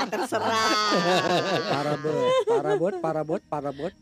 terserah. 0.11 0.67
Parah 1.63 1.95
bot, 2.75 2.95
parah 3.47 3.71
bot, 3.71 3.93